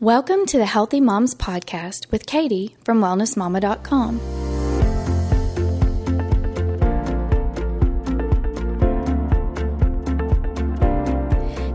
Welcome 0.00 0.46
to 0.46 0.58
the 0.58 0.64
Healthy 0.64 1.00
Moms 1.00 1.34
Podcast 1.34 2.08
with 2.12 2.24
Katie 2.24 2.76
from 2.84 3.00
WellnessMama.com. 3.00 4.20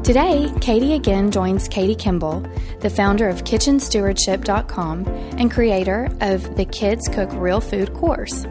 Today, 0.03 0.49
Katie 0.61 0.93
again 0.93 1.31
joins 1.31 1.67
Katie 1.67 1.95
Kimball, 1.95 2.39
the 2.79 2.89
founder 2.89 3.27
of 3.27 3.43
KitchenStewardship.com 3.43 5.05
and 5.05 5.51
creator 5.51 6.07
of 6.21 6.55
the 6.55 6.63
Kids 6.63 7.09
Cook 7.09 7.29
Real 7.33 7.59
Food 7.59 7.93
course. 7.93 8.45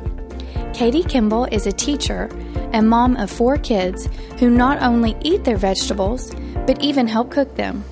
Katie 0.75 1.03
Kimball 1.03 1.47
is 1.47 1.67
a 1.67 1.73
teacher 1.73 2.29
and 2.75 2.91
mom 2.91 3.17
of 3.17 3.31
four 3.31 3.57
kids 3.57 4.07
who 4.39 4.51
not 4.51 4.83
only 4.83 5.17
eat 5.23 5.45
their 5.45 5.57
vegetables, 5.57 6.31
but 6.67 6.79
even 6.83 7.09
help 7.09 7.31
cook 7.31 7.57
them. 7.57 7.83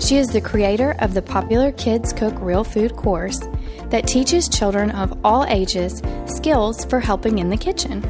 She 0.00 0.16
is 0.16 0.28
the 0.28 0.40
creator 0.40 0.96
of 1.00 1.12
the 1.12 1.20
popular 1.20 1.72
Kids 1.72 2.14
Cook 2.14 2.34
Real 2.40 2.64
Food 2.64 2.96
course 2.96 3.38
that 3.90 4.06
teaches 4.06 4.48
children 4.48 4.90
of 4.92 5.16
all 5.22 5.44
ages 5.44 6.02
skills 6.24 6.86
for 6.86 7.00
helping 7.00 7.38
in 7.38 7.50
the 7.50 7.56
kitchen. 7.56 8.02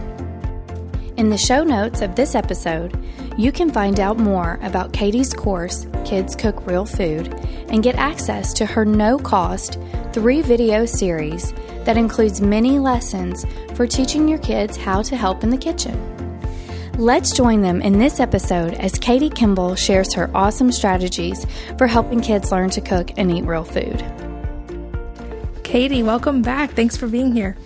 In 1.16 1.30
the 1.30 1.36
show 1.36 1.64
notes 1.64 2.00
of 2.00 2.14
this 2.14 2.36
episode, 2.36 2.96
you 3.36 3.50
can 3.50 3.72
find 3.72 3.98
out 3.98 4.18
more 4.18 4.60
about 4.62 4.92
Katie's 4.92 5.34
course, 5.34 5.86
Kids 6.04 6.36
Cook 6.36 6.64
Real 6.64 6.86
Food, 6.86 7.34
and 7.68 7.82
get 7.82 7.96
access 7.96 8.52
to 8.54 8.66
her 8.66 8.84
no 8.84 9.18
cost 9.18 9.76
three 10.12 10.42
video 10.42 10.86
series 10.86 11.52
that 11.84 11.96
includes 11.96 12.40
many 12.40 12.78
lessons 12.78 13.44
for 13.74 13.86
teaching 13.86 14.28
your 14.28 14.38
kids 14.38 14.76
how 14.76 15.02
to 15.02 15.16
help 15.16 15.42
in 15.42 15.50
the 15.50 15.58
kitchen. 15.58 16.19
Let's 16.98 17.32
join 17.32 17.62
them 17.62 17.80
in 17.80 17.98
this 17.98 18.20
episode 18.20 18.74
as 18.74 18.92
Katie 18.98 19.30
Kimball 19.30 19.74
shares 19.74 20.12
her 20.14 20.30
awesome 20.34 20.70
strategies 20.70 21.46
for 21.78 21.86
helping 21.86 22.20
kids 22.20 22.52
learn 22.52 22.68
to 22.70 22.80
cook 22.80 23.12
and 23.16 23.30
eat 23.30 23.44
real 23.44 23.64
food. 23.64 24.04
Katie, 25.64 26.02
welcome 26.02 26.42
back. 26.42 26.72
Thanks 26.72 26.96
for 26.96 27.06
being 27.06 27.32
here. 27.32 27.56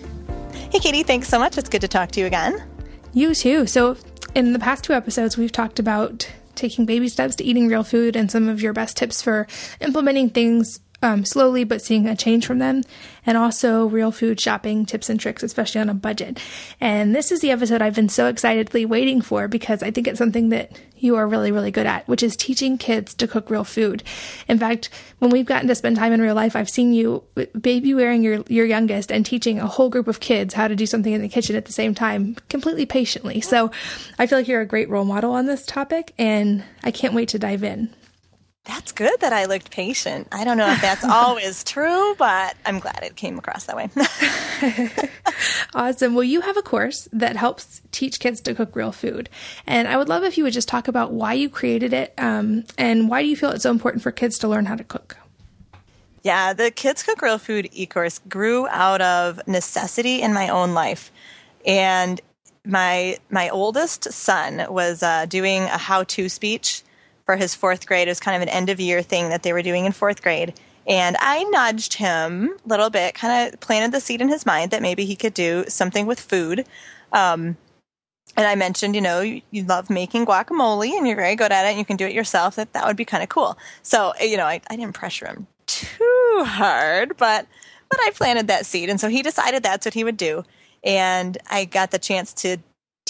Hey, 0.71 0.79
Katie, 0.79 1.03
thanks 1.03 1.27
so 1.27 1.39
much. 1.39 1.57
It's 1.57 1.69
good 1.69 1.81
to 1.81 1.87
talk 1.87 2.11
to 2.11 2.19
you 2.19 2.27
again. 2.27 2.63
You 3.13 3.35
too. 3.35 3.65
So, 3.67 3.97
in 4.35 4.53
the 4.53 4.59
past 4.59 4.83
two 4.83 4.93
episodes, 4.93 5.37
we've 5.37 5.51
talked 5.51 5.79
about 5.79 6.29
taking 6.55 6.85
baby 6.85 7.09
steps 7.09 7.35
to 7.37 7.43
eating 7.43 7.67
real 7.67 7.83
food 7.83 8.15
and 8.15 8.31
some 8.31 8.47
of 8.47 8.61
your 8.61 8.73
best 8.73 8.95
tips 8.95 9.21
for 9.21 9.47
implementing 9.81 10.29
things 10.29 10.79
um, 11.01 11.25
slowly 11.25 11.63
but 11.63 11.81
seeing 11.81 12.07
a 12.07 12.15
change 12.15 12.45
from 12.45 12.59
them, 12.59 12.83
and 13.25 13.37
also 13.37 13.85
real 13.85 14.11
food 14.11 14.39
shopping 14.39 14.85
tips 14.85 15.09
and 15.09 15.19
tricks, 15.19 15.43
especially 15.43 15.81
on 15.81 15.89
a 15.89 15.93
budget. 15.93 16.39
And 16.79 17.15
this 17.15 17.31
is 17.31 17.41
the 17.41 17.51
episode 17.51 17.81
I've 17.81 17.95
been 17.95 18.09
so 18.09 18.27
excitedly 18.27 18.85
waiting 18.85 19.21
for 19.21 19.47
because 19.47 19.81
I 19.83 19.91
think 19.91 20.07
it's 20.07 20.19
something 20.19 20.49
that 20.49 20.71
you 20.97 21.15
are 21.15 21.27
really, 21.27 21.51
really 21.51 21.71
good 21.71 21.85
at, 21.85 22.07
which 22.07 22.23
is 22.23 22.35
teaching 22.35 22.77
kids 22.77 23.13
to 23.15 23.27
cook 23.27 23.49
real 23.49 23.63
food. 23.63 24.03
In 24.47 24.57
fact, 24.57 24.89
when 25.19 25.31
we've 25.31 25.45
gotten 25.45 25.67
to 25.67 25.75
spend 25.75 25.97
time 25.97 26.13
in 26.13 26.21
real 26.21 26.35
life, 26.35 26.55
I've 26.55 26.69
seen 26.69 26.93
you 26.93 27.23
baby 27.59 27.93
wearing 27.93 28.23
your, 28.23 28.43
your 28.47 28.65
youngest 28.65 29.11
and 29.11 29.25
teaching 29.25 29.59
a 29.59 29.67
whole 29.67 29.89
group 29.89 30.07
of 30.07 30.19
kids 30.19 30.53
how 30.53 30.67
to 30.67 30.75
do 30.75 30.85
something 30.85 31.13
in 31.13 31.21
the 31.21 31.29
kitchen 31.29 31.55
at 31.55 31.65
the 31.65 31.73
same 31.73 31.93
time, 31.93 32.35
completely 32.49 32.85
patiently. 32.85 33.41
So 33.41 33.71
I 34.17 34.27
feel 34.27 34.39
like 34.39 34.47
you're 34.47 34.61
a 34.61 34.65
great 34.65 34.89
role 34.89 35.05
model 35.05 35.33
on 35.33 35.45
this 35.45 35.65
topic, 35.65 36.13
and 36.17 36.63
I 36.83 36.91
can't 36.91 37.13
wait 37.13 37.29
to 37.29 37.39
dive 37.39 37.63
in. 37.63 37.93
That's 38.65 38.91
good 38.91 39.19
that 39.19 39.31
I 39.31 39.45
looked 39.45 39.69
patient. 39.69 40.27
I 40.31 40.43
don't 40.43 40.57
know 40.57 40.69
if 40.69 40.81
that's 40.81 41.03
always 41.09 41.63
true, 41.63 42.15
but 42.15 42.57
I'm 42.65 42.79
glad 42.79 42.99
it 43.03 43.15
came 43.15 43.37
across 43.37 43.65
that 43.65 43.75
way. 43.75 43.89
awesome. 45.73 46.15
Well, 46.15 46.23
you 46.23 46.41
have 46.41 46.57
a 46.57 46.63
course 46.63 47.07
that 47.13 47.35
helps 47.35 47.81
teach 47.91 48.19
kids 48.19 48.41
to 48.41 48.55
cook 48.55 48.75
real 48.75 48.91
food. 48.91 49.29
And 49.67 49.87
I 49.87 49.97
would 49.97 50.09
love 50.09 50.23
if 50.23 50.37
you 50.37 50.43
would 50.43 50.53
just 50.53 50.67
talk 50.67 50.87
about 50.87 51.11
why 51.11 51.33
you 51.33 51.47
created 51.47 51.93
it 51.93 52.13
um, 52.17 52.63
and 52.77 53.07
why 53.07 53.21
do 53.21 53.27
you 53.27 53.35
feel 53.35 53.51
it's 53.51 53.63
so 53.63 53.71
important 53.71 54.01
for 54.01 54.11
kids 54.11 54.39
to 54.39 54.47
learn 54.47 54.65
how 54.65 54.75
to 54.75 54.83
cook? 54.83 55.17
Yeah, 56.23 56.53
the 56.53 56.71
Kids 56.71 57.03
Cook 57.03 57.21
Real 57.21 57.37
Food 57.37 57.69
e 57.71 57.85
course 57.85 58.17
grew 58.27 58.67
out 58.69 58.99
of 58.99 59.47
necessity 59.47 60.23
in 60.23 60.33
my 60.33 60.49
own 60.49 60.73
life. 60.73 61.11
And 61.67 62.19
my 62.65 63.19
my 63.29 63.49
oldest 63.49 64.11
son 64.11 64.65
was 64.69 65.03
uh, 65.03 65.27
doing 65.27 65.61
a 65.63 65.77
how 65.77 66.03
to 66.05 66.27
speech 66.27 66.81
for 67.25 67.35
his 67.35 67.55
fourth 67.55 67.87
grade. 67.87 68.07
It 68.07 68.11
was 68.11 68.19
kind 68.19 68.35
of 68.35 68.41
an 68.41 68.49
end 68.49 68.69
of 68.69 68.79
year 68.79 69.01
thing 69.01 69.29
that 69.29 69.43
they 69.43 69.53
were 69.53 69.61
doing 69.61 69.85
in 69.85 69.91
fourth 69.91 70.21
grade. 70.21 70.53
And 70.87 71.17
I 71.19 71.43
nudged 71.45 71.95
him 71.95 72.55
a 72.63 72.67
little 72.67 72.89
bit, 72.89 73.15
kind 73.15 73.53
of 73.53 73.59
planted 73.59 73.91
the 73.91 73.99
seed 73.99 74.21
in 74.21 74.29
his 74.29 74.45
mind 74.45 74.71
that 74.71 74.81
maybe 74.81 75.05
he 75.05 75.15
could 75.15 75.33
do 75.33 75.65
something 75.67 76.05
with 76.05 76.19
food. 76.19 76.65
Um, 77.11 77.57
and 78.37 78.45
I 78.45 78.55
mentioned, 78.55 78.95
you 78.95 79.01
know, 79.01 79.21
you, 79.21 79.41
you, 79.51 79.63
love 79.63 79.89
making 79.89 80.25
guacamole 80.25 80.91
and 80.91 81.07
you're 81.07 81.15
very 81.15 81.35
good 81.35 81.51
at 81.51 81.65
it 81.65 81.69
and 81.69 81.79
you 81.79 81.85
can 81.85 81.97
do 81.97 82.05
it 82.05 82.13
yourself, 82.13 82.55
that 82.55 82.73
that 82.73 82.85
would 82.85 82.97
be 82.97 83.05
kind 83.05 83.23
of 83.23 83.29
cool. 83.29 83.57
So, 83.81 84.13
you 84.19 84.37
know, 84.37 84.45
I, 84.45 84.61
I 84.69 84.75
didn't 84.75 84.93
pressure 84.93 85.25
him 85.25 85.47
too 85.65 86.43
hard, 86.45 87.17
but, 87.17 87.47
but 87.89 87.99
I 88.01 88.11
planted 88.13 88.47
that 88.47 88.65
seed. 88.65 88.89
And 88.89 88.99
so 88.99 89.07
he 89.07 89.21
decided 89.21 89.63
that's 89.63 89.85
what 89.85 89.93
he 89.93 90.03
would 90.03 90.17
do. 90.17 90.43
And 90.83 91.37
I 91.49 91.65
got 91.65 91.91
the 91.91 91.99
chance 91.99 92.33
to 92.33 92.57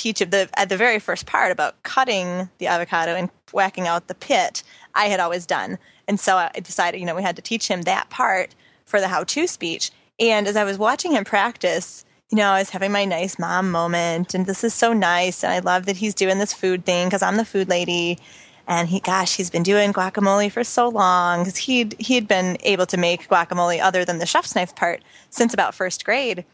teach 0.06 0.22
him 0.22 0.30
the, 0.30 0.48
at 0.56 0.70
the 0.70 0.78
very 0.78 1.00
first 1.00 1.26
part 1.26 1.52
about 1.52 1.82
cutting 1.82 2.48
the 2.60 2.68
avocado 2.68 3.16
and 3.16 3.28
whacking 3.52 3.88
out 3.88 4.08
the 4.08 4.14
pit, 4.14 4.62
I 4.94 5.06
had 5.06 5.20
always 5.20 5.48
done. 5.48 5.80
And 6.08 6.20
so 6.20 6.38
I 6.38 6.52
decided, 6.62 7.00
you 7.00 7.08
know, 7.08 7.16
we 7.16 7.24
had 7.24 7.36
to 7.38 7.42
teach 7.42 7.68
him 7.68 7.82
that 7.84 8.12
part 8.12 8.54
for 8.86 9.02
the 9.02 9.08
how 9.08 9.24
to 9.24 9.48
speech. 9.48 9.90
And 10.20 10.48
as 10.48 10.56
I 10.56 10.64
was 10.64 10.78
watching 10.78 11.14
him 11.14 11.26
practice, 11.26 12.06
you 12.30 12.38
know, 12.38 12.50
I 12.50 12.60
was 12.60 12.70
having 12.70 12.92
my 12.92 13.04
nice 13.06 13.40
mom 13.40 13.72
moment, 13.72 14.36
and 14.36 14.46
this 14.46 14.64
is 14.64 14.76
so 14.76 14.94
nice. 14.94 15.44
And 15.44 15.52
I 15.52 15.60
love 15.60 15.88
that 15.88 15.98
he's 15.98 16.14
doing 16.14 16.38
this 16.38 16.54
food 16.54 16.86
thing 16.86 17.08
because 17.08 17.24
I'm 17.24 17.38
the 17.38 17.46
food 17.46 17.68
lady. 17.68 18.20
And 18.68 18.88
he, 18.88 19.00
gosh, 19.00 19.36
he's 19.36 19.50
been 19.50 19.64
doing 19.64 19.92
guacamole 19.92 20.52
for 20.52 20.64
so 20.64 20.88
long 20.88 21.42
because 21.42 21.58
he'd 21.58 21.96
he'd 22.00 22.28
been 22.28 22.58
able 22.62 22.86
to 22.88 22.98
make 22.98 23.28
guacamole 23.28 23.82
other 23.82 24.06
than 24.06 24.20
the 24.20 24.26
chef's 24.26 24.56
knife 24.56 24.76
part 24.76 25.04
since 25.32 25.54
about 25.54 25.74
first 25.74 26.06
grade. 26.06 26.46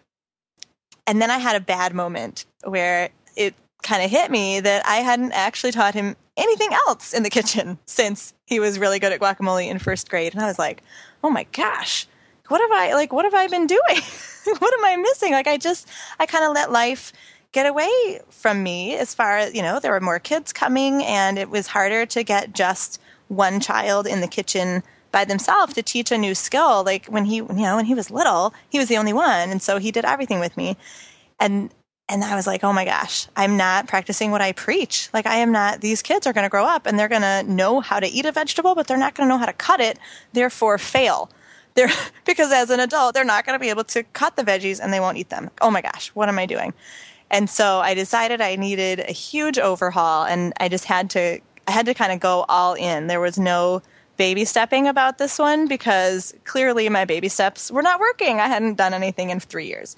And 1.08 1.22
then 1.22 1.32
I 1.32 1.40
had 1.40 1.56
a 1.56 1.62
bad 1.62 1.94
moment 1.94 2.46
where 2.64 3.10
it 3.36 3.54
kind 3.84 4.04
of 4.04 4.12
hit 4.12 4.30
me 4.30 4.60
that 4.60 4.86
I 4.86 4.98
hadn't 4.98 5.32
actually 5.32 5.72
taught 5.72 5.94
him 5.94 6.16
anything 6.38 6.74
else 6.88 7.14
in 7.14 7.24
the 7.24 7.30
kitchen 7.30 7.78
since 7.86 8.34
he 8.46 8.60
was 8.60 8.80
really 8.80 9.00
good 9.00 9.12
at 9.12 9.20
guacamole 9.20 9.68
in 9.68 9.80
first 9.80 10.10
grade. 10.10 10.34
And 10.34 10.42
I 10.42 10.48
was 10.48 10.60
like, 10.60 10.84
oh 11.24 11.30
my 11.30 11.46
gosh, 11.52 12.08
what 12.48 12.62
have 12.62 12.72
I, 12.72 12.94
like, 12.94 13.14
what 13.14 13.26
have 13.26 13.34
I 13.34 13.48
been 13.48 13.68
doing? 13.68 13.82
what 14.60 14.74
am 14.74 14.86
I 14.86 14.98
missing? 14.98 15.32
Like, 15.32 15.48
I 15.48 15.58
just, 15.58 15.88
I 16.20 16.26
kind 16.26 16.46
of 16.46 16.54
let 16.54 16.72
life 16.72 17.14
get 17.52 17.66
away 17.66 18.20
from 18.30 18.64
me 18.64 18.96
as 18.96 19.14
far 19.14 19.38
as, 19.38 19.54
you 19.54 19.62
know, 19.62 19.80
there 19.80 19.92
were 19.92 20.00
more 20.00 20.20
kids 20.20 20.54
coming 20.54 21.04
and 21.04 21.38
it 21.38 21.50
was 21.50 21.68
harder 21.68 22.06
to 22.06 22.24
get 22.24 22.54
just 22.54 23.02
one 23.28 23.60
child 23.60 24.08
in 24.08 24.22
the 24.22 24.28
kitchen 24.28 24.84
by 25.12 25.26
themselves 25.26 25.74
to 25.74 25.84
teach 25.84 26.12
a 26.12 26.18
new 26.18 26.34
skill. 26.34 26.84
Like 26.84 27.06
when 27.08 27.26
he, 27.26 27.38
you 27.38 27.48
know, 27.50 27.76
when 27.76 27.86
he 27.86 27.94
was 27.94 28.10
little, 28.10 28.54
he 28.70 28.80
was 28.80 28.88
the 28.88 28.98
only 28.98 29.14
one. 29.14 29.50
And 29.50 29.62
so 29.62 29.78
he 29.78 29.92
did 29.92 30.06
everything 30.06 30.40
with 30.40 30.56
me. 30.56 30.78
And 31.40 31.74
and 32.12 32.26
I 32.26 32.36
was 32.36 32.46
like, 32.46 32.62
oh 32.66 32.74
my 32.74 32.84
gosh, 32.84 33.28
I'm 33.38 33.56
not 33.56 33.88
practicing 33.88 34.32
what 34.32 34.42
I 34.42 34.52
preach. 34.52 35.08
Like, 35.14 35.26
I 35.26 35.38
am 35.38 35.54
not, 35.54 35.80
these 35.80 36.02
kids 36.02 36.28
are 36.28 36.34
going 36.34 36.44
to 36.44 36.50
grow 36.50 36.66
up 36.66 36.86
and 36.86 37.00
they're 37.00 37.08
going 37.08 37.22
to 37.22 37.44
know 37.44 37.80
how 37.80 38.02
to 38.02 38.08
eat 38.08 38.26
a 38.26 38.34
vegetable, 38.34 38.76
but 38.76 38.86
they're 38.86 38.98
not 38.98 39.16
going 39.16 39.30
to 39.30 39.34
know 39.34 39.38
how 39.38 39.46
to 39.46 39.54
cut 39.54 39.80
it, 39.80 39.98
therefore 40.34 40.78
fail. 40.78 41.30
They're, 41.74 41.88
because 42.26 42.52
as 42.52 42.70
an 42.70 42.82
adult, 42.82 43.14
they're 43.14 43.24
not 43.24 43.46
going 43.46 43.58
to 43.58 43.64
be 43.64 43.70
able 43.70 43.86
to 43.86 44.04
cut 44.04 44.36
the 44.36 44.44
veggies 44.44 44.82
and 44.84 44.92
they 44.92 45.00
won't 45.00 45.18
eat 45.18 45.30
them. 45.30 45.50
Oh 45.62 45.72
my 45.72 45.82
gosh, 45.82 46.10
what 46.10 46.28
am 46.28 46.38
I 46.38 46.46
doing? 46.46 46.74
And 47.30 47.50
so 47.50 47.80
I 47.80 47.94
decided 47.94 48.42
I 48.42 48.58
needed 48.58 49.00
a 49.00 49.14
huge 49.14 49.58
overhaul 49.58 50.26
and 50.26 50.52
I 50.60 50.68
just 50.68 50.84
had 50.84 51.10
to, 51.12 51.40
I 51.70 51.72
had 51.72 51.86
to 51.86 51.94
kind 51.94 52.12
of 52.12 52.20
go 52.20 52.44
all 52.50 52.74
in. 52.74 53.08
There 53.08 53.22
was 53.22 53.40
no 53.40 53.82
baby 54.18 54.44
stepping 54.44 54.86
about 54.86 55.18
this 55.18 55.40
one 55.40 55.70
because 55.70 56.34
clearly 56.44 56.90
my 56.90 57.06
baby 57.06 57.30
steps 57.30 57.72
were 57.72 57.82
not 57.82 58.02
working. 58.02 58.42
I 58.42 58.48
hadn't 58.48 58.76
done 58.76 58.94
anything 58.94 59.30
in 59.30 59.40
three 59.40 59.68
years. 59.68 59.96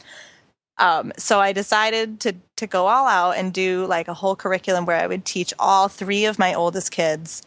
Um, 0.77 1.13
so 1.17 1.39
I 1.39 1.53
decided 1.53 2.19
to 2.21 2.35
to 2.57 2.67
go 2.67 2.87
all 2.87 3.07
out 3.07 3.37
and 3.37 3.53
do 3.53 3.85
like 3.85 4.07
a 4.07 4.13
whole 4.13 4.35
curriculum 4.35 4.85
where 4.85 4.97
I 4.97 5.07
would 5.07 5.25
teach 5.25 5.53
all 5.59 5.87
three 5.87 6.25
of 6.25 6.39
my 6.39 6.53
oldest 6.53 6.91
kids 6.91 7.43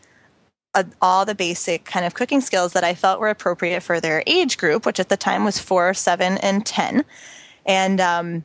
uh, 0.76 0.84
all 1.00 1.24
the 1.24 1.34
basic 1.34 1.86
kind 1.86 2.04
of 2.04 2.14
cooking 2.14 2.42
skills 2.42 2.74
that 2.74 2.84
I 2.84 2.94
felt 2.94 3.18
were 3.18 3.30
appropriate 3.30 3.82
for 3.82 3.98
their 3.98 4.22
age 4.26 4.58
group, 4.58 4.84
which 4.84 5.00
at 5.00 5.08
the 5.08 5.16
time 5.16 5.42
was 5.42 5.58
four, 5.58 5.94
seven, 5.94 6.36
and 6.38 6.64
ten. 6.66 7.02
And 7.64 7.98
um, 7.98 8.44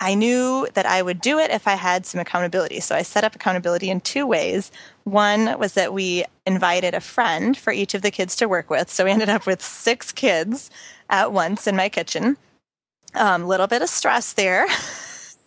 I 0.00 0.14
knew 0.14 0.68
that 0.74 0.86
I 0.86 1.02
would 1.02 1.20
do 1.20 1.40
it 1.40 1.50
if 1.50 1.66
I 1.66 1.74
had 1.74 2.06
some 2.06 2.20
accountability. 2.20 2.78
So 2.80 2.94
I 2.94 3.02
set 3.02 3.24
up 3.24 3.34
accountability 3.34 3.90
in 3.90 4.00
two 4.00 4.26
ways. 4.26 4.70
One 5.04 5.58
was 5.58 5.74
that 5.74 5.92
we 5.92 6.24
invited 6.46 6.94
a 6.94 7.00
friend 7.00 7.56
for 7.56 7.72
each 7.72 7.94
of 7.94 8.02
the 8.02 8.12
kids 8.12 8.36
to 8.36 8.48
work 8.48 8.70
with. 8.70 8.88
So 8.88 9.04
we 9.04 9.10
ended 9.10 9.28
up 9.28 9.44
with 9.44 9.60
six 9.60 10.12
kids 10.12 10.70
at 11.10 11.32
once 11.32 11.66
in 11.66 11.74
my 11.74 11.88
kitchen 11.88 12.36
a 13.14 13.26
um, 13.26 13.46
little 13.46 13.66
bit 13.66 13.82
of 13.82 13.88
stress 13.88 14.32
there, 14.32 14.66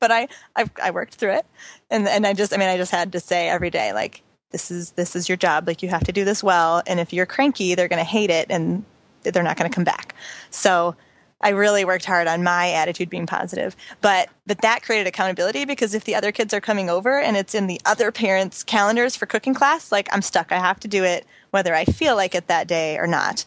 but 0.00 0.10
I, 0.12 0.28
I, 0.54 0.70
I 0.82 0.90
worked 0.90 1.14
through 1.14 1.32
it, 1.32 1.46
and 1.90 2.08
and 2.08 2.26
I 2.26 2.32
just 2.32 2.52
I 2.52 2.56
mean 2.56 2.68
I 2.68 2.76
just 2.76 2.92
had 2.92 3.12
to 3.12 3.20
say 3.20 3.48
every 3.48 3.70
day 3.70 3.92
like 3.92 4.22
this 4.50 4.70
is 4.70 4.92
this 4.92 5.16
is 5.16 5.28
your 5.28 5.36
job 5.36 5.66
like 5.66 5.82
you 5.82 5.88
have 5.88 6.04
to 6.04 6.12
do 6.12 6.24
this 6.24 6.42
well, 6.42 6.82
and 6.86 7.00
if 7.00 7.12
you're 7.12 7.26
cranky 7.26 7.74
they're 7.74 7.88
going 7.88 8.04
to 8.04 8.04
hate 8.04 8.30
it 8.30 8.46
and 8.50 8.84
they're 9.22 9.42
not 9.42 9.56
going 9.56 9.70
to 9.70 9.74
come 9.74 9.84
back. 9.84 10.14
So 10.50 10.94
I 11.40 11.50
really 11.50 11.84
worked 11.84 12.04
hard 12.04 12.28
on 12.28 12.42
my 12.42 12.72
attitude 12.72 13.10
being 13.10 13.26
positive. 13.26 13.76
But 14.00 14.28
but 14.46 14.62
that 14.62 14.82
created 14.82 15.06
accountability 15.06 15.64
because 15.64 15.94
if 15.94 16.04
the 16.04 16.14
other 16.14 16.32
kids 16.32 16.54
are 16.54 16.60
coming 16.60 16.88
over 16.88 17.20
and 17.20 17.36
it's 17.36 17.54
in 17.54 17.66
the 17.66 17.80
other 17.84 18.10
parents' 18.10 18.62
calendars 18.62 19.16
for 19.16 19.26
cooking 19.26 19.54
class, 19.54 19.92
like 19.92 20.08
I'm 20.12 20.22
stuck. 20.22 20.50
I 20.50 20.58
have 20.58 20.80
to 20.80 20.88
do 20.88 21.04
it 21.04 21.26
whether 21.50 21.74
I 21.74 21.84
feel 21.84 22.16
like 22.16 22.34
it 22.34 22.46
that 22.48 22.68
day 22.68 22.96
or 22.98 23.06
not. 23.06 23.44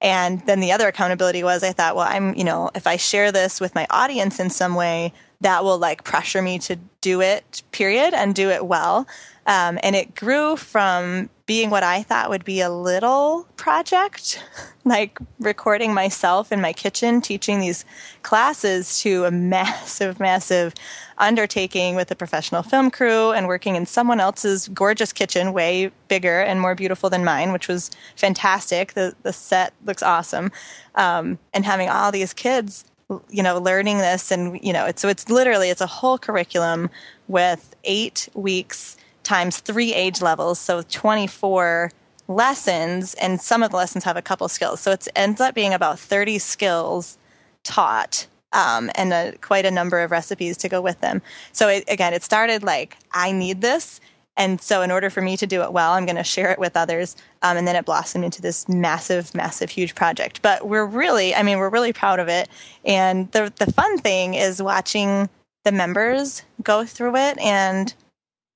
And 0.00 0.40
then 0.46 0.60
the 0.60 0.72
other 0.72 0.88
accountability 0.88 1.44
was 1.44 1.62
I 1.62 1.72
thought, 1.72 1.94
well, 1.94 2.06
I'm, 2.08 2.34
you 2.34 2.44
know, 2.44 2.70
if 2.74 2.86
I 2.86 2.96
share 2.96 3.32
this 3.32 3.60
with 3.60 3.74
my 3.74 3.86
audience 3.90 4.40
in 4.40 4.50
some 4.50 4.74
way, 4.74 5.12
that 5.40 5.64
will 5.64 5.78
like 5.78 6.04
pressure 6.04 6.42
me 6.42 6.58
to 6.60 6.76
do 7.00 7.20
it, 7.20 7.62
period, 7.72 8.14
and 8.14 8.34
do 8.34 8.50
it 8.50 8.66
well. 8.66 9.06
Um, 9.46 9.78
and 9.82 9.96
it 9.96 10.14
grew 10.14 10.56
from 10.56 11.30
being 11.46 11.70
what 11.70 11.82
I 11.82 12.02
thought 12.02 12.30
would 12.30 12.44
be 12.44 12.60
a 12.60 12.70
little 12.70 13.48
project, 13.56 14.44
like 14.84 15.18
recording 15.40 15.94
myself 15.94 16.52
in 16.52 16.60
my 16.60 16.72
kitchen, 16.72 17.20
teaching 17.20 17.58
these 17.58 17.84
classes, 18.22 19.00
to 19.00 19.24
a 19.24 19.30
massive, 19.32 20.20
massive 20.20 20.74
undertaking 21.18 21.96
with 21.96 22.10
a 22.10 22.14
professional 22.14 22.62
film 22.62 22.90
crew 22.90 23.32
and 23.32 23.46
working 23.46 23.76
in 23.76 23.86
someone 23.86 24.20
else's 24.20 24.68
gorgeous 24.68 25.12
kitchen, 25.12 25.52
way 25.52 25.90
bigger 26.08 26.40
and 26.40 26.60
more 26.60 26.74
beautiful 26.74 27.10
than 27.10 27.24
mine, 27.24 27.52
which 27.52 27.66
was 27.66 27.90
fantastic. 28.16 28.92
The, 28.92 29.14
the 29.22 29.32
set 29.32 29.72
looks 29.84 30.02
awesome. 30.02 30.52
Um, 30.94 31.38
and 31.52 31.64
having 31.64 31.88
all 31.88 32.12
these 32.12 32.32
kids 32.32 32.84
you 33.28 33.42
know 33.42 33.58
learning 33.58 33.98
this 33.98 34.30
and 34.30 34.58
you 34.62 34.72
know 34.72 34.86
it's 34.86 35.02
so 35.02 35.08
it's 35.08 35.28
literally 35.28 35.68
it's 35.68 35.80
a 35.80 35.86
whole 35.86 36.16
curriculum 36.16 36.88
with 37.28 37.74
eight 37.84 38.28
weeks 38.34 38.96
times 39.22 39.58
three 39.58 39.94
age 39.94 40.20
levels, 40.20 40.58
so 40.58 40.82
24 40.82 41.92
lessons, 42.28 43.14
and 43.14 43.40
some 43.40 43.62
of 43.62 43.70
the 43.70 43.76
lessons 43.76 44.04
have 44.04 44.16
a 44.16 44.22
couple 44.22 44.48
skills. 44.48 44.80
So 44.80 44.92
it 44.92 45.06
ends 45.14 45.40
up 45.40 45.54
being 45.54 45.74
about 45.74 45.98
30 45.98 46.38
skills 46.38 47.18
taught 47.62 48.26
um, 48.52 48.90
and 48.94 49.12
a, 49.12 49.36
quite 49.40 49.66
a 49.66 49.70
number 49.70 50.00
of 50.00 50.10
recipes 50.10 50.56
to 50.58 50.68
go 50.68 50.80
with 50.80 51.00
them. 51.00 51.22
So 51.52 51.68
it, 51.68 51.84
again, 51.88 52.14
it 52.14 52.22
started 52.22 52.62
like, 52.62 52.96
I 53.12 53.32
need 53.32 53.60
this. 53.60 54.00
And 54.40 54.58
so, 54.58 54.80
in 54.80 54.90
order 54.90 55.10
for 55.10 55.20
me 55.20 55.36
to 55.36 55.46
do 55.46 55.60
it 55.60 55.70
well, 55.70 55.92
I'm 55.92 56.06
going 56.06 56.16
to 56.16 56.24
share 56.24 56.50
it 56.50 56.58
with 56.58 56.74
others. 56.74 57.14
Um, 57.42 57.58
and 57.58 57.68
then 57.68 57.76
it 57.76 57.84
blossomed 57.84 58.24
into 58.24 58.40
this 58.40 58.66
massive, 58.70 59.34
massive, 59.34 59.68
huge 59.68 59.94
project. 59.94 60.40
But 60.40 60.66
we're 60.66 60.86
really, 60.86 61.34
I 61.34 61.42
mean, 61.42 61.58
we're 61.58 61.68
really 61.68 61.92
proud 61.92 62.18
of 62.18 62.28
it. 62.28 62.48
And 62.82 63.30
the, 63.32 63.52
the 63.58 63.70
fun 63.70 63.98
thing 63.98 64.32
is 64.32 64.62
watching 64.62 65.28
the 65.64 65.72
members 65.72 66.42
go 66.62 66.86
through 66.86 67.16
it 67.16 67.38
and 67.38 67.94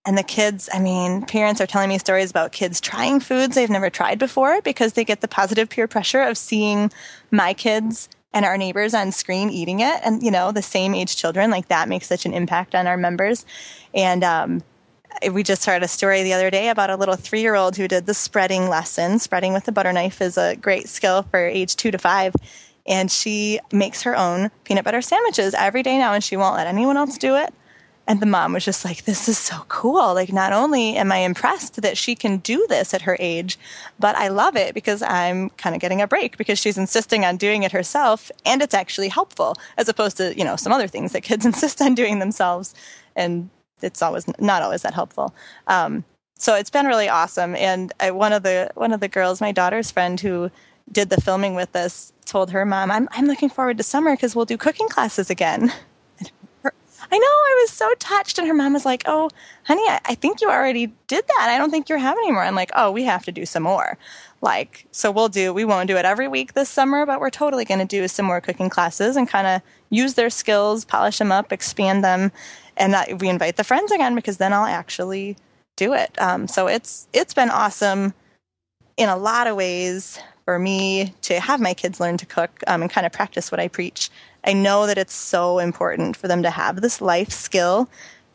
and 0.07 0.17
the 0.17 0.23
kids, 0.23 0.71
I 0.73 0.81
mean, 0.81 1.27
parents 1.27 1.61
are 1.61 1.67
telling 1.67 1.91
me 1.91 1.99
stories 1.99 2.31
about 2.31 2.53
kids 2.53 2.81
trying 2.81 3.21
foods 3.21 3.55
they've 3.55 3.71
never 3.71 3.89
tried 3.91 4.19
before 4.19 4.63
because 4.63 4.95
they 4.95 5.05
get 5.05 5.21
the 5.21 5.29
positive 5.29 5.69
peer 5.69 5.89
pressure 5.89 6.23
of 6.23 6.39
seeing 6.39 6.93
my 7.31 7.53
kids 7.53 8.09
and 8.33 8.45
our 8.45 8.59
neighbors 8.59 8.95
on 8.95 9.13
screen 9.13 9.49
eating 9.51 9.81
it. 9.81 10.01
And, 10.05 10.23
you 10.23 10.31
know, 10.31 10.51
the 10.51 10.63
same 10.63 10.95
age 10.95 11.17
children, 11.17 11.51
like 11.51 11.69
that 11.69 11.89
makes 11.89 12.07
such 12.07 12.27
an 12.27 12.35
impact 12.35 12.75
on 12.75 12.87
our 12.87 12.99
members. 12.99 13.47
And, 13.95 14.25
um, 14.25 14.63
we 15.33 15.43
just 15.43 15.65
heard 15.65 15.83
a 15.83 15.89
story 15.89 16.23
the 16.23 16.33
other 16.33 16.51
day 16.51 16.69
about 16.69 16.91
a 16.91 16.97
little 16.97 17.17
three 17.17 17.41
year 17.41 17.55
old 17.55 17.77
who 17.77 17.89
did 17.89 18.07
the 18.07 18.15
spreading 18.15 18.69
lesson. 18.69 19.19
Spreading 19.19 19.53
with 19.53 19.65
the 19.65 19.73
butter 19.73 19.93
knife 19.93 20.21
is 20.21 20.37
a 20.37 20.57
great 20.57 20.89
skill 20.89 21.23
for 21.23 21.39
age 21.39 21.77
two 21.77 21.91
to 21.91 21.99
five. 21.99 22.35
And 22.87 23.11
she 23.11 23.61
makes 23.73 24.03
her 24.03 24.17
own 24.17 24.51
peanut 24.65 24.85
butter 24.85 25.01
sandwiches 25.01 25.55
every 25.55 25.83
day 25.83 25.97
now, 25.97 26.13
and 26.13 26.23
she 26.23 26.37
won't 26.37 26.57
let 26.57 26.67
anyone 26.67 26.99
else 26.99 27.17
do 27.17 27.37
it. 27.37 27.55
And 28.07 28.21
the 28.21 28.27
mom 28.27 28.53
was 28.53 28.67
just 28.67 28.85
like, 28.85 29.05
this 29.05 29.31
is 29.31 29.39
so 29.39 29.65
cool. 29.69 30.13
Like, 30.13 30.31
not 30.31 30.53
only 30.53 30.97
am 30.97 31.11
I 31.11 31.19
impressed 31.19 31.81
that 31.81 31.97
she 31.97 32.15
can 32.15 32.37
do 32.39 32.67
this 32.69 32.93
at 32.93 33.01
her 33.03 33.17
age, 33.19 33.59
but 33.99 34.15
I 34.17 34.29
love 34.29 34.57
it 34.57 34.75
because 34.75 35.01
I'm 35.01 35.49
kind 35.51 35.75
of 35.75 35.81
getting 35.81 36.03
a 36.03 36.07
break 36.07 36.37
because 36.37 36.59
she's 36.59 36.77
insisting 36.77 37.25
on 37.25 37.39
doing 37.39 37.63
it 37.63 37.73
herself 37.73 38.31
and 38.45 38.61
it's 38.61 38.75
actually 38.75 39.09
helpful 39.09 39.57
as 39.79 39.89
opposed 39.89 40.19
to, 40.19 40.37
you 40.37 40.45
know, 40.45 40.57
some 40.57 40.71
other 40.71 40.87
things 40.87 41.13
that 41.13 41.23
kids 41.23 41.47
insist 41.47 41.81
on 41.81 41.95
doing 41.95 42.19
themselves. 42.19 42.75
And 43.17 43.49
it's 43.85 44.03
always 44.03 44.27
not 44.39 44.63
always 44.63 44.83
that 44.83 44.95
helpful. 44.95 45.35
Um, 45.67 46.05
so 46.39 46.55
it's 46.55 46.71
been 46.71 46.87
really 46.87 47.09
awesome. 47.09 47.55
And 47.57 47.93
I, 48.01 48.11
one 48.11 48.33
of 48.33 48.43
the, 48.43 48.71
one 48.75 48.93
of 48.93 49.01
the 49.01 49.09
girls, 49.09 49.41
my 49.41 49.53
daughter's 49.53 49.91
friend 49.91 50.21
who 50.21 50.51
did 50.91 51.11
the 51.11 51.21
filming 51.21 51.55
with 51.55 51.75
us 51.77 52.13
told 52.25 52.51
her 52.51 52.65
mom, 52.65 52.91
I'm, 52.91 53.09
I'm 53.13 53.27
looking 53.27 53.49
forward 53.49 53.79
to 53.79 53.85
summer 53.85 54.15
because 54.15 54.35
we'll 54.35 54.45
do 54.45 54.57
cooking 54.57 54.89
classes 54.89 55.31
again. 55.31 55.73
I 57.15 57.19
know, 57.19 57.27
I 57.27 57.59
was 57.63 57.71
so 57.71 57.95
touched. 58.01 58.39
And 58.39 58.49
her 58.49 58.55
mom 58.55 58.73
was 58.73 58.85
like, 58.85 59.05
Oh, 59.07 59.31
honey, 59.63 59.83
I, 59.83 60.01
I 60.05 60.15
think 60.17 60.41
you 60.41 60.51
already 60.51 60.93
did 61.07 61.25
that. 61.25 61.49
I 61.49 61.59
don't 61.59 61.71
think 61.71 61.89
you're 61.89 61.97
having 61.97 62.25
anymore. 62.25 62.43
I'm 62.43 62.57
like, 62.57 62.73
Oh, 62.75 62.91
we 62.91 63.05
have 63.05 63.25
to 63.27 63.33
do 63.33 63.47
some 63.47 63.63
more. 63.63 63.97
Like, 64.41 64.85
so 64.91 65.13
we'll 65.13 65.29
do, 65.29 65.55
we 65.55 65.65
won't 65.65 65.87
do 65.87 65.97
it 65.97 66.05
every 66.05 66.27
week 66.27 66.55
this 66.55 66.69
summer, 66.69 67.07
but 67.07 67.21
we're 67.21 67.31
totally 67.31 67.65
going 67.65 67.79
to 67.79 67.87
do 67.87 68.09
some 68.09 68.27
more 68.27 68.41
cooking 68.41 68.69
classes 68.69 69.15
and 69.15 69.29
kind 69.29 69.47
of 69.47 69.63
use 69.91 70.15
their 70.15 70.29
skills, 70.29 70.85
polish 70.85 71.19
them 71.19 71.31
up, 71.31 71.53
expand 71.53 72.03
them. 72.03 72.33
And 72.77 72.93
that, 72.95 73.21
we 73.21 73.29
invite 73.29 73.59
the 73.59 73.65
friends 73.65 73.93
again 73.93 74.17
because 74.17 74.39
then 74.39 74.53
I'll 74.53 74.67
actually 74.67 75.37
do 75.77 75.95
it. 75.95 76.21
Um, 76.21 76.49
so 76.49 76.67
it's, 76.67 77.07
it's 77.13 77.33
been 77.33 77.49
awesome 77.49 78.13
in 78.97 79.09
a 79.09 79.17
lot 79.17 79.47
of 79.47 79.55
ways 79.55 80.19
for 80.45 80.59
me 80.59 81.15
to 81.23 81.39
have 81.39 81.61
my 81.61 81.75
kids 81.75 82.01
learn 82.01 82.17
to 82.17 82.27
cook 82.27 82.51
um, 82.67 82.83
and 82.83 82.91
kind 82.91 83.07
of 83.07 83.13
practice 83.13 83.53
what 83.53 83.61
I 83.61 83.69
preach. 83.69 84.11
I 84.45 84.53
know 84.53 84.87
that 84.87 84.99
it's 84.99 85.15
so 85.15 85.59
important 85.59 86.17
for 86.17 86.29
them 86.29 86.43
to 86.43 86.51
have 86.51 86.81
this 86.81 87.01
life 87.01 87.31
skill 87.31 87.89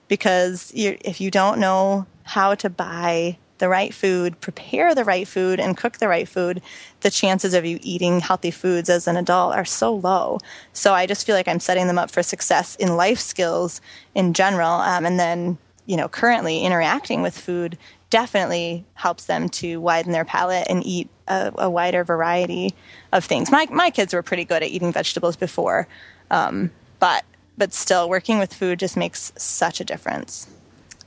because 0.08 0.72
if 0.76 1.22
you 1.22 1.30
don't 1.30 1.60
know 1.60 2.08
how 2.24 2.56
to 2.56 2.70
buy 2.70 3.38
the 3.60 3.70
right 3.70 3.94
food, 3.94 4.40
prepare 4.42 4.96
the 4.96 5.04
right 5.04 5.28
food, 5.28 5.60
and 5.60 5.78
cook 5.78 5.98
the 5.98 6.08
right 6.08 6.28
food, 6.28 6.62
the 7.02 7.12
chances 7.12 7.54
of 7.54 7.66
you 7.66 7.78
eating 7.82 8.20
healthy 8.20 8.52
foods 8.52 8.90
as 8.90 9.08
an 9.08 9.18
adult 9.18 9.54
are 9.54 9.66
so 9.66 9.94
low. 9.94 10.40
So 10.74 10.94
I 10.94 11.06
just 11.06 11.26
feel 11.26 11.36
like 11.36 11.48
I'm 11.48 11.60
setting 11.60 11.88
them 11.88 12.00
up 12.00 12.10
for 12.10 12.24
success 12.24 12.76
in 12.76 12.96
life 12.96 13.20
skills 13.20 13.82
in 14.16 14.34
general. 14.34 14.72
Um, 14.72 15.06
and 15.06 15.20
then, 15.20 15.58
you 15.86 15.98
know, 15.98 16.08
currently 16.08 16.62
interacting 16.62 17.22
with 17.22 17.38
food 17.38 17.78
definitely 18.10 18.86
helps 18.96 19.26
them 19.26 19.50
to 19.50 19.80
widen 19.80 20.14
their 20.14 20.26
palate 20.26 20.68
and 20.70 20.84
eat 20.86 21.10
a, 21.30 21.52
a 21.58 21.70
wider 21.70 22.04
variety 22.04 22.74
of 23.14 23.24
things. 23.24 23.52
My 23.52 23.68
my 23.72 23.90
kids 23.90 24.14
were 24.14 24.24
pretty 24.24 24.46
good 24.46 24.64
at 24.64 24.70
eating 24.70 24.92
vegetables 24.92 25.36
before, 25.36 25.88
um, 26.32 26.72
but 27.00 27.24
but 27.58 27.74
still, 27.74 28.10
working 28.10 28.40
with 28.40 28.54
food 28.54 28.80
just 28.80 28.98
makes 28.98 29.32
such 29.38 29.80
a 29.82 29.84
difference. 29.84 30.48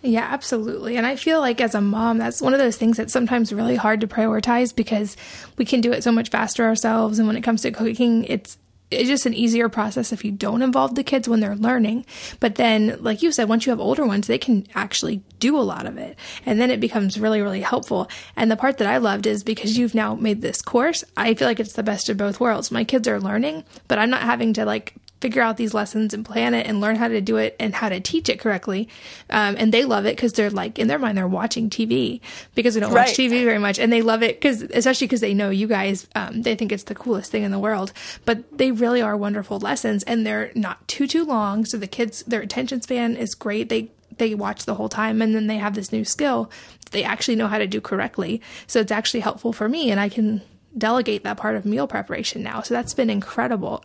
Yeah, 0.02 0.26
absolutely. 0.28 0.96
And 0.96 1.06
I 1.06 1.14
feel 1.14 1.38
like 1.40 1.60
as 1.60 1.74
a 1.76 1.80
mom, 1.80 2.18
that's 2.18 2.42
one 2.42 2.52
of 2.52 2.58
those 2.58 2.76
things 2.76 2.96
that's 2.96 3.12
sometimes 3.12 3.52
really 3.52 3.76
hard 3.76 4.00
to 4.00 4.08
prioritize 4.08 4.74
because 4.74 5.16
we 5.56 5.64
can 5.64 5.80
do 5.80 5.92
it 5.92 6.02
so 6.02 6.10
much 6.10 6.28
faster 6.28 6.64
ourselves. 6.64 7.20
And 7.20 7.28
when 7.28 7.36
it 7.36 7.42
comes 7.42 7.62
to 7.62 7.70
cooking, 7.70 8.24
it's 8.24 8.58
it's 8.92 9.08
just 9.08 9.26
an 9.26 9.34
easier 9.34 9.68
process 9.68 10.12
if 10.12 10.24
you 10.24 10.30
don't 10.30 10.62
involve 10.62 10.94
the 10.94 11.04
kids 11.04 11.28
when 11.28 11.40
they're 11.40 11.56
learning. 11.56 12.04
But 12.40 12.56
then, 12.56 12.98
like 13.00 13.22
you 13.22 13.32
said, 13.32 13.48
once 13.48 13.66
you 13.66 13.70
have 13.70 13.80
older 13.80 14.06
ones, 14.06 14.26
they 14.26 14.38
can 14.38 14.66
actually 14.74 15.22
do 15.38 15.56
a 15.56 15.60
lot 15.60 15.86
of 15.86 15.98
it. 15.98 16.18
And 16.46 16.60
then 16.60 16.70
it 16.70 16.80
becomes 16.80 17.18
really, 17.18 17.42
really 17.42 17.60
helpful. 17.60 18.08
And 18.36 18.50
the 18.50 18.56
part 18.56 18.78
that 18.78 18.88
I 18.88 18.98
loved 18.98 19.26
is 19.26 19.42
because 19.42 19.76
you've 19.76 19.94
now 19.94 20.14
made 20.14 20.40
this 20.40 20.62
course, 20.62 21.04
I 21.16 21.34
feel 21.34 21.48
like 21.48 21.60
it's 21.60 21.72
the 21.72 21.82
best 21.82 22.08
of 22.08 22.16
both 22.16 22.40
worlds. 22.40 22.70
My 22.70 22.84
kids 22.84 23.08
are 23.08 23.20
learning, 23.20 23.64
but 23.88 23.98
I'm 23.98 24.10
not 24.10 24.22
having 24.22 24.52
to 24.54 24.64
like 24.64 24.94
figure 25.22 25.40
out 25.40 25.56
these 25.56 25.72
lessons 25.72 26.12
and 26.12 26.24
plan 26.24 26.52
it 26.52 26.66
and 26.66 26.80
learn 26.80 26.96
how 26.96 27.08
to 27.08 27.20
do 27.20 27.36
it 27.36 27.54
and 27.60 27.74
how 27.74 27.88
to 27.88 28.00
teach 28.00 28.28
it 28.28 28.40
correctly. 28.40 28.88
Um, 29.30 29.54
and 29.56 29.72
they 29.72 29.84
love 29.84 30.04
it 30.04 30.16
because 30.16 30.32
they're 30.32 30.50
like, 30.50 30.78
in 30.78 30.88
their 30.88 30.98
mind, 30.98 31.16
they're 31.16 31.28
watching 31.28 31.70
TV 31.70 32.20
because 32.54 32.74
they 32.74 32.80
don't 32.80 32.92
right. 32.92 33.06
watch 33.06 33.16
TV 33.16 33.44
very 33.44 33.58
much. 33.58 33.78
And 33.78 33.92
they 33.92 34.02
love 34.02 34.22
it 34.22 34.36
because, 34.36 34.62
especially 34.62 35.06
because 35.06 35.20
they 35.20 35.32
know 35.32 35.48
you 35.48 35.68
guys, 35.68 36.08
um, 36.16 36.42
they 36.42 36.56
think 36.56 36.72
it's 36.72 36.82
the 36.84 36.94
coolest 36.94 37.30
thing 37.30 37.44
in 37.44 37.52
the 37.52 37.58
world. 37.58 37.92
But 38.24 38.58
they 38.58 38.72
really 38.72 39.00
are 39.00 39.16
wonderful 39.16 39.60
lessons 39.60 40.02
and 40.02 40.26
they're 40.26 40.50
not 40.54 40.86
too, 40.88 41.06
too 41.06 41.24
long. 41.24 41.64
So 41.64 41.78
the 41.78 41.86
kids, 41.86 42.24
their 42.24 42.40
attention 42.40 42.82
span 42.82 43.16
is 43.16 43.34
great. 43.34 43.68
They, 43.68 43.92
they 44.18 44.34
watch 44.34 44.64
the 44.64 44.74
whole 44.74 44.88
time 44.88 45.22
and 45.22 45.34
then 45.34 45.46
they 45.46 45.56
have 45.56 45.74
this 45.74 45.92
new 45.92 46.04
skill 46.04 46.50
they 46.92 47.04
actually 47.04 47.36
know 47.36 47.48
how 47.48 47.56
to 47.58 47.66
do 47.66 47.80
correctly. 47.80 48.40
So 48.66 48.80
it's 48.80 48.92
actually 48.92 49.20
helpful 49.20 49.54
for 49.54 49.68
me 49.68 49.90
and 49.90 49.98
I 49.98 50.10
can 50.10 50.42
delegate 50.76 51.24
that 51.24 51.36
part 51.36 51.56
of 51.56 51.64
meal 51.64 51.86
preparation 51.86 52.42
now. 52.42 52.62
So 52.62 52.74
that's 52.74 52.94
been 52.94 53.10
incredible. 53.10 53.84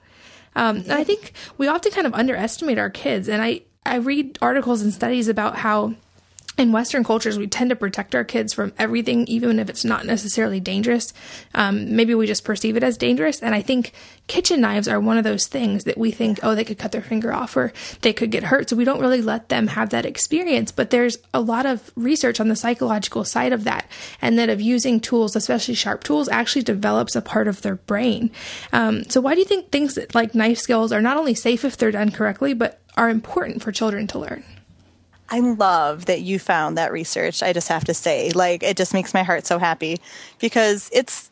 Um, 0.57 0.83
I 0.89 1.03
think 1.03 1.33
we 1.57 1.67
often 1.67 1.91
kind 1.91 2.07
of 2.07 2.13
underestimate 2.13 2.79
our 2.79 2.89
kids. 2.89 3.29
And 3.29 3.41
I, 3.41 3.61
I 3.85 3.97
read 3.97 4.37
articles 4.41 4.81
and 4.81 4.91
studies 4.91 5.27
about 5.27 5.55
how 5.55 5.93
in 6.57 6.71
Western 6.71 7.03
cultures, 7.03 7.37
we 7.37 7.45
tend 7.45 7.69
to 7.69 7.75
protect 7.75 8.15
our 8.15 8.23
kids 8.23 8.51
from 8.51 8.73
everything, 8.79 9.27
even 9.27 9.59
if 9.59 9.69
it's 9.69 9.85
not 9.85 10.05
necessarily 10.05 10.59
dangerous. 10.59 11.13
Um, 11.53 11.95
maybe 11.95 12.15
we 12.15 12.25
just 12.25 12.43
perceive 12.43 12.75
it 12.75 12.83
as 12.83 12.97
dangerous. 12.97 13.43
And 13.43 13.53
I 13.53 13.61
think 13.61 13.93
kitchen 14.25 14.59
knives 14.61 14.87
are 14.87 14.99
one 14.99 15.19
of 15.19 15.23
those 15.23 15.45
things 15.45 15.83
that 15.83 15.99
we 15.99 16.09
think, 16.09 16.39
oh, 16.41 16.55
they 16.55 16.63
could 16.63 16.79
cut 16.79 16.91
their 16.91 17.03
finger 17.03 17.31
off 17.31 17.55
or 17.55 17.71
they 18.01 18.11
could 18.11 18.31
get 18.31 18.45
hurt. 18.45 18.69
So 18.69 18.75
we 18.75 18.85
don't 18.85 18.99
really 18.99 19.21
let 19.21 19.49
them 19.49 19.67
have 19.67 19.91
that 19.91 20.05
experience. 20.05 20.71
But 20.71 20.89
there's 20.89 21.19
a 21.31 21.41
lot 21.41 21.67
of 21.67 21.91
research 21.95 22.39
on 22.39 22.47
the 22.47 22.55
psychological 22.55 23.23
side 23.23 23.53
of 23.53 23.63
that, 23.65 23.89
and 24.19 24.39
that 24.39 24.49
of 24.49 24.59
using 24.59 24.99
tools, 24.99 25.35
especially 25.35 25.75
sharp 25.75 26.03
tools, 26.03 26.27
actually 26.27 26.63
develops 26.63 27.15
a 27.15 27.21
part 27.21 27.47
of 27.47 27.61
their 27.61 27.75
brain. 27.75 28.31
Um, 28.73 29.03
so 29.09 29.21
why 29.21 29.35
do 29.35 29.39
you 29.39 29.45
think 29.45 29.69
things 29.69 29.99
like 30.15 30.33
knife 30.33 30.57
skills 30.57 30.91
are 30.91 31.01
not 31.01 31.17
only 31.17 31.35
safe 31.35 31.63
if 31.63 31.77
they're 31.77 31.91
done 31.91 32.09
correctly, 32.09 32.55
but 32.55 32.79
are 32.95 33.09
important 33.09 33.61
for 33.61 33.71
children 33.71 34.07
to 34.07 34.19
learn? 34.19 34.43
I 35.29 35.39
love 35.39 36.05
that 36.05 36.21
you 36.21 36.39
found 36.39 36.77
that 36.77 36.91
research. 36.91 37.43
I 37.43 37.53
just 37.53 37.67
have 37.67 37.83
to 37.85 37.93
say, 37.93 38.31
like, 38.31 38.63
it 38.63 38.77
just 38.77 38.93
makes 38.93 39.13
my 39.13 39.23
heart 39.23 39.45
so 39.45 39.59
happy 39.59 39.97
because 40.39 40.89
it's 40.93 41.31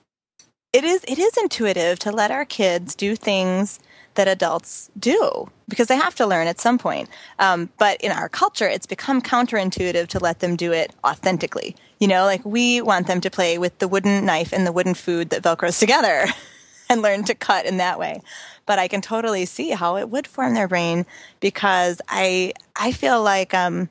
it 0.73 0.83
is 0.83 1.05
it 1.07 1.17
is 1.17 1.37
intuitive 1.37 1.99
to 1.99 2.11
let 2.11 2.31
our 2.31 2.43
kids 2.43 2.95
do 2.95 3.15
things 3.15 3.79
that 4.15 4.27
adults 4.27 4.89
do 4.97 5.49
because 5.67 5.87
they 5.87 5.95
have 5.95 6.15
to 6.15 6.25
learn 6.25 6.47
at 6.47 6.59
some 6.59 6.77
point. 6.77 7.09
Um, 7.39 7.69
but 7.77 7.99
in 8.01 8.11
our 8.11 8.29
culture, 8.29 8.67
it's 8.67 8.85
become 8.85 9.21
counterintuitive 9.21 10.07
to 10.07 10.19
let 10.19 10.39
them 10.39 10.55
do 10.55 10.71
it 10.71 10.93
authentically. 11.05 11.75
You 11.99 12.07
know, 12.07 12.25
like 12.25 12.43
we 12.45 12.81
want 12.81 13.07
them 13.07 13.21
to 13.21 13.29
play 13.29 13.57
with 13.57 13.77
the 13.79 13.87
wooden 13.87 14.25
knife 14.25 14.51
and 14.51 14.67
the 14.67 14.71
wooden 14.71 14.93
food 14.93 15.29
that 15.29 15.43
velcros 15.43 15.79
together 15.79 16.27
and 16.89 17.01
learn 17.01 17.23
to 17.25 17.35
cut 17.35 17.65
in 17.65 17.77
that 17.77 17.99
way. 17.99 18.21
But 18.65 18.79
I 18.79 18.87
can 18.87 19.01
totally 19.01 19.45
see 19.45 19.71
how 19.71 19.97
it 19.97 20.09
would 20.09 20.27
form 20.27 20.53
their 20.53 20.67
brain 20.67 21.05
because 21.39 22.01
I 22.07 22.53
I 22.75 22.91
feel 22.91 23.21
like 23.21 23.53
um, 23.53 23.89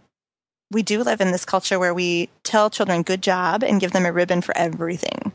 we 0.70 0.82
do 0.82 1.02
live 1.02 1.20
in 1.20 1.30
this 1.30 1.44
culture 1.44 1.78
where 1.78 1.94
we 1.94 2.28
tell 2.42 2.70
children 2.70 3.02
good 3.02 3.22
job 3.22 3.62
and 3.62 3.80
give 3.80 3.92
them 3.92 4.06
a 4.06 4.12
ribbon 4.12 4.40
for 4.40 4.56
everything. 4.56 5.32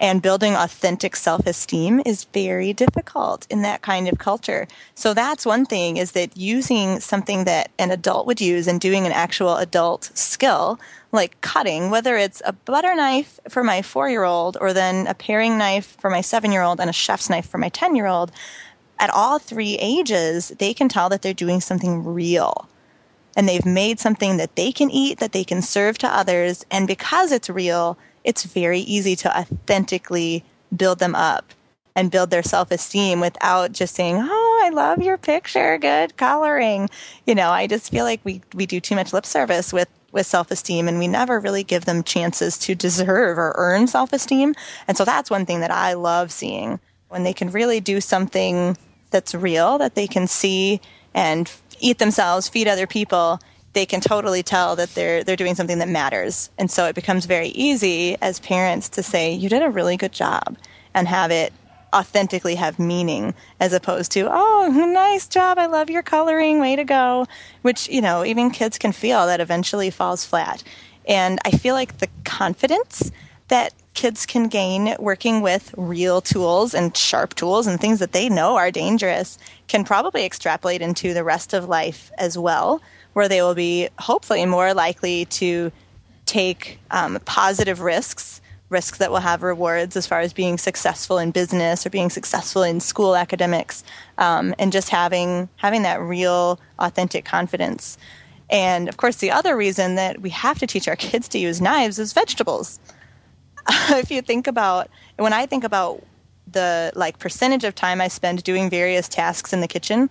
And 0.00 0.22
building 0.22 0.54
authentic 0.54 1.16
self 1.16 1.46
esteem 1.46 2.00
is 2.06 2.24
very 2.24 2.72
difficult 2.72 3.46
in 3.50 3.62
that 3.62 3.82
kind 3.82 4.08
of 4.08 4.18
culture. 4.18 4.68
So 4.94 5.12
that's 5.12 5.44
one 5.44 5.66
thing 5.66 5.96
is 5.96 6.12
that 6.12 6.36
using 6.36 7.00
something 7.00 7.44
that 7.44 7.72
an 7.78 7.90
adult 7.90 8.26
would 8.26 8.40
use 8.40 8.68
and 8.68 8.80
doing 8.80 9.06
an 9.06 9.12
actual 9.12 9.56
adult 9.56 10.10
skill, 10.14 10.78
like 11.10 11.40
cutting, 11.40 11.90
whether 11.90 12.16
it's 12.16 12.40
a 12.44 12.52
butter 12.52 12.94
knife 12.94 13.40
for 13.48 13.64
my 13.64 13.82
four 13.82 14.08
year 14.08 14.24
old 14.24 14.56
or 14.60 14.72
then 14.72 15.06
a 15.08 15.14
paring 15.14 15.58
knife 15.58 15.96
for 16.00 16.10
my 16.10 16.20
seven 16.20 16.52
year 16.52 16.62
old 16.62 16.80
and 16.80 16.88
a 16.88 16.92
chef's 16.92 17.28
knife 17.28 17.48
for 17.48 17.58
my 17.58 17.68
10 17.68 17.96
year 17.96 18.06
old, 18.06 18.30
at 19.00 19.10
all 19.10 19.38
three 19.38 19.76
ages, 19.80 20.48
they 20.58 20.74
can 20.74 20.88
tell 20.88 21.08
that 21.08 21.22
they're 21.22 21.34
doing 21.34 21.60
something 21.60 22.04
real 22.04 22.68
and 23.36 23.48
they've 23.48 23.64
made 23.64 24.00
something 24.00 24.36
that 24.36 24.56
they 24.56 24.72
can 24.72 24.90
eat, 24.90 25.20
that 25.20 25.32
they 25.32 25.44
can 25.44 25.62
serve 25.62 25.96
to 25.98 26.08
others. 26.08 26.66
And 26.70 26.88
because 26.88 27.30
it's 27.30 27.48
real, 27.48 27.96
it's 28.24 28.44
very 28.44 28.80
easy 28.80 29.16
to 29.16 29.38
authentically 29.38 30.44
build 30.74 30.98
them 30.98 31.14
up 31.14 31.52
and 31.98 32.10
build 32.10 32.30
their 32.30 32.42
self 32.42 32.70
esteem 32.70 33.20
without 33.20 33.72
just 33.72 33.94
saying, 33.94 34.16
Oh, 34.20 34.62
I 34.64 34.70
love 34.70 35.02
your 35.02 35.18
picture. 35.18 35.78
Good 35.78 36.16
coloring. 36.16 36.88
You 37.26 37.34
know, 37.34 37.50
I 37.50 37.66
just 37.66 37.90
feel 37.90 38.04
like 38.04 38.20
we, 38.24 38.40
we 38.54 38.66
do 38.66 38.80
too 38.80 38.94
much 38.94 39.12
lip 39.12 39.26
service 39.26 39.72
with, 39.72 39.88
with 40.12 40.26
self 40.26 40.50
esteem 40.50 40.86
and 40.86 40.98
we 40.98 41.08
never 41.08 41.40
really 41.40 41.64
give 41.64 41.86
them 41.86 42.04
chances 42.04 42.56
to 42.58 42.74
deserve 42.74 43.36
or 43.36 43.52
earn 43.56 43.88
self 43.88 44.12
esteem. 44.12 44.54
And 44.86 44.96
so 44.96 45.04
that's 45.04 45.30
one 45.30 45.44
thing 45.44 45.60
that 45.60 45.72
I 45.72 45.94
love 45.94 46.30
seeing 46.30 46.78
when 47.08 47.24
they 47.24 47.32
can 47.32 47.50
really 47.50 47.80
do 47.80 48.00
something 48.00 48.76
that's 49.10 49.34
real, 49.34 49.78
that 49.78 49.94
they 49.94 50.06
can 50.06 50.26
see 50.26 50.80
and 51.14 51.50
eat 51.80 51.98
themselves, 51.98 52.48
feed 52.48 52.68
other 52.68 52.86
people, 52.86 53.40
they 53.72 53.86
can 53.86 54.00
totally 54.00 54.42
tell 54.42 54.76
that 54.76 54.94
they're 54.94 55.22
they're 55.22 55.36
doing 55.36 55.54
something 55.54 55.78
that 55.78 55.88
matters. 55.88 56.50
And 56.58 56.70
so 56.70 56.86
it 56.86 56.94
becomes 56.94 57.26
very 57.26 57.48
easy 57.48 58.16
as 58.20 58.40
parents 58.40 58.88
to 58.90 59.02
say, 59.02 59.32
"You 59.32 59.48
did 59.48 59.62
a 59.62 59.70
really 59.70 59.96
good 59.96 60.12
job," 60.12 60.56
and 60.94 61.06
have 61.08 61.30
it 61.30 61.52
authentically 61.94 62.54
have 62.54 62.78
meaning 62.78 63.34
as 63.60 63.72
opposed 63.72 64.12
to, 64.12 64.28
"Oh, 64.30 64.68
nice 64.92 65.26
job. 65.26 65.58
I 65.58 65.66
love 65.66 65.90
your 65.90 66.02
coloring. 66.02 66.60
Way 66.60 66.76
to 66.76 66.84
go." 66.84 67.26
Which, 67.62 67.88
you 67.88 68.00
know, 68.00 68.24
even 68.24 68.50
kids 68.50 68.78
can 68.78 68.92
feel 68.92 69.26
that 69.26 69.40
eventually 69.40 69.90
falls 69.90 70.24
flat. 70.24 70.62
And 71.06 71.38
I 71.44 71.52
feel 71.52 71.74
like 71.74 71.98
the 71.98 72.08
confidence 72.24 73.10
that 73.48 73.72
kids 73.94 74.26
can 74.26 74.46
gain 74.48 74.94
working 74.98 75.40
with 75.40 75.74
real 75.76 76.20
tools 76.20 76.74
and 76.74 76.96
sharp 76.96 77.34
tools 77.34 77.66
and 77.66 77.80
things 77.80 77.98
that 77.98 78.12
they 78.12 78.28
know 78.28 78.56
are 78.56 78.70
dangerous 78.70 79.38
can 79.66 79.82
probably 79.84 80.24
extrapolate 80.24 80.82
into 80.82 81.12
the 81.12 81.24
rest 81.24 81.52
of 81.52 81.68
life 81.68 82.12
as 82.18 82.38
well 82.38 82.80
where 83.18 83.28
they 83.28 83.42
will 83.42 83.56
be 83.56 83.88
hopefully 83.98 84.46
more 84.46 84.72
likely 84.72 85.24
to 85.24 85.72
take 86.24 86.78
um, 86.92 87.18
positive 87.24 87.80
risks, 87.80 88.40
risks 88.68 88.98
that 88.98 89.10
will 89.10 89.18
have 89.18 89.42
rewards 89.42 89.96
as 89.96 90.06
far 90.06 90.20
as 90.20 90.32
being 90.32 90.56
successful 90.56 91.18
in 91.18 91.32
business 91.32 91.84
or 91.84 91.90
being 91.90 92.10
successful 92.10 92.62
in 92.62 92.78
school 92.78 93.16
academics, 93.16 93.82
um, 94.18 94.54
and 94.56 94.70
just 94.70 94.88
having 94.90 95.48
having 95.56 95.82
that 95.82 96.00
real, 96.00 96.60
authentic 96.78 97.24
confidence. 97.24 97.98
And 98.50 98.88
of 98.88 98.98
course, 98.98 99.16
the 99.16 99.32
other 99.32 99.56
reason 99.56 99.96
that 99.96 100.20
we 100.20 100.30
have 100.30 100.60
to 100.60 100.68
teach 100.68 100.86
our 100.86 100.94
kids 100.94 101.26
to 101.30 101.40
use 101.40 101.60
knives 101.60 101.98
is 101.98 102.12
vegetables. 102.12 102.78
if 103.90 104.12
you 104.12 104.22
think 104.22 104.46
about 104.46 104.90
when 105.16 105.32
I 105.32 105.46
think 105.46 105.64
about 105.64 106.04
the 106.46 106.92
like 106.94 107.18
percentage 107.18 107.64
of 107.64 107.74
time 107.74 108.00
I 108.00 108.06
spend 108.06 108.44
doing 108.44 108.70
various 108.70 109.08
tasks 109.08 109.52
in 109.52 109.60
the 109.60 109.66
kitchen, 109.66 110.08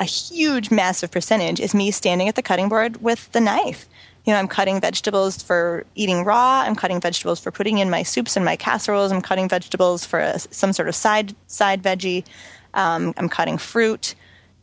a 0.00 0.04
huge, 0.04 0.70
massive 0.70 1.10
percentage 1.10 1.60
is 1.60 1.74
me 1.74 1.90
standing 1.90 2.26
at 2.26 2.34
the 2.34 2.42
cutting 2.42 2.70
board 2.70 3.02
with 3.02 3.30
the 3.32 3.40
knife. 3.40 3.86
You 4.24 4.32
know, 4.32 4.38
I'm 4.38 4.48
cutting 4.48 4.80
vegetables 4.80 5.42
for 5.42 5.84
eating 5.94 6.24
raw. 6.24 6.62
I'm 6.66 6.74
cutting 6.74 7.00
vegetables 7.00 7.38
for 7.38 7.50
putting 7.50 7.78
in 7.78 7.90
my 7.90 8.02
soups 8.02 8.34
and 8.34 8.44
my 8.44 8.56
casseroles. 8.56 9.12
I'm 9.12 9.20
cutting 9.20 9.48
vegetables 9.48 10.04
for 10.06 10.18
a, 10.18 10.38
some 10.38 10.72
sort 10.72 10.88
of 10.88 10.94
side 10.94 11.34
side 11.46 11.82
veggie. 11.82 12.24
Um, 12.72 13.12
I'm 13.18 13.28
cutting 13.28 13.58
fruit 13.58 14.14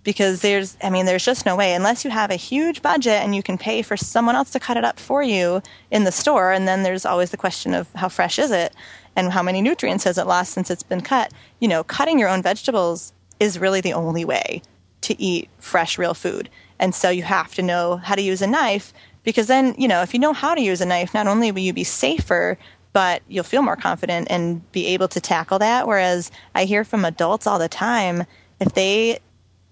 because 0.03 0.41
there's, 0.41 0.77
I 0.81 0.89
mean, 0.89 1.05
there's 1.05 1.25
just 1.25 1.45
no 1.45 1.55
way 1.55 1.73
unless 1.73 2.03
you 2.03 2.11
have 2.11 2.31
a 2.31 2.35
huge 2.35 2.81
budget 2.81 3.21
and 3.21 3.35
you 3.35 3.43
can 3.43 3.57
pay 3.57 3.81
for 3.81 3.97
someone 3.97 4.35
else 4.35 4.51
to 4.51 4.59
cut 4.59 4.77
it 4.77 4.85
up 4.85 4.99
for 4.99 5.21
you 5.21 5.61
in 5.91 6.03
the 6.03 6.11
store. 6.11 6.51
And 6.51 6.67
then 6.67 6.83
there's 6.83 7.05
always 7.05 7.29
the 7.29 7.37
question 7.37 7.73
of 7.73 7.91
how 7.93 8.09
fresh 8.09 8.39
is 8.39 8.51
it 8.51 8.73
and 9.15 9.31
how 9.31 9.43
many 9.43 9.61
nutrients 9.61 10.05
has 10.05 10.17
it 10.17 10.25
lost 10.25 10.53
since 10.53 10.71
it's 10.71 10.83
been 10.83 11.01
cut. 11.01 11.31
You 11.59 11.67
know, 11.67 11.83
cutting 11.83 12.17
your 12.17 12.29
own 12.29 12.41
vegetables 12.41 13.11
is 13.39 13.59
really 13.59 13.81
the 13.81 13.93
only 13.93 14.23
way 14.23 14.61
to 15.01 15.21
eat 15.21 15.49
fresh, 15.59 15.97
real 15.97 16.13
food. 16.13 16.49
And 16.79 16.93
so 16.93 17.09
you 17.09 17.23
have 17.23 17.53
to 17.55 17.61
know 17.61 17.97
how 17.97 18.15
to 18.15 18.21
use 18.21 18.41
a 18.41 18.47
knife 18.47 18.93
because 19.23 19.47
then, 19.47 19.75
you 19.77 19.87
know, 19.87 20.01
if 20.01 20.13
you 20.13 20.19
know 20.19 20.33
how 20.33 20.55
to 20.55 20.61
use 20.61 20.79
a 20.79 20.85
knife, 20.85 21.13
not 21.13 21.27
only 21.27 21.51
will 21.51 21.59
you 21.59 21.73
be 21.73 21.83
safer, 21.83 22.57
but 22.93 23.21
you'll 23.27 23.43
feel 23.43 23.61
more 23.61 23.75
confident 23.75 24.27
and 24.29 24.71
be 24.71 24.87
able 24.87 25.07
to 25.09 25.19
tackle 25.19 25.59
that. 25.59 25.87
Whereas 25.87 26.31
I 26.55 26.65
hear 26.65 26.83
from 26.83 27.05
adults 27.05 27.45
all 27.45 27.59
the 27.59 27.69
time, 27.69 28.23
if 28.59 28.73
they 28.73 29.19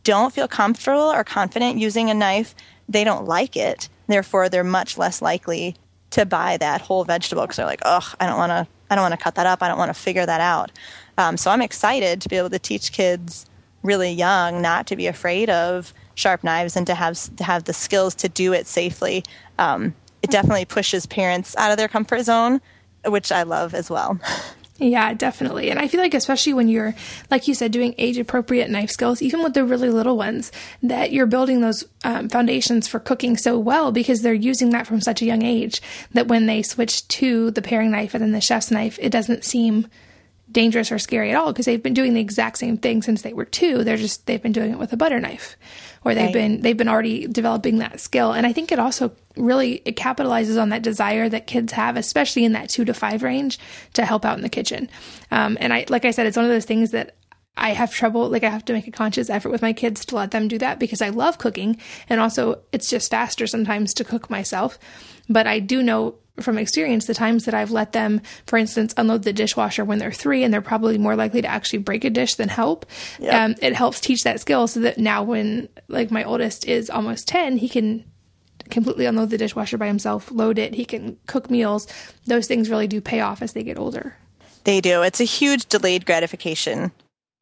don't 0.04 0.34
feel 0.34 0.48
comfortable 0.48 1.12
or 1.12 1.24
confident 1.24 1.80
using 1.80 2.10
a 2.10 2.14
knife, 2.14 2.54
they 2.88 3.04
don't 3.04 3.26
like 3.26 3.56
it. 3.56 3.90
Therefore, 4.08 4.50
they're 4.50 4.64
much 4.64 4.98
less 4.98 5.22
likely 5.22 5.76
to 6.12 6.26
buy 6.26 6.58
that 6.58 6.82
whole 6.82 7.04
vegetable 7.04 7.44
because 7.44 7.56
they're 7.56 7.66
like, 7.66 7.82
oh, 7.84 8.14
I 8.20 8.28
don't 8.28 8.38
want 8.38 8.52
to, 8.52 8.68
I 8.90 8.96
don't 8.96 9.02
want 9.02 9.18
to 9.18 9.24
cut 9.24 9.36
that 9.36 9.48
up. 9.48 9.64
I 9.64 9.68
don't 9.68 9.80
want 9.80 9.90
to 9.90 10.00
figure 10.00 10.26
that 10.26 10.42
out. 10.42 10.72
Um, 11.18 11.38
so 11.38 11.50
I'm 11.50 11.62
excited 11.62 12.22
to 12.22 12.30
be 12.30 12.38
able 12.38 12.52
to 12.52 12.60
teach 12.60 12.92
kids 12.92 13.46
really 13.86 14.12
young 14.12 14.62
not 14.62 14.88
to 14.88 14.96
be 14.96 15.08
afraid 15.08 15.50
of 15.50 15.94
sharp 16.16 16.44
knives 16.44 16.76
and 16.76 16.88
to 16.88 16.96
have 16.96 17.18
to 17.36 17.44
have 17.44 17.66
the 17.66 17.74
skills 17.74 18.16
to 18.16 18.30
do 18.30 18.54
it 18.54 18.68
safely. 18.68 19.24
Um, 19.60 19.94
it 20.22 20.32
definitely 20.32 20.66
pushes 20.66 21.06
parents 21.06 21.56
out 21.58 21.72
of 21.72 21.78
their 21.78 21.88
comfort 21.88 22.24
zone, 22.24 22.62
which 23.06 23.32
I 23.32 23.44
love 23.44 23.74
as 23.74 23.90
well. 23.90 24.20
Yeah, 24.78 25.14
definitely. 25.14 25.70
And 25.70 25.80
I 25.80 25.88
feel 25.88 26.02
like, 26.02 26.14
especially 26.14 26.54
when 26.54 26.68
you're, 26.68 26.96
like 27.32 27.48
you 27.48 27.54
said, 27.54 27.72
doing 27.72 27.96
age 27.98 28.18
appropriate 28.18 28.70
knife 28.70 28.90
skills, 28.90 29.22
even 29.22 29.42
with 29.42 29.54
the 29.54 29.64
really 29.64 29.90
little 29.90 30.18
ones, 30.18 30.52
that 30.84 31.14
you're 31.14 31.28
building 31.28 31.62
those 31.62 31.86
um, 32.04 32.28
foundations 32.28 32.86
for 32.86 33.00
cooking 33.00 33.38
so 33.38 33.58
well 33.58 33.94
because 33.94 34.22
they're 34.22 34.34
using 34.34 34.72
that 34.72 34.86
from 34.86 35.00
such 35.00 35.22
a 35.22 35.26
young 35.26 35.44
age 35.44 35.82
that 36.12 36.28
when 36.28 36.46
they 36.46 36.62
switch 36.62 37.08
to 37.08 37.52
the 37.52 37.62
paring 37.62 37.92
knife 37.92 38.14
and 38.14 38.22
then 38.22 38.34
the 38.34 38.42
chef's 38.42 38.70
knife, 38.70 39.00
it 39.00 39.12
doesn't 39.12 39.46
seem 39.46 39.88
dangerous 40.56 40.90
or 40.90 40.98
scary 40.98 41.30
at 41.30 41.36
all 41.36 41.52
because 41.52 41.66
they've 41.66 41.84
been 41.84 41.94
doing 41.94 42.14
the 42.14 42.22
exact 42.22 42.58
same 42.58 42.78
thing 42.78 43.02
since 43.02 43.22
they 43.22 43.34
were 43.34 43.46
two. 43.46 43.84
They're 43.84 43.98
just 43.98 44.26
they've 44.26 44.42
been 44.42 44.54
doing 44.54 44.72
it 44.72 44.80
with 44.80 44.94
a 44.94 44.98
butter 44.98 45.20
knife, 45.20 45.58
or 46.04 46.16
they've 46.16 46.26
right. 46.26 46.34
been 46.34 46.62
they've 46.62 46.78
been 46.78 46.88
already 46.88 47.28
developing 47.28 47.78
that 47.80 48.00
skill. 48.00 48.32
And 48.32 48.48
I 48.48 48.54
think 48.54 48.72
it 48.72 48.80
also 48.80 49.12
really 49.36 49.82
it 49.86 49.98
capitalizes 49.98 50.60
on 50.60 50.70
that 50.70 50.82
desire 50.82 51.28
that 51.30 51.46
kids 51.46 51.74
have, 51.74 51.98
especially 51.98 52.46
in 52.46 52.54
that 52.54 52.70
two 52.70 52.86
to 52.86 52.94
five 52.94 53.22
range, 53.22 53.60
to 53.94 54.06
help 54.06 54.26
out 54.26 54.38
in 54.38 54.44
the 54.44 54.50
kitchen. 54.50 54.90
Um, 55.30 55.58
and 55.60 55.74
I 55.74 55.86
like 55.90 56.06
I 56.06 56.12
said, 56.12 56.26
it's 56.26 56.38
one 56.38 56.46
of 56.46 56.52
those 56.52 56.66
things 56.66 56.92
that 56.92 57.18
I 57.58 57.72
have 57.72 57.94
trouble, 57.94 58.30
like 58.30 58.44
I 58.44 58.50
have 58.50 58.66
to 58.66 58.74
make 58.74 58.88
a 58.88 58.92
conscious 58.92 59.30
effort 59.30 59.50
with 59.50 59.62
my 59.62 59.74
kids 59.74 60.06
to 60.06 60.16
let 60.16 60.32
them 60.32 60.48
do 60.48 60.58
that 60.60 60.80
because 60.80 61.02
I 61.02 61.10
love 61.10 61.38
cooking. 61.38 61.78
And 62.10 62.20
also, 62.20 62.62
it's 62.72 62.90
just 62.90 63.12
faster 63.12 63.46
sometimes 63.46 63.94
to 63.96 64.04
cook 64.04 64.30
myself. 64.30 64.78
But 65.30 65.48
I 65.48 65.60
do 65.60 65.84
know 65.84 66.16
from 66.40 66.58
experience 66.58 67.06
the 67.06 67.14
times 67.14 67.46
that 67.46 67.54
I've 67.54 67.72
let 67.72 67.94
them, 67.94 68.22
for 68.46 68.58
instance, 68.58 68.94
unload 68.98 69.24
the 69.24 69.34
dishwasher 69.34 69.86
when 69.86 70.00
they're 70.00 70.12
three 70.12 70.44
and 70.44 70.54
they're 70.54 70.62
probably 70.62 70.98
more 70.98 71.16
likely 71.16 71.42
to 71.42 71.48
actually 71.48 71.80
break 71.80 72.04
a 72.04 72.10
dish 72.10 72.36
than 72.36 72.50
help. 72.50 72.86
Yep. 73.20 73.34
Um, 73.34 73.56
it 73.62 73.74
helps 73.74 74.00
teach 74.00 74.24
that 74.24 74.40
skill 74.40 74.68
so 74.68 74.82
that 74.82 74.98
now 74.98 75.24
when 75.24 75.70
like 75.88 76.12
my 76.12 76.24
oldest 76.24 76.68
is 76.68 76.90
almost 76.90 77.28
10, 77.28 77.58
he 77.58 77.70
can 77.70 78.04
completely 78.70 79.06
unload 79.06 79.30
the 79.30 79.38
dishwasher 79.38 79.78
by 79.78 79.88
himself, 79.88 80.32
load 80.32 80.58
it, 80.58 80.74
he 80.74 80.86
can 80.86 81.18
cook 81.28 81.50
meals. 81.50 81.88
Those 82.26 82.48
things 82.48 82.70
really 82.70 82.88
do 82.88 83.00
pay 83.00 83.22
off 83.22 83.42
as 83.42 83.54
they 83.54 83.64
get 83.64 83.78
older. 83.78 84.16
They 84.64 84.82
do. 84.82 85.04
It's 85.04 85.22
a 85.22 85.26
huge 85.26 85.68
delayed 85.68 86.06
gratification, 86.06 86.92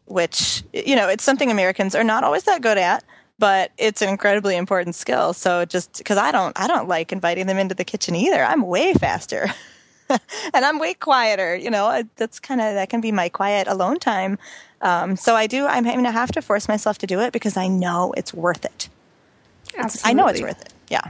which, 0.06 0.64
you 0.74 0.96
know, 0.96 1.08
it's 1.08 1.24
something 1.24 1.50
Americans 1.50 1.96
are 1.96 2.04
not 2.04 2.24
always 2.24 2.44
that 2.44 2.62
good 2.62 2.78
at 2.78 3.04
but 3.40 3.72
it's 3.78 4.02
an 4.02 4.10
incredibly 4.10 4.56
important 4.56 4.96
skill. 4.96 5.34
So 5.34 5.66
just 5.66 5.98
because 5.98 6.18
I 6.18 6.32
don't, 6.32 6.58
I 6.60 6.68
don't 6.68 6.88
like 6.88 7.12
inviting 7.12 7.48
them 7.48 7.58
into 7.58 7.76
the 7.76 7.84
kitchen 7.84 8.16
either. 8.16 8.44
I'm 8.44 8.62
way 8.62 8.94
faster. 8.94 9.48
and 10.10 10.66
I'm 10.66 10.80
way 10.80 10.94
quieter. 10.94 11.56
You 11.56 11.70
know, 11.70 12.04
that's 12.16 12.40
kind 12.40 12.62
of 12.62 12.74
that 12.76 12.90
can 12.90 13.02
be 13.02 13.12
my 13.12 13.30
quiet 13.30 13.68
alone 13.68 14.00
time. 14.00 14.38
Um, 14.82 15.16
so 15.16 15.36
I 15.36 15.48
do. 15.48 15.66
I'm 15.66 15.84
going 15.84 16.04
to 16.04 16.12
have 16.12 16.32
to 16.34 16.42
force 16.42 16.68
myself 16.68 16.98
to 17.00 17.08
do 17.08 17.20
it 17.22 17.32
because 17.34 17.58
I 17.58 17.68
know 17.68 18.14
it's 18.18 18.34
worth 18.34 18.66
it. 18.66 18.90
Absolutely. 19.78 20.10
I 20.10 20.14
know 20.14 20.28
it's 20.28 20.42
worth 20.42 20.62
it. 20.62 20.74
Yeah. 20.90 21.10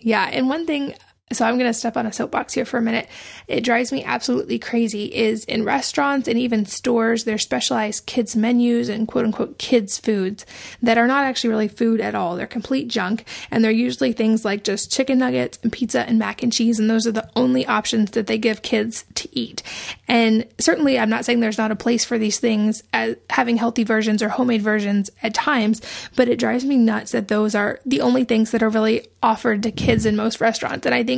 Yeah, 0.00 0.28
and 0.30 0.48
one 0.48 0.66
thing 0.66 0.94
so 1.32 1.44
I'm 1.44 1.58
going 1.58 1.68
to 1.68 1.74
step 1.74 1.96
on 1.96 2.06
a 2.06 2.12
soapbox 2.12 2.54
here 2.54 2.64
for 2.64 2.78
a 2.78 2.82
minute. 2.82 3.08
It 3.48 3.62
drives 3.62 3.90
me 3.90 4.04
absolutely 4.04 4.60
crazy 4.60 5.06
is 5.12 5.44
in 5.46 5.64
restaurants 5.64 6.28
and 6.28 6.38
even 6.38 6.66
stores, 6.66 7.24
there's 7.24 7.42
specialized 7.42 8.06
kids 8.06 8.36
menus 8.36 8.88
and 8.88 9.08
quote 9.08 9.24
unquote 9.24 9.58
kids 9.58 9.98
foods 9.98 10.46
that 10.82 10.98
are 10.98 11.08
not 11.08 11.24
actually 11.24 11.50
really 11.50 11.66
food 11.66 12.00
at 12.00 12.14
all. 12.14 12.36
They're 12.36 12.46
complete 12.46 12.86
junk. 12.86 13.24
And 13.50 13.64
they're 13.64 13.72
usually 13.72 14.12
things 14.12 14.44
like 14.44 14.62
just 14.62 14.92
chicken 14.92 15.18
nuggets 15.18 15.58
and 15.64 15.72
pizza 15.72 16.02
and 16.02 16.16
mac 16.16 16.44
and 16.44 16.52
cheese. 16.52 16.78
And 16.78 16.88
those 16.88 17.08
are 17.08 17.12
the 17.12 17.28
only 17.34 17.66
options 17.66 18.12
that 18.12 18.28
they 18.28 18.38
give 18.38 18.62
kids 18.62 19.04
to 19.16 19.28
eat. 19.36 19.64
And 20.06 20.46
certainly 20.60 20.96
I'm 20.96 21.10
not 21.10 21.24
saying 21.24 21.40
there's 21.40 21.58
not 21.58 21.72
a 21.72 21.76
place 21.76 22.04
for 22.04 22.18
these 22.18 22.38
things 22.38 22.84
as 22.92 23.16
having 23.30 23.56
healthy 23.56 23.82
versions 23.82 24.22
or 24.22 24.28
homemade 24.28 24.62
versions 24.62 25.10
at 25.24 25.34
times, 25.34 25.82
but 26.14 26.28
it 26.28 26.38
drives 26.38 26.64
me 26.64 26.76
nuts 26.76 27.10
that 27.10 27.26
those 27.26 27.56
are 27.56 27.80
the 27.84 28.00
only 28.00 28.22
things 28.22 28.52
that 28.52 28.62
are 28.62 28.68
really 28.68 29.08
offered 29.24 29.64
to 29.64 29.72
kids 29.72 30.06
in 30.06 30.14
most 30.14 30.40
restaurants. 30.40 30.86
And 30.86 30.94
I 30.94 31.02
think 31.02 31.15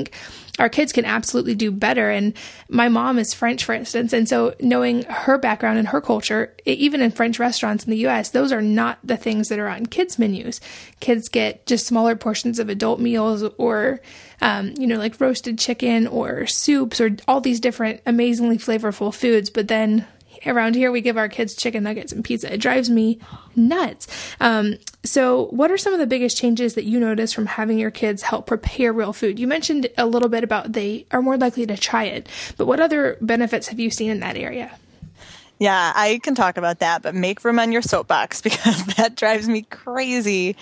our 0.58 0.68
kids 0.68 0.92
can 0.92 1.04
absolutely 1.04 1.54
do 1.54 1.70
better. 1.70 2.10
And 2.10 2.34
my 2.68 2.88
mom 2.88 3.18
is 3.18 3.32
French, 3.32 3.64
for 3.64 3.74
instance. 3.74 4.12
And 4.12 4.28
so 4.28 4.54
knowing 4.60 5.04
her 5.04 5.38
background 5.38 5.78
and 5.78 5.88
her 5.88 6.00
culture, 6.00 6.54
even 6.64 7.00
in 7.00 7.10
French 7.10 7.38
restaurants 7.38 7.84
in 7.84 7.90
the 7.90 8.06
US, 8.08 8.30
those 8.30 8.52
are 8.52 8.62
not 8.62 8.98
the 9.04 9.16
things 9.16 9.48
that 9.48 9.58
are 9.58 9.68
on 9.68 9.86
kids' 9.86 10.18
menus. 10.18 10.60
Kids 11.00 11.28
get 11.28 11.64
just 11.66 11.86
smaller 11.86 12.16
portions 12.16 12.58
of 12.58 12.68
adult 12.68 12.98
meals 12.98 13.44
or, 13.56 14.00
um, 14.40 14.74
you 14.78 14.86
know, 14.86 14.98
like 14.98 15.20
roasted 15.20 15.58
chicken 15.58 16.06
or 16.06 16.46
soups 16.46 17.00
or 17.00 17.16
all 17.28 17.40
these 17.40 17.60
different 17.60 18.00
amazingly 18.04 18.58
flavorful 18.58 19.14
foods. 19.14 19.50
But 19.50 19.68
then 19.68 20.06
around 20.46 20.74
here 20.74 20.90
we 20.90 21.00
give 21.00 21.16
our 21.16 21.28
kids 21.28 21.54
chicken 21.54 21.82
nuggets 21.82 22.12
and 22.12 22.24
pizza. 22.24 22.52
It 22.52 22.58
drives 22.58 22.90
me 22.90 23.18
nuts. 23.56 24.06
Um, 24.40 24.78
so, 25.04 25.46
what 25.46 25.70
are 25.70 25.78
some 25.78 25.92
of 25.92 25.98
the 25.98 26.06
biggest 26.06 26.36
changes 26.36 26.74
that 26.74 26.84
you 26.84 27.00
notice 27.00 27.32
from 27.32 27.46
having 27.46 27.78
your 27.78 27.90
kids 27.90 28.22
help 28.22 28.46
prepare 28.46 28.92
real 28.92 29.12
food? 29.12 29.38
You 29.38 29.46
mentioned 29.46 29.88
a 29.96 30.06
little 30.06 30.28
bit 30.28 30.44
about 30.44 30.72
they 30.72 31.06
are 31.10 31.22
more 31.22 31.36
likely 31.36 31.66
to 31.66 31.76
try 31.76 32.04
it, 32.04 32.28
but 32.56 32.66
what 32.66 32.80
other 32.80 33.16
benefits 33.20 33.68
have 33.68 33.80
you 33.80 33.90
seen 33.90 34.10
in 34.10 34.20
that 34.20 34.36
area? 34.36 34.70
Yeah, 35.58 35.92
I 35.94 36.20
can 36.22 36.34
talk 36.34 36.56
about 36.56 36.80
that, 36.80 37.02
but 37.02 37.14
make 37.14 37.44
room 37.44 37.58
on 37.58 37.72
your 37.72 37.82
soapbox 37.82 38.40
because 38.42 38.84
that 38.96 39.16
drives 39.16 39.48
me 39.48 39.62
crazy 39.62 40.56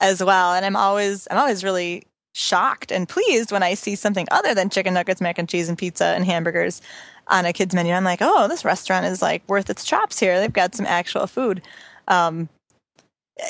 as 0.00 0.22
well. 0.22 0.52
And 0.52 0.64
I'm 0.64 0.76
always 0.76 1.26
I'm 1.30 1.38
always 1.38 1.64
really 1.64 2.06
shocked 2.36 2.92
and 2.92 3.08
pleased 3.08 3.50
when 3.50 3.62
I 3.62 3.74
see 3.74 3.94
something 3.94 4.26
other 4.30 4.54
than 4.54 4.68
chicken 4.68 4.94
nuggets, 4.94 5.20
mac 5.20 5.38
and 5.38 5.48
cheese, 5.48 5.68
and 5.68 5.78
pizza 5.78 6.04
and 6.06 6.24
hamburgers 6.24 6.82
on 7.28 7.46
a 7.46 7.52
kid's 7.52 7.74
menu. 7.74 7.92
I'm 7.92 8.04
like, 8.04 8.20
oh, 8.20 8.46
this 8.46 8.64
restaurant 8.64 9.06
is 9.06 9.22
like 9.22 9.42
worth 9.48 9.70
its 9.70 9.84
chops 9.84 10.20
here. 10.20 10.38
They've 10.38 10.52
got 10.52 10.74
some 10.74 10.86
actual 10.86 11.26
food. 11.26 11.62
Um, 12.08 12.48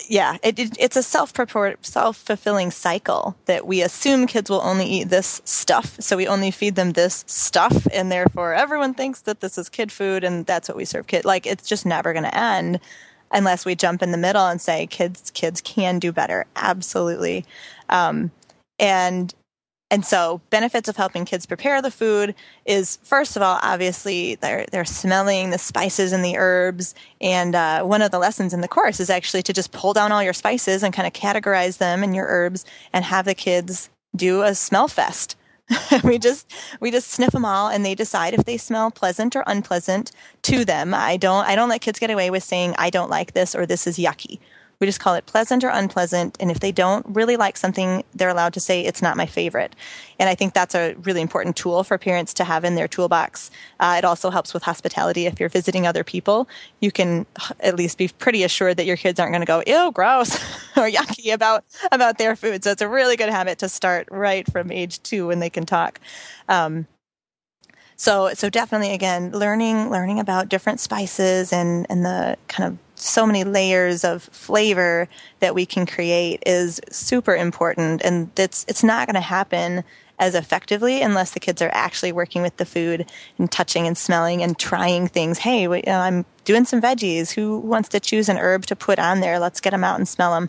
yeah, 0.08 0.36
it, 0.42 0.58
it, 0.58 0.76
it's 0.80 0.96
a 0.96 1.02
self 1.02 1.32
self 1.82 2.16
fulfilling 2.16 2.70
cycle 2.70 3.36
that 3.44 3.66
we 3.66 3.82
assume 3.82 4.26
kids 4.26 4.50
will 4.50 4.62
only 4.62 4.86
eat 4.86 5.08
this 5.10 5.40
stuff, 5.44 5.96
so 6.00 6.16
we 6.16 6.26
only 6.26 6.50
feed 6.50 6.74
them 6.74 6.92
this 6.92 7.24
stuff, 7.28 7.86
and 7.92 8.10
therefore 8.10 8.54
everyone 8.54 8.94
thinks 8.94 9.20
that 9.22 9.40
this 9.40 9.58
is 9.58 9.68
kid 9.68 9.92
food, 9.92 10.24
and 10.24 10.44
that's 10.46 10.68
what 10.68 10.76
we 10.76 10.84
serve 10.84 11.06
kid. 11.06 11.24
Like 11.24 11.46
it's 11.46 11.68
just 11.68 11.86
never 11.86 12.12
going 12.12 12.24
to 12.24 12.36
end 12.36 12.80
unless 13.30 13.64
we 13.64 13.74
jump 13.74 14.02
in 14.02 14.12
the 14.12 14.18
middle 14.18 14.46
and 14.46 14.60
say 14.60 14.86
kids 14.86 15.30
kids 15.32 15.60
can 15.60 16.00
do 16.00 16.10
better. 16.10 16.46
Absolutely, 16.56 17.44
um, 17.88 18.32
and 18.78 19.34
and 19.90 20.04
so 20.04 20.40
benefits 20.50 20.88
of 20.88 20.96
helping 20.96 21.24
kids 21.24 21.46
prepare 21.46 21.80
the 21.80 21.90
food 21.90 22.34
is 22.64 22.98
first 23.02 23.36
of 23.36 23.42
all 23.42 23.60
obviously 23.62 24.34
they're 24.36 24.66
they're 24.72 24.84
smelling 24.84 25.50
the 25.50 25.58
spices 25.58 26.12
and 26.12 26.24
the 26.24 26.36
herbs. 26.36 26.94
And 27.20 27.54
uh, 27.54 27.84
one 27.84 28.02
of 28.02 28.10
the 28.10 28.18
lessons 28.18 28.52
in 28.52 28.62
the 28.62 28.68
course 28.68 28.98
is 28.98 29.10
actually 29.10 29.42
to 29.44 29.52
just 29.52 29.72
pull 29.72 29.92
down 29.92 30.12
all 30.12 30.22
your 30.22 30.32
spices 30.32 30.82
and 30.82 30.92
kind 30.92 31.06
of 31.06 31.12
categorize 31.12 31.78
them 31.78 32.02
and 32.02 32.14
your 32.16 32.26
herbs 32.26 32.64
and 32.92 33.04
have 33.04 33.26
the 33.26 33.34
kids 33.34 33.88
do 34.14 34.42
a 34.42 34.54
smell 34.54 34.88
fest. 34.88 35.36
We 36.04 36.18
just 36.18 36.52
we 36.80 36.90
just 36.90 37.10
sniff 37.10 37.32
them 37.32 37.44
all 37.44 37.68
and 37.68 37.84
they 37.84 37.94
decide 37.94 38.34
if 38.34 38.44
they 38.44 38.56
smell 38.56 38.90
pleasant 38.90 39.34
or 39.34 39.44
unpleasant 39.46 40.12
to 40.42 40.64
them. 40.64 40.94
I 40.94 41.16
don't 41.16 41.46
i 41.46 41.54
don't 41.54 41.68
let 41.68 41.80
kids 41.80 41.98
get 41.98 42.10
away 42.10 42.30
with 42.30 42.42
saying 42.42 42.74
i 42.78 42.90
don't 42.90 43.10
like 43.10 43.34
this 43.34 43.54
or 43.54 43.66
this 43.66 43.86
is 43.86 43.98
yucky 43.98 44.38
we 44.78 44.86
just 44.86 45.00
call 45.00 45.14
it 45.14 45.26
pleasant 45.26 45.64
or 45.64 45.68
unpleasant. 45.68 46.36
And 46.40 46.50
if 46.50 46.60
they 46.60 46.72
don't 46.72 47.06
really 47.08 47.36
like 47.36 47.56
something, 47.56 48.04
they're 48.14 48.28
allowed 48.28 48.52
to 48.54 48.60
say, 48.60 48.84
it's 48.84 49.02
not 49.02 49.16
my 49.16 49.26
favorite. 49.26 49.74
And 50.18 50.28
I 50.28 50.34
think 50.34 50.54
that's 50.54 50.74
a 50.74 50.94
really 51.02 51.20
important 51.20 51.56
tool 51.56 51.84
for 51.84 51.98
parents 51.98 52.34
to 52.34 52.44
have 52.44 52.64
in 52.64 52.74
their 52.74 52.88
toolbox. 52.88 53.50
Uh, 53.80 53.96
it 53.98 54.04
also 54.04 54.30
helps 54.30 54.52
with 54.52 54.62
hospitality. 54.62 55.26
If 55.26 55.40
you're 55.40 55.48
visiting 55.48 55.86
other 55.86 56.04
people, 56.04 56.48
you 56.80 56.90
can 56.90 57.26
at 57.60 57.76
least 57.76 57.98
be 57.98 58.08
pretty 58.08 58.42
assured 58.44 58.76
that 58.76 58.86
your 58.86 58.96
kids 58.96 59.18
aren't 59.18 59.32
going 59.32 59.40
to 59.40 59.46
go, 59.46 59.62
ew, 59.66 59.92
gross 59.92 60.34
or 60.76 60.88
yucky 60.90 61.32
about, 61.32 61.64
about 61.92 62.18
their 62.18 62.36
food. 62.36 62.64
So 62.64 62.70
it's 62.70 62.82
a 62.82 62.88
really 62.88 63.16
good 63.16 63.30
habit 63.30 63.58
to 63.60 63.68
start 63.68 64.08
right 64.10 64.50
from 64.50 64.70
age 64.70 65.02
two 65.02 65.26
when 65.26 65.38
they 65.38 65.50
can 65.50 65.64
talk. 65.64 66.00
Um, 66.48 66.86
so 67.96 68.34
so 68.34 68.50
definitely 68.50 68.92
again 68.92 69.32
learning 69.32 69.90
learning 69.90 70.20
about 70.20 70.50
different 70.50 70.80
spices 70.80 71.50
and 71.50 71.86
and 71.88 72.04
the 72.04 72.36
kind 72.46 72.72
of 72.72 72.78
so 72.96 73.26
many 73.26 73.44
layers 73.44 74.04
of 74.04 74.24
flavor 74.24 75.08
that 75.40 75.54
we 75.54 75.66
can 75.66 75.86
create 75.86 76.42
is 76.46 76.80
super 76.90 77.34
important. 77.34 78.02
And 78.02 78.30
it's 78.36 78.64
it's 78.68 78.82
not 78.82 79.06
going 79.06 79.14
to 79.14 79.20
happen 79.20 79.84
as 80.18 80.34
effectively 80.34 81.02
unless 81.02 81.32
the 81.32 81.40
kids 81.40 81.60
are 81.60 81.70
actually 81.72 82.10
working 82.10 82.40
with 82.40 82.56
the 82.56 82.64
food 82.64 83.10
and 83.38 83.52
touching 83.52 83.86
and 83.86 83.98
smelling 83.98 84.42
and 84.42 84.58
trying 84.58 85.08
things. 85.08 85.38
Hey 85.38 85.62
you 85.62 85.68
know, 85.68 85.98
i'm 85.98 86.24
doing 86.44 86.64
some 86.64 86.80
veggies. 86.80 87.32
Who 87.32 87.58
wants 87.58 87.88
to 87.90 88.00
choose 88.00 88.28
an 88.28 88.38
herb 88.38 88.66
to 88.66 88.76
put 88.76 88.98
on 88.98 89.20
there? 89.20 89.38
Let's 89.38 89.60
get 89.60 89.70
them 89.70 89.84
out 89.84 89.98
and 89.98 90.08
smell 90.08 90.34
them 90.34 90.48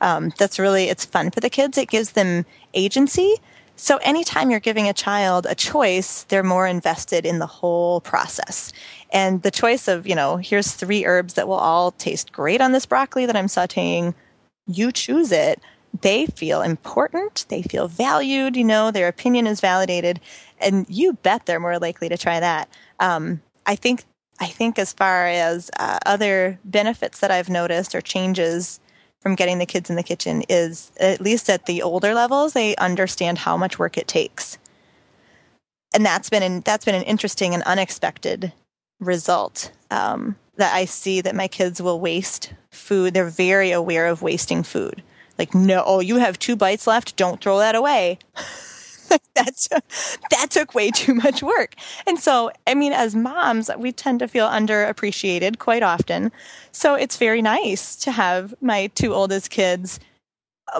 um, 0.00 0.32
that's 0.38 0.58
really 0.58 0.84
it's 0.84 1.04
fun 1.04 1.30
for 1.30 1.40
the 1.40 1.50
kids. 1.50 1.78
It 1.78 1.88
gives 1.88 2.12
them 2.12 2.46
agency. 2.74 3.34
So 3.76 3.98
anytime 3.98 4.50
you're 4.50 4.58
giving 4.58 4.88
a 4.88 4.92
child 4.92 5.46
a 5.48 5.54
choice, 5.54 6.24
they're 6.24 6.42
more 6.42 6.66
invested 6.66 7.24
in 7.24 7.38
the 7.38 7.46
whole 7.46 8.00
process. 8.00 8.72
And 9.10 9.42
the 9.42 9.50
choice 9.50 9.88
of, 9.88 10.06
you 10.06 10.14
know, 10.14 10.36
here's 10.36 10.72
three 10.72 11.04
herbs 11.06 11.34
that 11.34 11.48
will 11.48 11.54
all 11.54 11.92
taste 11.92 12.32
great 12.32 12.60
on 12.60 12.72
this 12.72 12.86
broccoli 12.86 13.26
that 13.26 13.36
I'm 13.36 13.46
sauteing, 13.46 14.14
you 14.66 14.92
choose 14.92 15.32
it. 15.32 15.60
They 16.02 16.26
feel 16.26 16.60
important, 16.60 17.46
they 17.48 17.62
feel 17.62 17.88
valued, 17.88 18.56
you 18.56 18.64
know, 18.64 18.90
their 18.90 19.08
opinion 19.08 19.46
is 19.46 19.60
validated, 19.60 20.20
and 20.60 20.84
you 20.88 21.14
bet 21.14 21.46
they're 21.46 21.58
more 21.58 21.78
likely 21.78 22.10
to 22.10 22.18
try 22.18 22.38
that. 22.40 22.68
Um, 23.00 23.40
I 23.64 23.74
think 23.74 24.04
I 24.38 24.46
think 24.46 24.78
as 24.78 24.92
far 24.92 25.26
as 25.26 25.70
uh, 25.80 25.98
other 26.06 26.58
benefits 26.64 27.20
that 27.20 27.30
I've 27.30 27.48
noticed 27.48 27.94
or 27.94 28.00
changes 28.00 28.80
from 29.20 29.34
getting 29.34 29.58
the 29.58 29.66
kids 29.66 29.90
in 29.90 29.96
the 29.96 30.02
kitchen 30.02 30.44
is 30.48 30.92
at 31.00 31.20
least 31.20 31.50
at 31.50 31.66
the 31.66 31.82
older 31.82 32.14
levels 32.14 32.52
they 32.52 32.76
understand 32.76 33.38
how 33.38 33.56
much 33.56 33.78
work 33.78 33.98
it 33.98 34.06
takes 34.06 34.58
and 35.94 36.04
that's 36.04 36.30
been 36.30 36.42
an, 36.42 36.60
that's 36.60 36.84
been 36.84 36.94
an 36.94 37.02
interesting 37.02 37.54
and 37.54 37.62
unexpected 37.64 38.52
result 39.00 39.70
um, 39.90 40.36
that 40.56 40.74
i 40.74 40.84
see 40.84 41.20
that 41.20 41.36
my 41.36 41.48
kids 41.48 41.80
will 41.80 42.00
waste 42.00 42.52
food 42.70 43.14
they're 43.14 43.26
very 43.26 43.70
aware 43.70 44.06
of 44.06 44.22
wasting 44.22 44.62
food 44.62 45.02
like 45.38 45.54
no 45.54 45.82
oh 45.86 46.00
you 46.00 46.16
have 46.16 46.38
two 46.38 46.56
bites 46.56 46.86
left 46.86 47.16
don't 47.16 47.40
throw 47.40 47.58
that 47.58 47.74
away 47.74 48.18
That's 49.34 49.68
that 49.68 50.50
took 50.50 50.74
way 50.74 50.90
too 50.90 51.14
much 51.14 51.42
work. 51.42 51.74
And 52.06 52.18
so, 52.18 52.50
I 52.66 52.74
mean, 52.74 52.92
as 52.92 53.14
moms, 53.14 53.70
we 53.78 53.92
tend 53.92 54.18
to 54.20 54.28
feel 54.28 54.48
underappreciated 54.48 55.58
quite 55.58 55.82
often. 55.82 56.32
So 56.72 56.94
it's 56.94 57.16
very 57.16 57.42
nice 57.42 57.96
to 57.96 58.10
have 58.10 58.54
my 58.60 58.88
two 58.88 59.14
oldest 59.14 59.50
kids 59.50 60.00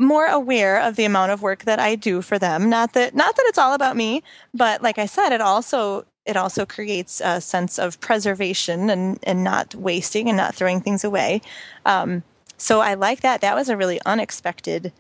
more 0.00 0.26
aware 0.26 0.80
of 0.80 0.96
the 0.96 1.04
amount 1.04 1.32
of 1.32 1.40
work 1.40 1.64
that 1.64 1.78
I 1.78 1.94
do 1.94 2.20
for 2.20 2.38
them. 2.38 2.68
Not 2.68 2.92
that 2.92 3.14
not 3.14 3.36
that 3.36 3.46
it's 3.46 3.58
all 3.58 3.74
about 3.74 3.96
me, 3.96 4.22
but 4.52 4.82
like 4.82 4.98
I 4.98 5.06
said, 5.06 5.32
it 5.32 5.40
also 5.40 6.04
it 6.28 6.36
also 6.36 6.66
creates 6.66 7.22
a 7.24 7.40
sense 7.40 7.78
of 7.78 7.98
preservation 8.00 8.90
and, 8.90 9.18
and 9.22 9.42
not 9.42 9.74
wasting 9.74 10.28
and 10.28 10.36
not 10.36 10.54
throwing 10.54 10.82
things 10.82 11.02
away. 11.02 11.40
Um, 11.86 12.22
so 12.58 12.80
I 12.80 12.94
like 12.94 13.20
that. 13.22 13.40
That 13.40 13.56
was 13.56 13.70
a 13.70 13.76
really 13.76 13.98
unexpected 14.04 14.92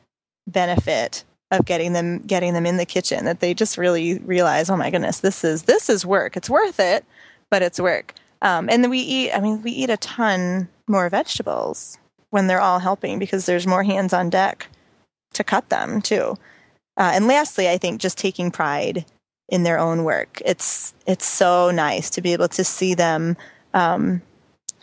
benefit 0.46 1.24
of 1.50 1.64
getting 1.64 1.92
them 1.92 2.18
getting 2.20 2.54
them 2.54 2.66
in 2.66 2.78
the 2.78 2.86
kitchen 2.86 3.24
that 3.24 3.40
they 3.40 3.54
just 3.54 3.78
really 3.78 4.18
realize 4.18 4.68
oh 4.68 4.76
my 4.76 4.90
goodness 4.90 5.20
this 5.20 5.44
is 5.44 5.62
this 5.62 5.88
is 5.88 6.04
work 6.04 6.36
it's 6.36 6.50
worth 6.50 6.78
it 6.78 7.04
but 7.50 7.62
it's 7.62 7.80
work 7.80 8.14
um, 8.42 8.68
and 8.68 8.82
then 8.82 8.90
we 8.90 8.98
eat 8.98 9.32
i 9.32 9.40
mean 9.40 9.62
we 9.62 9.70
eat 9.70 9.90
a 9.90 9.96
ton 9.96 10.68
more 10.88 11.08
vegetables 11.08 11.98
when 12.30 12.46
they're 12.46 12.60
all 12.60 12.78
helping 12.78 13.18
because 13.18 13.46
there's 13.46 13.66
more 13.66 13.82
hands 13.82 14.12
on 14.12 14.28
deck 14.28 14.68
to 15.32 15.42
cut 15.42 15.68
them 15.70 16.02
too 16.02 16.36
uh, 16.98 17.12
and 17.14 17.26
lastly 17.26 17.68
i 17.68 17.78
think 17.78 18.00
just 18.00 18.18
taking 18.18 18.50
pride 18.50 19.04
in 19.48 19.62
their 19.62 19.78
own 19.78 20.04
work. 20.04 20.40
It's 20.44 20.94
it's 21.06 21.26
so 21.26 21.70
nice 21.70 22.10
to 22.10 22.20
be 22.20 22.32
able 22.32 22.48
to 22.48 22.64
see 22.64 22.94
them 22.94 23.36
um, 23.74 24.22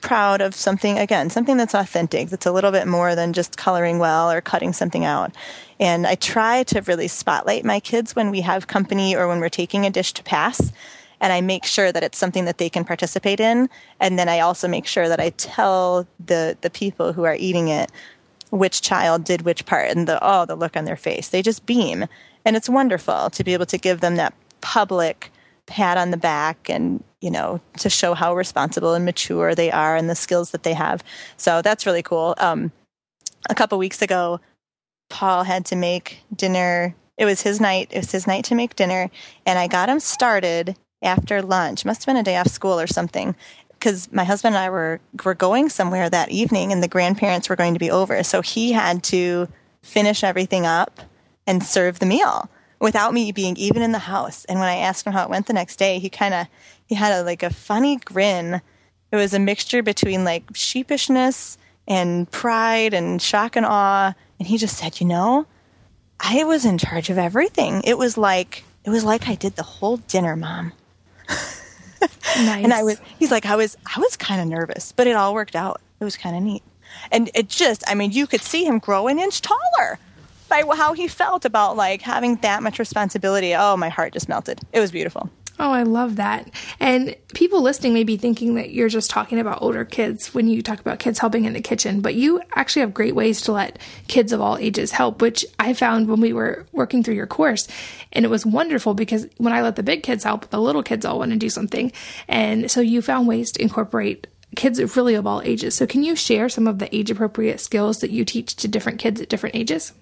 proud 0.02 0.40
of 0.42 0.54
something 0.54 1.00
again 1.00 1.32
something 1.32 1.58
that's 1.58 1.74
authentic 1.74 2.30
that's 2.30 2.46
a 2.46 2.52
little 2.52 2.72
bit 2.72 2.88
more 2.88 3.16
than 3.16 3.34
just 3.34 3.58
coloring 3.58 3.98
well 3.98 4.32
or 4.32 4.42
cutting 4.42 4.74
something 4.74 5.04
out. 5.04 5.36
And 5.80 6.06
i 6.06 6.16
try 6.16 6.64
to 6.64 6.82
really 6.82 7.08
spotlight 7.08 7.66
my 7.66 7.80
kids 7.80 8.16
when 8.16 8.30
we 8.30 8.42
have 8.42 8.68
company 8.68 9.16
or 9.16 9.28
when 9.28 9.40
we're 9.40 9.50
taking 9.50 9.86
a 9.86 9.90
dish 9.90 10.14
to 10.14 10.24
pass 10.24 10.72
and 11.20 11.34
i 11.34 11.42
make 11.42 11.66
sure 11.66 11.92
that 11.92 12.04
it's 12.04 12.20
something 12.20 12.46
that 12.46 12.60
they 12.60 12.70
can 12.70 12.86
participate 12.86 13.40
in. 13.40 13.68
And 14.00 14.20
then 14.20 14.30
i 14.30 14.40
also 14.42 14.68
make 14.68 14.86
sure 14.86 15.10
that 15.10 15.20
i 15.20 15.32
tell 15.32 16.06
the 16.24 16.56
the 16.62 16.70
people 16.70 17.14
who 17.14 17.24
are 17.24 17.36
eating 17.36 17.70
it 17.70 17.92
which 18.52 18.82
child 18.82 19.24
did 19.24 19.42
which 19.42 19.66
part 19.66 19.90
and 19.90 20.08
the 20.08 20.20
oh 20.22 20.46
the 20.46 20.56
look 20.56 20.78
on 20.78 20.86
their 20.86 20.96
face. 20.96 21.30
They 21.30 21.42
just 21.42 21.66
beam. 21.66 22.06
And 22.46 22.56
it's 22.56 22.70
wonderful 22.70 23.32
to 23.32 23.44
be 23.44 23.54
able 23.54 23.66
to 23.66 23.78
give 23.80 24.02
them 24.02 24.18
that 24.18 24.36
public 24.66 25.32
pat 25.68 25.96
on 25.96 26.10
the 26.10 26.18
back 26.18 26.70
and, 26.72 27.04
you 27.22 27.30
know, 27.30 27.62
to 27.78 27.88
show 27.88 28.16
how 28.16 28.36
responsible 28.36 28.96
and 28.96 29.06
mature 29.06 29.54
they 29.54 29.70
are 29.70 29.96
and 29.96 30.10
the 30.10 30.16
skills 30.16 30.50
that 30.52 30.64
they 30.64 30.74
have. 30.74 31.04
So 31.38 31.62
that's 31.62 31.86
really 31.86 32.02
cool. 32.02 32.34
Um, 32.40 32.72
a 33.48 33.54
couple 33.54 33.78
weeks 33.78 34.02
ago, 34.02 34.40
Paul 35.12 35.44
had 35.44 35.68
to 35.68 35.76
make 35.76 36.20
dinner. 36.36 36.96
It 37.16 37.26
was 37.26 37.42
his 37.42 37.62
night. 37.62 37.90
It 37.92 37.98
was 37.98 38.12
his 38.12 38.26
night 38.26 38.46
to 38.46 38.56
make 38.56 38.76
dinner. 38.76 39.12
And 39.46 39.60
I 39.60 39.68
got 39.68 39.88
him 39.88 40.00
started 40.00 40.76
after 41.04 41.44
lunch. 41.44 41.86
Must 41.86 42.04
have 42.04 42.12
been 42.12 42.20
a 42.20 42.24
day 42.24 42.38
off 42.38 42.48
school 42.48 42.80
or 42.80 42.88
something 42.88 43.36
because 43.70 44.12
my 44.12 44.24
husband 44.24 44.56
and 44.56 44.64
I 44.64 44.72
were 44.72 45.00
were 45.24 45.36
going 45.36 45.70
somewhere 45.70 46.10
that 46.10 46.30
evening, 46.32 46.72
and 46.72 46.82
the 46.82 46.88
grandparents 46.88 47.50
were 47.50 47.56
going 47.56 47.76
to 47.76 47.80
be 47.80 47.92
over. 47.92 48.24
So 48.24 48.42
he 48.42 48.72
had 48.72 49.04
to 49.04 49.48
finish 49.84 50.24
everything 50.24 50.66
up 50.66 51.02
and 51.46 51.62
serve 51.62 52.00
the 52.00 52.08
meal 52.08 52.50
without 52.86 53.16
me 53.16 53.32
being 53.32 53.58
even 53.58 53.82
in 53.82 53.92
the 53.92 54.00
house. 54.00 54.46
And 54.46 54.60
when 54.60 54.70
I 54.70 54.76
asked 54.76 55.06
him 55.06 55.12
how 55.12 55.24
it 55.24 55.30
went 55.30 55.48
the 55.48 55.54
next 55.54 55.78
day, 55.78 55.98
he 55.98 56.08
kind 56.08 56.36
of 56.36 56.48
he 56.86 56.94
had 56.94 57.12
a, 57.20 57.24
like 57.24 57.42
a 57.42 57.50
funny 57.50 57.98
grin. 57.98 58.62
It 59.12 59.16
was 59.16 59.34
a 59.34 59.40
mixture 59.40 59.82
between 59.82 60.24
like 60.24 60.46
sheepishness 60.54 61.58
and 61.88 62.30
pride 62.30 62.94
and 62.94 63.20
shock 63.20 63.56
and 63.56 63.66
awe. 63.66 64.14
And 64.40 64.48
he 64.48 64.60
just 64.60 64.78
said, 64.78 65.02
"You 65.02 65.08
know, 65.08 65.48
I 66.20 66.44
was 66.44 66.64
in 66.64 66.78
charge 66.78 67.10
of 67.10 67.18
everything. 67.18 67.82
It 67.86 67.98
was 67.98 68.18
like 68.20 68.64
it 68.84 68.92
was 68.92 69.04
like 69.04 69.28
I 69.28 69.34
did 69.36 69.56
the 69.56 69.64
whole 69.64 69.98
dinner, 69.98 70.36
mom." 70.36 70.72
Nice. 72.38 72.38
and 72.64 72.72
I 72.72 72.84
was 72.84 73.02
he's 73.18 73.32
like 73.32 73.48
I 73.48 73.56
was 73.56 73.76
I 73.96 74.00
was 74.00 74.16
kind 74.16 74.40
of 74.42 74.48
nervous, 74.48 74.92
but 74.92 75.08
it 75.08 75.16
all 75.16 75.34
worked 75.34 75.56
out. 75.56 75.82
It 76.00 76.04
was 76.04 76.18
kind 76.18 76.36
of 76.36 76.44
neat. 76.44 76.62
And 77.12 77.32
it 77.34 77.50
just 77.50 77.84
I 77.88 77.96
mean, 77.96 78.12
you 78.12 78.28
could 78.28 78.42
see 78.42 78.64
him 78.64 78.78
grow 78.78 79.08
an 79.08 79.18
inch 79.18 79.42
taller 79.42 79.98
by 80.50 80.64
how 80.76 80.94
he 80.94 81.08
felt 81.08 81.46
about 81.46 81.76
like 81.78 82.02
having 82.02 82.36
that 82.38 82.64
much 82.64 82.80
responsibility. 82.80 83.56
Oh, 83.56 83.78
my 83.78 83.90
heart 83.90 84.14
just 84.14 84.30
melted. 84.30 84.62
It 84.74 84.80
was 84.80 84.92
beautiful. 84.92 85.30
Oh, 85.58 85.72
I 85.72 85.84
love 85.84 86.18
that. 86.18 86.52
And 86.82 87.16
people 87.34 87.62
listening 87.62 87.94
may 87.94 88.04
be 88.04 88.18
thinking 88.18 88.56
that 88.56 88.72
you're 88.72 88.90
just 88.90 89.10
talking 89.10 89.40
about 89.40 89.62
older 89.62 89.86
kids 89.86 90.34
when 90.34 90.50
you 90.50 90.62
talk 90.62 90.82
about 90.82 91.00
kids 91.00 91.18
helping 91.18 91.46
in 91.46 91.54
the 91.54 91.62
kitchen, 91.62 92.02
but 92.02 92.14
you 92.16 92.42
actually 92.56 92.82
have 92.82 92.94
great 92.94 93.16
ways 93.16 93.40
to 93.44 93.54
let 93.54 93.80
kids 94.10 94.34
of 94.34 94.42
all 94.42 94.58
ages 94.58 94.92
help, 94.92 95.22
which 95.22 95.46
I 95.58 95.74
found 95.74 96.10
when 96.10 96.20
we 96.20 96.34
were 96.34 96.66
working 96.74 97.04
through 97.04 97.16
your 97.16 97.28
course. 97.28 97.70
And 98.12 98.26
it 98.26 98.30
was 98.30 98.46
wonderful 98.46 98.96
because 98.96 99.28
when 99.38 99.54
I 99.54 99.62
let 99.62 99.78
the 99.78 99.84
big 99.84 100.04
kids 100.04 100.26
help, 100.26 100.50
the 100.50 100.60
little 100.60 100.84
kids 100.84 101.06
all 101.06 101.20
want 101.20 101.32
to 101.32 101.38
do 101.38 101.50
something. 101.50 101.94
And 102.28 102.70
so 102.70 102.82
you 102.82 103.02
found 103.02 103.26
ways 103.26 103.52
to 103.54 103.62
incorporate 103.62 104.28
kids 104.58 104.98
really 104.98 105.16
of 105.16 105.26
all 105.26 105.42
ages. 105.42 105.76
So 105.76 105.88
can 105.88 106.04
you 106.04 106.18
share 106.18 106.50
some 106.50 106.68
of 106.68 106.80
the 106.80 106.94
age 106.94 107.12
appropriate 107.12 107.62
skills 107.62 108.00
that 108.00 108.12
you 108.12 108.26
teach 108.26 108.58
to 108.58 108.68
different 108.68 109.00
kids 109.00 109.22
at 109.22 109.30
different 109.30 109.56
ages? 109.56 109.94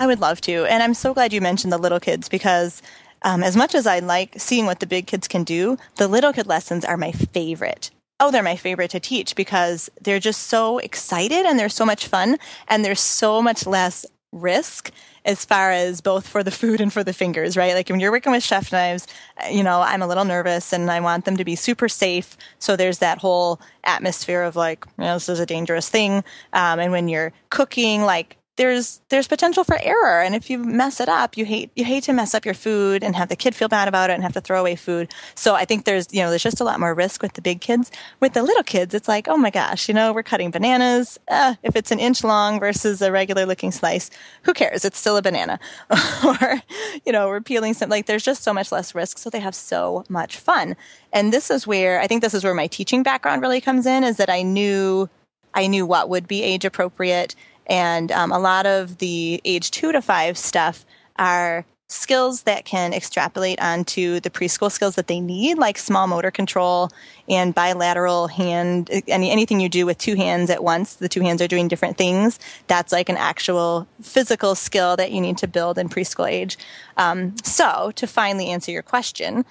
I 0.00 0.06
would 0.06 0.20
love 0.20 0.40
to. 0.42 0.64
And 0.66 0.82
I'm 0.82 0.94
so 0.94 1.14
glad 1.14 1.32
you 1.32 1.40
mentioned 1.40 1.72
the 1.72 1.78
little 1.78 2.00
kids 2.00 2.28
because 2.28 2.82
um, 3.22 3.42
as 3.42 3.56
much 3.56 3.74
as 3.74 3.86
I 3.86 4.00
like 4.00 4.34
seeing 4.38 4.66
what 4.66 4.80
the 4.80 4.86
big 4.86 5.06
kids 5.06 5.28
can 5.28 5.44
do, 5.44 5.78
the 5.96 6.08
little 6.08 6.32
kid 6.32 6.46
lessons 6.46 6.84
are 6.84 6.96
my 6.96 7.12
favorite. 7.12 7.90
Oh, 8.20 8.30
they're 8.30 8.42
my 8.42 8.56
favorite 8.56 8.90
to 8.90 9.00
teach 9.00 9.34
because 9.34 9.90
they're 10.00 10.20
just 10.20 10.42
so 10.42 10.78
excited 10.78 11.46
and 11.46 11.58
they're 11.58 11.68
so 11.68 11.86
much 11.86 12.06
fun 12.06 12.38
and 12.68 12.84
there's 12.84 13.00
so 13.00 13.42
much 13.42 13.66
less 13.66 14.06
risk 14.30 14.90
as 15.24 15.44
far 15.44 15.70
as 15.70 16.00
both 16.00 16.26
for 16.28 16.42
the 16.42 16.50
food 16.50 16.80
and 16.80 16.92
for 16.92 17.02
the 17.02 17.12
fingers, 17.12 17.56
right? 17.56 17.74
Like 17.74 17.88
when 17.88 18.00
you're 18.00 18.10
working 18.10 18.32
with 18.32 18.42
chef 18.42 18.70
knives, 18.72 19.06
you 19.50 19.62
know, 19.62 19.80
I'm 19.80 20.02
a 20.02 20.06
little 20.06 20.24
nervous 20.24 20.72
and 20.72 20.90
I 20.90 21.00
want 21.00 21.24
them 21.24 21.36
to 21.38 21.44
be 21.44 21.56
super 21.56 21.88
safe. 21.88 22.36
So 22.58 22.76
there's 22.76 22.98
that 22.98 23.18
whole 23.18 23.60
atmosphere 23.84 24.42
of 24.42 24.54
like, 24.54 24.84
you 24.98 25.04
know, 25.04 25.14
this 25.14 25.28
is 25.28 25.40
a 25.40 25.46
dangerous 25.46 25.88
thing. 25.88 26.24
Um, 26.52 26.78
and 26.78 26.92
when 26.92 27.08
you're 27.08 27.32
cooking, 27.48 28.02
like 28.02 28.36
there's 28.56 29.00
there's 29.08 29.26
potential 29.26 29.64
for 29.64 29.76
error. 29.82 30.22
And 30.22 30.34
if 30.34 30.48
you 30.48 30.58
mess 30.58 31.00
it 31.00 31.08
up 31.08 31.36
you 31.36 31.44
hate 31.44 31.70
you 31.74 31.84
hate 31.84 32.04
to 32.04 32.12
mess 32.12 32.34
up 32.34 32.44
your 32.44 32.54
food 32.54 33.02
and 33.02 33.16
have 33.16 33.28
the 33.28 33.36
kid 33.36 33.54
feel 33.54 33.68
bad 33.68 33.88
about 33.88 34.10
it 34.10 34.14
and 34.14 34.22
have 34.22 34.32
to 34.34 34.40
throw 34.40 34.60
away 34.60 34.76
food. 34.76 35.12
So 35.34 35.54
i 35.54 35.64
think 35.64 35.84
there's 35.84 36.12
you 36.12 36.22
know 36.22 36.30
there's 36.30 36.42
just 36.42 36.60
a 36.60 36.64
lot 36.64 36.80
more 36.80 36.94
risk 36.94 37.22
with 37.22 37.32
the 37.34 37.42
big 37.42 37.60
kids. 37.60 37.90
With 38.20 38.34
the 38.34 38.42
little 38.42 38.62
kids 38.62 38.94
it's 38.94 39.08
like 39.08 39.28
oh 39.28 39.36
my 39.36 39.50
gosh 39.50 39.88
you 39.88 39.94
know 39.94 40.12
we're 40.12 40.22
cutting 40.22 40.50
bananas. 40.50 41.18
Uh, 41.28 41.54
if 41.62 41.74
it's 41.76 41.90
an 41.90 41.98
inch 41.98 42.22
long 42.22 42.60
versus 42.60 43.02
a 43.02 43.10
regular 43.10 43.46
looking 43.46 43.72
slice 43.72 44.10
who 44.42 44.52
cares? 44.52 44.84
It's 44.84 44.98
still 44.98 45.16
a 45.16 45.22
banana. 45.22 45.58
Or 46.24 46.62
you 47.04 47.12
know 47.12 47.28
we're 47.28 47.40
peeling 47.40 47.74
some 47.74 47.90
like 47.90 48.06
there's 48.06 48.22
just 48.22 48.42
so 48.42 48.54
much 48.54 48.70
less 48.72 48.94
risk. 48.94 49.18
So 49.18 49.30
they 49.30 49.40
have 49.40 49.54
so 49.54 50.04
much 50.08 50.36
fun. 50.36 50.76
And 51.12 51.32
this 51.32 51.50
is 51.50 51.66
where 51.66 52.00
i 52.00 52.06
think 52.06 52.22
this 52.22 52.34
is 52.34 52.44
where 52.44 52.54
my 52.54 52.66
teaching 52.66 53.02
background 53.02 53.42
really 53.42 53.60
comes 53.60 53.86
in 53.86 54.04
is 54.04 54.16
that 54.16 54.30
i 54.30 54.42
knew 54.42 55.08
i 55.54 55.66
knew 55.66 55.86
what 55.86 56.08
would 56.08 56.28
be 56.28 56.42
age 56.42 56.64
appropriate 56.64 57.34
and 57.66 58.12
um, 58.12 58.32
a 58.32 58.38
lot 58.38 58.66
of 58.66 58.98
the 58.98 59.40
age 59.44 59.70
two 59.70 59.92
to 59.92 60.02
five 60.02 60.36
stuff 60.38 60.84
are 61.16 61.64
skills 61.88 62.42
that 62.42 62.64
can 62.64 62.92
extrapolate 62.92 63.60
onto 63.60 64.18
the 64.20 64.30
preschool 64.30 64.70
skills 64.70 64.96
that 64.96 65.06
they 65.06 65.20
need, 65.20 65.58
like 65.58 65.78
small 65.78 66.06
motor 66.06 66.30
control 66.30 66.90
and 67.28 67.54
bilateral 67.54 68.26
hand, 68.26 68.90
any, 69.06 69.30
anything 69.30 69.60
you 69.60 69.68
do 69.68 69.86
with 69.86 69.98
two 69.98 70.16
hands 70.16 70.50
at 70.50 70.64
once, 70.64 70.94
the 70.94 71.08
two 71.08 71.20
hands 71.20 71.42
are 71.42 71.48
doing 71.48 71.68
different 71.68 71.96
things. 71.96 72.38
That's 72.66 72.92
like 72.92 73.08
an 73.08 73.16
actual 73.16 73.86
physical 74.00 74.54
skill 74.54 74.96
that 74.96 75.12
you 75.12 75.20
need 75.20 75.38
to 75.38 75.46
build 75.46 75.78
in 75.78 75.88
preschool 75.88 76.28
age. 76.28 76.56
Um, 76.96 77.36
so 77.44 77.92
to 77.96 78.06
finally 78.06 78.48
answer 78.48 78.72
your 78.72 78.82
question, 78.82 79.44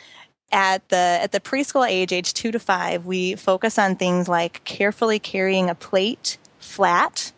at 0.52 0.88
the 0.90 1.20
at 1.22 1.32
the 1.32 1.40
preschool 1.40 1.88
age, 1.88 2.14
age 2.14 2.34
two 2.34 2.52
to 2.52 2.60
five, 2.60 3.08
we 3.08 3.36
focus 3.36 3.80
on 3.80 3.96
things 3.96 4.28
like 4.28 4.64
carefully 4.66 5.18
carrying 5.18 5.68
a 5.68 5.76
plate 5.76 6.38
flat 6.60 7.33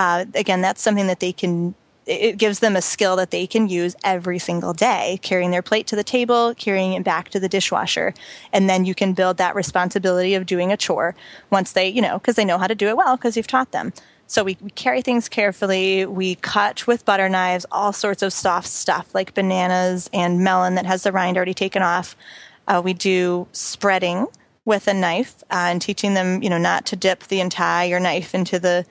uh, 0.00 0.24
again, 0.34 0.62
that's 0.62 0.80
something 0.80 1.08
that 1.08 1.20
they 1.20 1.30
can 1.30 1.74
it 2.06 2.38
gives 2.38 2.58
them 2.60 2.74
a 2.74 2.82
skill 2.82 3.14
that 3.16 3.30
they 3.30 3.46
can 3.46 3.68
use 3.68 3.94
every 4.02 4.38
single 4.38 4.72
day, 4.72 5.20
carrying 5.22 5.50
their 5.50 5.62
plate 5.62 5.86
to 5.88 5.94
the 5.94 6.02
table, 6.02 6.54
carrying 6.54 6.94
it 6.94 7.04
back 7.04 7.28
to 7.28 7.38
the 7.38 7.48
dishwasher. 7.48 8.14
And 8.52 8.68
then 8.68 8.84
you 8.86 8.94
can 8.94 9.12
build 9.12 9.36
that 9.36 9.54
responsibility 9.54 10.34
of 10.34 10.46
doing 10.46 10.72
a 10.72 10.76
chore 10.76 11.14
once 11.50 11.72
they, 11.72 11.86
you 11.86 12.00
know, 12.00 12.18
because 12.18 12.34
they 12.34 12.44
know 12.44 12.58
how 12.58 12.66
to 12.66 12.74
do 12.74 12.88
it 12.88 12.96
well 12.96 13.16
because 13.16 13.36
you've 13.36 13.46
taught 13.46 13.72
them. 13.72 13.92
So 14.26 14.42
we, 14.42 14.56
we, 14.62 14.70
carry 14.70 15.02
things 15.02 15.28
carefully. 15.28 16.06
We 16.06 16.36
cut 16.36 16.86
with 16.86 17.04
butter 17.04 17.28
knives 17.28 17.66
all 17.70 17.92
sorts 17.92 18.22
of 18.22 18.32
soft 18.32 18.68
stuff 18.68 19.14
like 19.14 19.34
bananas 19.34 20.08
and 20.12 20.40
melon 20.40 20.76
that 20.76 20.86
has 20.86 21.02
the 21.02 21.12
rind 21.12 21.36
already 21.36 21.54
taken 21.54 21.82
off. 21.82 22.16
Uh, 22.66 22.80
we 22.82 22.94
do 22.94 23.46
spreading 23.52 24.26
with 24.64 24.88
a 24.88 24.94
knife 24.94 25.42
uh, 25.50 25.68
and 25.70 25.82
teaching 25.82 26.14
them, 26.14 26.42
you 26.42 26.50
know, 26.50 26.58
not 26.58 26.86
to 26.86 26.96
dip 26.96 27.24
the 27.24 27.40
entire 27.40 28.00
knife 28.00 28.34
into 28.34 28.58
the 28.58 28.86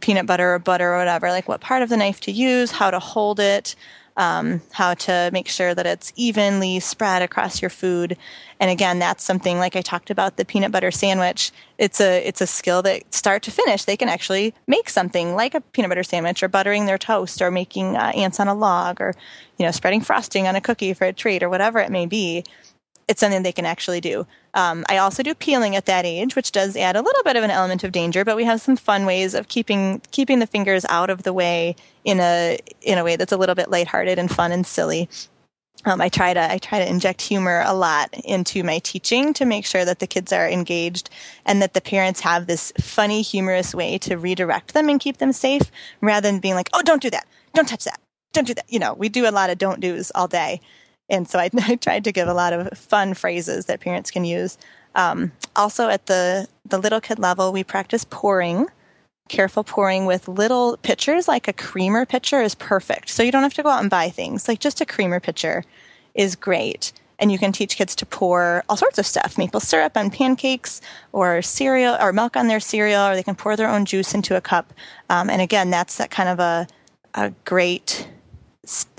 peanut 0.00 0.26
butter 0.26 0.54
or 0.54 0.58
butter 0.58 0.94
or 0.94 0.98
whatever, 0.98 1.30
like 1.30 1.48
what 1.48 1.60
part 1.60 1.82
of 1.82 1.88
the 1.88 1.96
knife 1.96 2.20
to 2.20 2.32
use, 2.32 2.70
how 2.70 2.90
to 2.90 2.98
hold 2.98 3.40
it, 3.40 3.74
um, 4.16 4.60
how 4.72 4.94
to 4.94 5.30
make 5.32 5.48
sure 5.48 5.74
that 5.74 5.86
it's 5.86 6.12
evenly 6.16 6.80
spread 6.80 7.22
across 7.22 7.62
your 7.62 7.70
food. 7.70 8.16
And 8.58 8.70
again, 8.70 8.98
that's 8.98 9.24
something 9.24 9.58
like 9.58 9.76
I 9.76 9.80
talked 9.80 10.10
about 10.10 10.36
the 10.36 10.44
peanut 10.44 10.72
butter 10.72 10.90
sandwich. 10.90 11.52
It's 11.78 12.00
a 12.00 12.26
it's 12.26 12.40
a 12.40 12.46
skill 12.46 12.82
that 12.82 13.14
start 13.14 13.42
to 13.44 13.50
finish 13.50 13.84
they 13.84 13.96
can 13.96 14.08
actually 14.08 14.54
make 14.66 14.90
something 14.90 15.34
like 15.34 15.54
a 15.54 15.60
peanut 15.60 15.88
butter 15.88 16.02
sandwich 16.02 16.42
or 16.42 16.48
buttering 16.48 16.84
their 16.84 16.98
toast 16.98 17.40
or 17.40 17.50
making 17.50 17.96
uh, 17.96 18.12
ants 18.14 18.38
on 18.38 18.48
a 18.48 18.54
log 18.54 19.00
or 19.00 19.14
you 19.58 19.64
know 19.64 19.72
spreading 19.72 20.02
frosting 20.02 20.46
on 20.46 20.56
a 20.56 20.60
cookie 20.60 20.92
for 20.92 21.06
a 21.06 21.12
treat 21.12 21.42
or 21.42 21.48
whatever 21.48 21.78
it 21.78 21.90
may 21.90 22.04
be 22.04 22.44
it's 23.10 23.18
something 23.18 23.42
they 23.42 23.50
can 23.50 23.66
actually 23.66 24.00
do. 24.00 24.24
Um, 24.54 24.84
I 24.88 24.98
also 24.98 25.24
do 25.24 25.34
peeling 25.34 25.74
at 25.74 25.86
that 25.86 26.06
age, 26.06 26.36
which 26.36 26.52
does 26.52 26.76
add 26.76 26.94
a 26.94 27.02
little 27.02 27.24
bit 27.24 27.34
of 27.34 27.42
an 27.42 27.50
element 27.50 27.82
of 27.82 27.90
danger, 27.90 28.24
but 28.24 28.36
we 28.36 28.44
have 28.44 28.60
some 28.60 28.76
fun 28.76 29.04
ways 29.04 29.34
of 29.34 29.48
keeping 29.48 30.00
keeping 30.12 30.38
the 30.38 30.46
fingers 30.46 30.86
out 30.88 31.10
of 31.10 31.24
the 31.24 31.32
way 31.32 31.74
in 32.04 32.20
a 32.20 32.56
in 32.82 32.98
a 32.98 33.04
way 33.04 33.16
that's 33.16 33.32
a 33.32 33.36
little 33.36 33.56
bit 33.56 33.68
lighthearted 33.68 34.16
and 34.16 34.30
fun 34.30 34.52
and 34.52 34.64
silly. 34.64 35.08
Um, 35.86 36.00
I 36.00 36.08
try 36.08 36.32
to 36.34 36.52
I 36.52 36.58
try 36.58 36.78
to 36.78 36.88
inject 36.88 37.20
humor 37.20 37.64
a 37.66 37.74
lot 37.74 38.14
into 38.24 38.62
my 38.62 38.78
teaching 38.78 39.34
to 39.34 39.44
make 39.44 39.66
sure 39.66 39.84
that 39.84 39.98
the 39.98 40.06
kids 40.06 40.32
are 40.32 40.48
engaged 40.48 41.10
and 41.44 41.60
that 41.62 41.74
the 41.74 41.80
parents 41.80 42.20
have 42.20 42.46
this 42.46 42.72
funny, 42.80 43.22
humorous 43.22 43.74
way 43.74 43.98
to 43.98 44.18
redirect 44.18 44.72
them 44.72 44.88
and 44.88 45.00
keep 45.00 45.16
them 45.18 45.32
safe, 45.32 45.70
rather 46.00 46.30
than 46.30 46.38
being 46.38 46.54
like, 46.54 46.70
"Oh, 46.74 46.82
don't 46.82 47.02
do 47.02 47.10
that, 47.10 47.26
don't 47.54 47.68
touch 47.68 47.84
that, 47.84 47.98
don't 48.32 48.46
do 48.46 48.54
that." 48.54 48.66
You 48.68 48.78
know, 48.78 48.94
we 48.94 49.08
do 49.08 49.28
a 49.28 49.32
lot 49.32 49.50
of 49.50 49.58
don't 49.58 49.80
dos 49.80 50.12
all 50.14 50.28
day, 50.28 50.60
and 51.10 51.28
so 51.28 51.38
I, 51.38 51.50
I, 51.62 51.76
tried 51.76 52.04
to 52.04 52.12
give 52.12 52.28
a 52.28 52.34
lot 52.34 52.52
of 52.52 52.76
fun 52.78 53.14
phrases 53.14 53.66
that 53.66 53.80
parents 53.80 54.10
can 54.10 54.24
use. 54.24 54.56
Um, 54.94 55.32
also, 55.56 55.88
at 55.88 56.06
the 56.06 56.48
the 56.64 56.78
little 56.78 57.00
kid 57.00 57.18
level, 57.18 57.52
we 57.52 57.64
practice 57.64 58.06
pouring. 58.08 58.66
Careful 59.28 59.62
pouring 59.62 60.06
with 60.06 60.26
little 60.26 60.76
pitchers, 60.78 61.28
like 61.28 61.46
a 61.46 61.52
creamer 61.52 62.04
pitcher, 62.04 62.42
is 62.42 62.54
perfect. 62.56 63.10
So 63.10 63.22
you 63.22 63.30
don't 63.30 63.44
have 63.44 63.54
to 63.54 63.62
go 63.62 63.68
out 63.68 63.80
and 63.80 63.90
buy 63.90 64.10
things. 64.10 64.48
Like 64.48 64.58
just 64.58 64.80
a 64.80 64.86
creamer 64.86 65.20
pitcher 65.20 65.62
is 66.14 66.34
great. 66.34 66.92
And 67.20 67.30
you 67.30 67.38
can 67.38 67.52
teach 67.52 67.76
kids 67.76 67.94
to 67.96 68.06
pour 68.06 68.64
all 68.68 68.76
sorts 68.76 68.98
of 68.98 69.06
stuff 69.06 69.38
maple 69.38 69.60
syrup 69.60 69.96
on 69.96 70.10
pancakes, 70.10 70.80
or 71.12 71.42
cereal, 71.42 71.96
or 72.00 72.12
milk 72.12 72.36
on 72.36 72.48
their 72.48 72.58
cereal, 72.58 73.06
or 73.06 73.14
they 73.14 73.22
can 73.22 73.36
pour 73.36 73.56
their 73.56 73.68
own 73.68 73.84
juice 73.84 74.14
into 74.14 74.36
a 74.36 74.40
cup. 74.40 74.72
Um, 75.10 75.30
and 75.30 75.40
again, 75.40 75.70
that's 75.70 75.98
that 75.98 76.10
kind 76.10 76.28
of 76.28 76.40
a, 76.40 76.66
a 77.14 77.30
great 77.44 78.08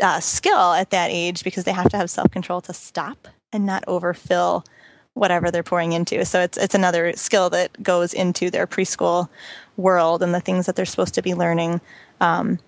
uh, 0.02 0.20
skill 0.20 0.74
at 0.74 0.90
that 0.92 1.10
age 1.12 1.44
because 1.44 1.64
they 1.64 1.72
have 1.72 1.90
to 1.90 1.98
have 1.98 2.10
self 2.10 2.32
control 2.32 2.62
to 2.62 2.74
stop 2.74 3.28
and 3.54 3.66
not 3.66 3.84
overfill 3.88 4.66
whatever 5.14 5.52
they're 5.52 5.64
pouring 5.64 5.94
into. 5.94 6.24
So 6.26 6.42
it's 6.42 6.58
it's 6.58 6.76
another 6.76 7.14
skill 7.16 7.50
that 7.52 7.82
goes 7.84 8.14
into 8.14 8.50
their 8.50 8.68
preschool 8.68 9.30
world 9.78 10.24
and 10.24 10.34
the 10.34 10.40
things 10.40 10.66
that 10.66 10.76
they're 10.76 10.86
supposed 10.86 11.16
to 11.16 11.22
be 11.22 11.34
learning. 11.34 11.82
Um, 12.20 12.60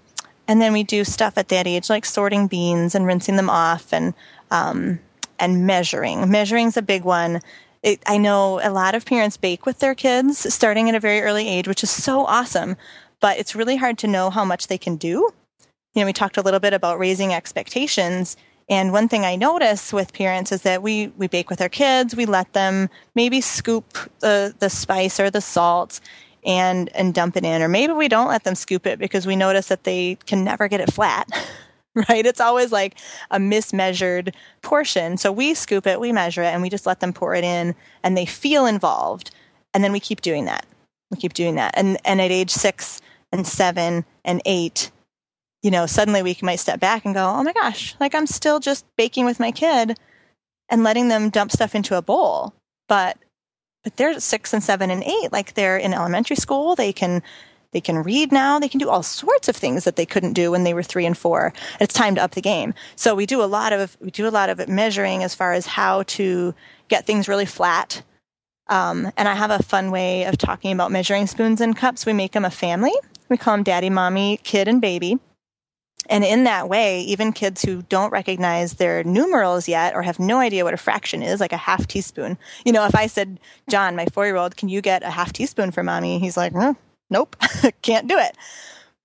and 0.48 0.62
then 0.62 0.74
we 0.74 0.84
do 0.84 1.04
stuff 1.04 1.38
at 1.38 1.50
that 1.50 1.68
age 1.68 1.90
like 1.90 2.06
sorting 2.06 2.48
beans 2.48 2.96
and 2.96 3.06
rinsing 3.06 3.38
them 3.38 3.50
off 3.50 3.94
and 3.94 4.14
um, 4.52 5.00
and 5.40 5.66
measuring. 5.66 6.30
Measuring's 6.30 6.78
a 6.78 6.82
big 6.82 7.04
one. 7.04 7.42
It, 7.82 8.02
I 8.08 8.18
know 8.18 8.62
a 8.64 8.72
lot 8.72 8.96
of 8.96 9.06
parents 9.06 9.36
bake 9.36 9.66
with 9.66 9.80
their 9.80 9.96
kids 9.96 10.54
starting 10.54 10.88
at 10.90 10.96
a 10.96 11.00
very 11.00 11.22
early 11.22 11.50
age, 11.50 11.68
which 11.68 11.84
is 11.84 11.90
so 11.90 12.26
awesome, 12.26 12.78
but 13.20 13.38
it's 13.38 13.56
really 13.56 13.76
hard 13.76 13.98
to 14.00 14.08
know 14.08 14.30
how 14.30 14.46
much 14.46 14.68
they 14.68 14.78
can 14.78 14.96
do. 14.96 15.30
You 15.94 16.02
know, 16.02 16.06
we 16.06 16.14
talked 16.14 16.38
a 16.38 16.42
little 16.42 16.60
bit 16.60 16.74
about 16.74 17.00
raising 17.00 17.34
expectations. 17.34 18.36
And 18.70 18.92
one 18.92 19.08
thing 19.08 19.26
I 19.26 19.36
notice 19.36 19.92
with 19.92 20.14
parents 20.14 20.52
is 20.52 20.62
that 20.62 20.82
we, 20.82 21.08
we 21.18 21.28
bake 21.28 21.50
with 21.50 21.62
our 21.62 21.70
kids, 21.70 22.16
we 22.16 22.26
let 22.26 22.54
them 22.54 22.90
maybe 23.14 23.42
scoop 23.42 23.98
the, 24.20 24.56
the 24.60 24.70
spice 24.70 25.20
or 25.20 25.30
the 25.30 25.42
salt 25.42 26.00
and, 26.46 26.90
and 26.96 27.14
dump 27.14 27.38
it 27.38 27.44
in. 27.44 27.62
Or 27.62 27.68
maybe 27.68 27.94
we 27.94 28.08
don't 28.08 28.28
let 28.28 28.44
them 28.44 28.56
scoop 28.56 28.88
it 28.88 29.00
because 29.00 29.28
we 29.28 29.36
notice 29.36 29.68
that 29.68 29.84
they 29.84 30.18
can 30.26 30.44
never 30.44 30.68
get 30.68 30.82
it 30.82 30.94
flat. 30.94 31.28
right? 32.10 32.26
It's 32.26 32.42
always 32.42 32.72
like 32.72 32.98
a 33.32 33.38
mismeasured 33.38 34.34
portion. 34.62 35.18
So 35.18 35.32
we 35.32 35.54
scoop 35.54 35.86
it, 35.86 36.00
we 36.00 36.12
measure 36.12 36.44
it, 36.44 36.48
and 36.48 36.62
we 36.62 36.70
just 36.70 36.86
let 36.86 37.00
them 37.00 37.14
pour 37.14 37.36
it 37.36 37.44
in, 37.44 37.76
and 38.04 38.18
they 38.18 38.26
feel 38.26 38.66
involved. 38.66 39.32
And 39.74 39.84
then 39.84 39.92
we 39.92 40.00
keep 40.00 40.22
doing 40.22 40.46
that. 40.46 40.66
We 41.12 41.18
keep 41.18 41.34
doing 41.34 41.56
that. 41.56 41.74
And 41.78 41.98
and 42.06 42.20
at 42.20 42.32
age 42.32 42.50
six 42.50 43.02
and 43.32 43.46
seven 43.46 44.06
and 44.26 44.42
eight, 44.46 44.92
you 45.64 45.72
know, 45.72 45.86
suddenly 45.88 46.22
we 46.22 46.38
might 46.44 46.58
step 46.58 46.80
back 46.80 47.06
and 47.06 47.16
go, 47.16 47.26
oh 47.26 47.42
my 47.42 47.54
gosh, 47.54 47.96
like 48.00 48.14
I'm 48.14 48.28
still 48.28 48.60
just 48.60 48.86
baking 48.98 49.26
with 49.26 49.40
my 49.40 49.52
kid 49.52 49.98
and 50.70 50.84
letting 50.84 51.08
them 51.08 51.30
dump 51.30 51.52
stuff 51.52 51.74
into 51.74 51.98
a 51.98 52.02
bowl. 52.02 52.54
But 52.88 53.18
but 53.84 53.98
they're 53.98 54.20
six 54.20 54.54
and 54.54 54.64
seven 54.64 54.92
and 54.92 55.04
eight, 55.04 55.32
like 55.32 55.56
they're 55.56 55.78
in 55.78 55.94
elementary 55.94 56.36
school. 56.36 56.76
They 56.76 56.94
can 56.94 57.24
they 57.72 57.82
can 57.82 58.04
read 58.04 58.32
now. 58.32 58.60
They 58.60 58.70
can 58.70 58.80
do 58.80 58.90
all 58.90 59.04
sorts 59.04 59.48
of 59.48 59.56
things 59.56 59.86
that 59.86 59.96
they 59.96 60.06
couldn't 60.06 60.34
do 60.34 60.52
when 60.52 60.64
they 60.64 60.74
were 60.74 60.84
three 60.84 61.06
and 61.06 61.18
four. 61.18 61.54
It's 61.80 61.94
time 61.94 62.16
to 62.16 62.24
up 62.24 62.32
the 62.32 62.42
game. 62.42 62.74
So 62.96 63.16
we 63.16 63.26
do 63.26 63.42
a 63.42 63.46
lot 63.46 63.74
of 63.74 63.98
we 64.02 64.12
do 64.12 64.28
a 64.28 64.30
lot 64.30 64.50
of 64.50 64.68
measuring 64.68 65.24
as 65.24 65.34
far 65.34 65.54
as 65.54 65.66
how 65.66 66.04
to 66.04 66.54
get 66.90 67.06
things 67.06 67.28
really 67.28 67.46
flat. 67.46 68.04
Um, 68.68 69.12
and 69.18 69.28
I 69.28 69.34
have 69.34 69.52
a 69.52 69.64
fun 69.64 69.92
way 69.92 70.26
of 70.26 70.38
talking 70.38 70.74
about 70.74 70.92
measuring 70.92 71.28
spoons 71.28 71.62
and 71.62 71.76
cups. 71.76 72.06
We 72.06 72.14
make 72.14 72.34
them 72.34 72.46
a 72.46 72.52
family. 72.52 72.94
We 73.30 73.38
call 73.38 73.56
them 73.56 73.64
daddy, 73.64 73.90
mommy, 73.90 74.40
kid, 74.44 74.68
and 74.68 74.82
baby. 74.82 75.20
And 76.10 76.24
in 76.24 76.44
that 76.44 76.70
way, 76.70 77.02
even 77.02 77.32
kids 77.32 77.64
who 77.64 77.82
don't 77.84 78.12
recognize 78.12 78.74
their 78.74 79.04
numerals 79.04 79.68
yet 79.68 79.96
or 79.96 80.02
have 80.02 80.20
no 80.20 80.40
idea 80.40 80.64
what 80.64 80.74
a 80.74 80.78
fraction 80.78 81.24
is, 81.24 81.40
like 81.40 81.54
a 81.54 81.58
half 81.58 81.88
teaspoon. 81.88 82.38
You 82.66 82.72
know, 82.72 82.86
if 82.86 82.96
I 82.96 83.08
said, 83.08 83.40
John, 83.70 83.96
my 83.96 84.06
four 84.08 84.26
year 84.26 84.36
old, 84.36 84.58
can 84.58 84.70
you 84.70 84.82
get 84.82 85.04
a 85.04 85.10
half 85.10 85.34
teaspoon 85.34 85.72
for 85.72 85.84
mommy? 85.84 86.20
He's 86.20 86.38
like, 86.38 86.54
mm, 86.54 86.76
nope, 87.10 87.36
can't 87.82 88.08
do 88.08 88.18
it. 88.18 88.38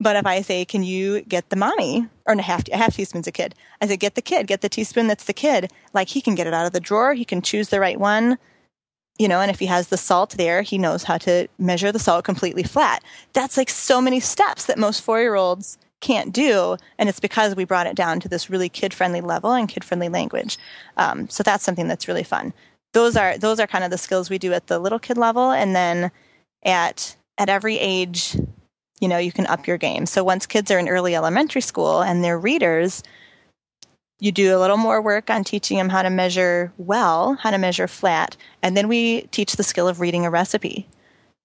But 0.01 0.17
if 0.17 0.27
I 0.27 0.43
say, 0.43 0.65
can 0.65 0.85
you 0.85 1.23
get 1.23 1.51
the 1.51 1.57
mommy, 1.57 2.09
or 2.27 2.35
a 2.35 2.43
half, 2.43 2.69
a 2.69 2.77
half 2.77 2.95
teaspoon's 2.95 3.27
a 3.27 3.33
kid, 3.33 3.55
I 3.81 3.87
say, 3.87 3.97
get 3.97 4.15
the 4.15 4.23
kid, 4.23 4.47
get 4.47 4.61
the 4.61 4.69
teaspoon 4.69 5.09
that's 5.09 5.25
the 5.25 5.33
kid. 5.33 5.73
Like 5.93 6.09
he 6.09 6.21
can 6.21 6.37
get 6.37 6.47
it 6.47 6.55
out 6.55 6.67
of 6.67 6.73
the 6.73 6.81
drawer, 6.81 7.15
he 7.15 7.25
can 7.25 7.43
choose 7.43 7.69
the 7.69 7.81
right 7.81 7.99
one, 7.99 8.39
you 9.19 9.27
know, 9.27 9.41
and 9.41 9.51
if 9.51 9.59
he 9.59 9.67
has 9.67 9.89
the 9.89 9.97
salt 9.97 10.31
there, 10.39 10.63
he 10.63 10.79
knows 10.79 11.03
how 11.03 11.19
to 11.19 11.49
measure 11.59 11.91
the 11.91 11.99
salt 11.99 12.25
completely 12.25 12.63
flat. 12.63 13.03
That's 13.33 13.57
like 13.57 13.69
so 13.69 14.01
many 14.01 14.21
steps 14.21 14.67
that 14.67 14.79
most 14.79 15.03
four 15.03 15.21
year 15.21 15.35
olds 15.35 15.77
can't 16.01 16.33
do. 16.33 16.77
And 16.99 17.09
it's 17.09 17.21
because 17.21 17.57
we 17.57 17.65
brought 17.65 17.87
it 17.87 17.97
down 17.97 18.21
to 18.21 18.29
this 18.29 18.51
really 18.51 18.69
kid 18.69 18.95
friendly 18.95 19.21
level 19.21 19.53
and 19.53 19.69
kid 19.69 19.85
friendly 19.85 20.09
language. 20.09 20.59
Um, 20.97 21.29
so 21.29 21.43
that's 21.43 21.65
something 21.65 21.89
that's 21.89 22.09
really 22.09 22.25
fun. 22.25 22.53
Those 22.93 23.17
are, 23.17 23.37
those 23.37 23.61
are 23.61 23.67
kind 23.67 23.85
of 23.85 23.91
the 23.91 23.99
skills 23.99 24.31
we 24.31 24.39
do 24.39 24.53
at 24.53 24.69
the 24.69 24.79
little 24.79 24.99
kid 24.99 25.19
level. 25.19 25.51
And 25.51 25.75
then 25.75 26.11
at 26.65 27.17
at 27.39 27.49
every 27.49 27.79
age, 27.79 28.37
you 29.01 29.09
know, 29.09 29.19
you 29.19 29.33
can 29.33 29.47
up 29.47 29.67
your 29.67 29.79
game. 29.79 30.07
So 30.07 30.25
once 30.25 30.45
kids 30.45 30.71
are 30.71 30.79
in 30.79 30.89
early 30.89 31.15
elementary 31.15 31.61
school 31.61 32.03
and 32.03 32.23
they're 32.23 32.39
readers, 32.39 33.03
you 34.21 34.33
do 34.33 34.57
a 34.57 34.59
little 34.59 34.77
more 34.77 35.01
work 35.01 35.31
on 35.31 35.45
teaching 35.45 35.79
them 35.79 35.89
how 35.89 36.03
to 36.03 36.11
measure 36.11 36.73
well, 36.77 37.35
how 37.35 37.53
to 37.53 37.59
measure 37.59 37.87
flat, 37.87 38.37
and 38.63 38.77
then 38.77 38.89
we 38.89 39.23
teach 39.31 39.55
the 39.55 39.63
skill 39.63 39.87
of 39.87 40.01
reading 40.01 40.27
a 40.27 40.31
recipe. 40.31 40.89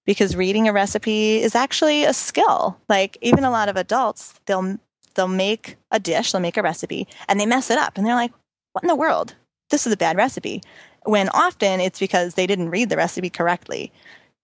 Because 0.04 0.36
reading 0.36 0.68
a 0.68 0.72
recipe 0.72 1.40
is 1.42 1.54
actually 1.54 2.04
a 2.04 2.12
skill. 2.12 2.78
Like 2.88 3.16
even 3.22 3.44
a 3.44 3.50
lot 3.50 3.68
of 3.68 3.76
adults, 3.76 4.34
they'll 4.46 4.78
they'll 5.14 5.28
make 5.28 5.76
a 5.90 6.00
dish, 6.00 6.32
they'll 6.32 6.40
make 6.40 6.56
a 6.56 6.62
recipe, 6.62 7.06
and 7.28 7.40
they 7.40 7.46
mess 7.46 7.70
it 7.70 7.78
up 7.78 7.96
and 7.96 8.06
they're 8.06 8.14
like, 8.14 8.32
"What 8.72 8.84
in 8.84 8.88
the 8.88 8.96
world? 8.96 9.34
This 9.70 9.86
is 9.86 9.92
a 9.92 9.96
bad 9.96 10.16
recipe." 10.16 10.62
When 11.04 11.28
often 11.30 11.80
it's 11.80 11.98
because 11.98 12.34
they 12.34 12.46
didn't 12.46 12.70
read 12.70 12.88
the 12.88 12.96
recipe 12.96 13.30
correctly 13.30 13.92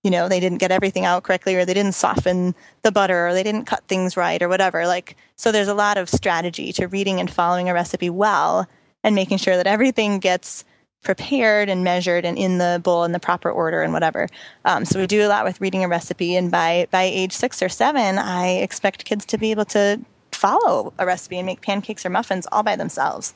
you 0.03 0.11
know 0.11 0.29
they 0.29 0.41
didn't 0.41 0.59
get 0.59 0.71
everything 0.71 1.05
out 1.05 1.23
correctly 1.23 1.55
or 1.57 1.65
they 1.65 1.75
didn't 1.75 1.95
soften 1.95 2.55
the 2.83 2.93
butter 2.93 3.29
or 3.29 3.35
they 3.35 3.43
didn't 3.43 3.67
cut 3.67 3.87
things 3.87 4.17
right 4.17 4.43
or 4.43 4.49
whatever 4.49 4.87
like 4.87 5.17
so 5.37 5.53
there's 5.53 5.69
a 5.69 5.75
lot 5.75 5.99
of 5.99 6.09
strategy 6.09 6.73
to 6.73 6.87
reading 6.89 7.21
and 7.21 7.31
following 7.31 7.69
a 7.69 7.75
recipe 7.75 8.11
well 8.11 8.67
and 9.03 9.15
making 9.15 9.39
sure 9.39 9.57
that 9.57 9.67
everything 9.67 10.19
gets 10.19 10.65
prepared 11.03 11.69
and 11.69 11.83
measured 11.83 12.25
and 12.25 12.37
in 12.37 12.59
the 12.59 12.81
bowl 12.83 13.05
in 13.05 13.13
the 13.13 13.21
proper 13.21 13.51
order 13.51 13.83
and 13.83 13.93
whatever 13.93 14.29
um, 14.65 14.85
so 14.85 15.01
we 15.01 15.07
do 15.07 15.27
a 15.27 15.29
lot 15.29 15.45
with 15.45 15.61
reading 15.61 15.83
a 15.83 15.89
recipe 15.89 16.37
and 16.37 16.51
by 16.51 16.87
by 16.91 17.03
age 17.03 17.33
six 17.33 17.63
or 17.63 17.69
seven 17.69 18.19
i 18.19 18.49
expect 18.59 19.05
kids 19.05 19.25
to 19.25 19.39
be 19.39 19.51
able 19.51 19.65
to 19.65 19.99
follow 20.33 20.93
a 20.99 21.07
recipe 21.07 21.39
and 21.39 21.47
make 21.47 21.61
pancakes 21.61 22.05
or 22.05 22.11
muffins 22.11 22.47
all 22.53 22.63
by 22.63 22.77
themselves 22.77 23.35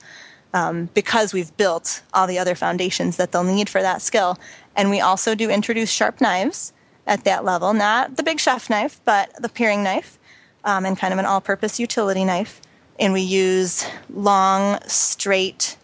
um, 0.55 0.89
because 0.95 1.35
we've 1.35 1.55
built 1.57 2.03
all 2.15 2.27
the 2.27 2.39
other 2.39 2.55
foundations 2.55 3.17
that 3.17 3.33
they'll 3.33 3.45
need 3.45 3.69
for 3.69 3.83
that 3.83 4.01
skill. 4.01 4.39
And 4.77 4.89
we 4.89 5.01
also 5.01 5.35
do 5.35 5.51
introduce 5.51 5.91
sharp 5.91 6.21
knives 6.21 6.73
at 7.07 7.25
that 7.25 7.45
level, 7.45 7.75
not 7.75 8.17
the 8.17 8.23
big 8.23 8.41
chef 8.41 8.71
knife, 8.71 9.01
but 9.05 9.31
the 9.43 9.49
paring 9.49 9.83
knife 9.83 10.19
um, 10.65 10.87
and 10.87 10.97
kind 10.97 11.13
of 11.13 11.19
an 11.19 11.27
all 11.27 11.41
purpose 11.41 11.79
utility 11.79 12.25
knife. 12.25 12.63
And 12.99 13.13
we 13.13 13.21
use 13.21 13.85
long, 14.09 14.79
straight, 14.87 15.77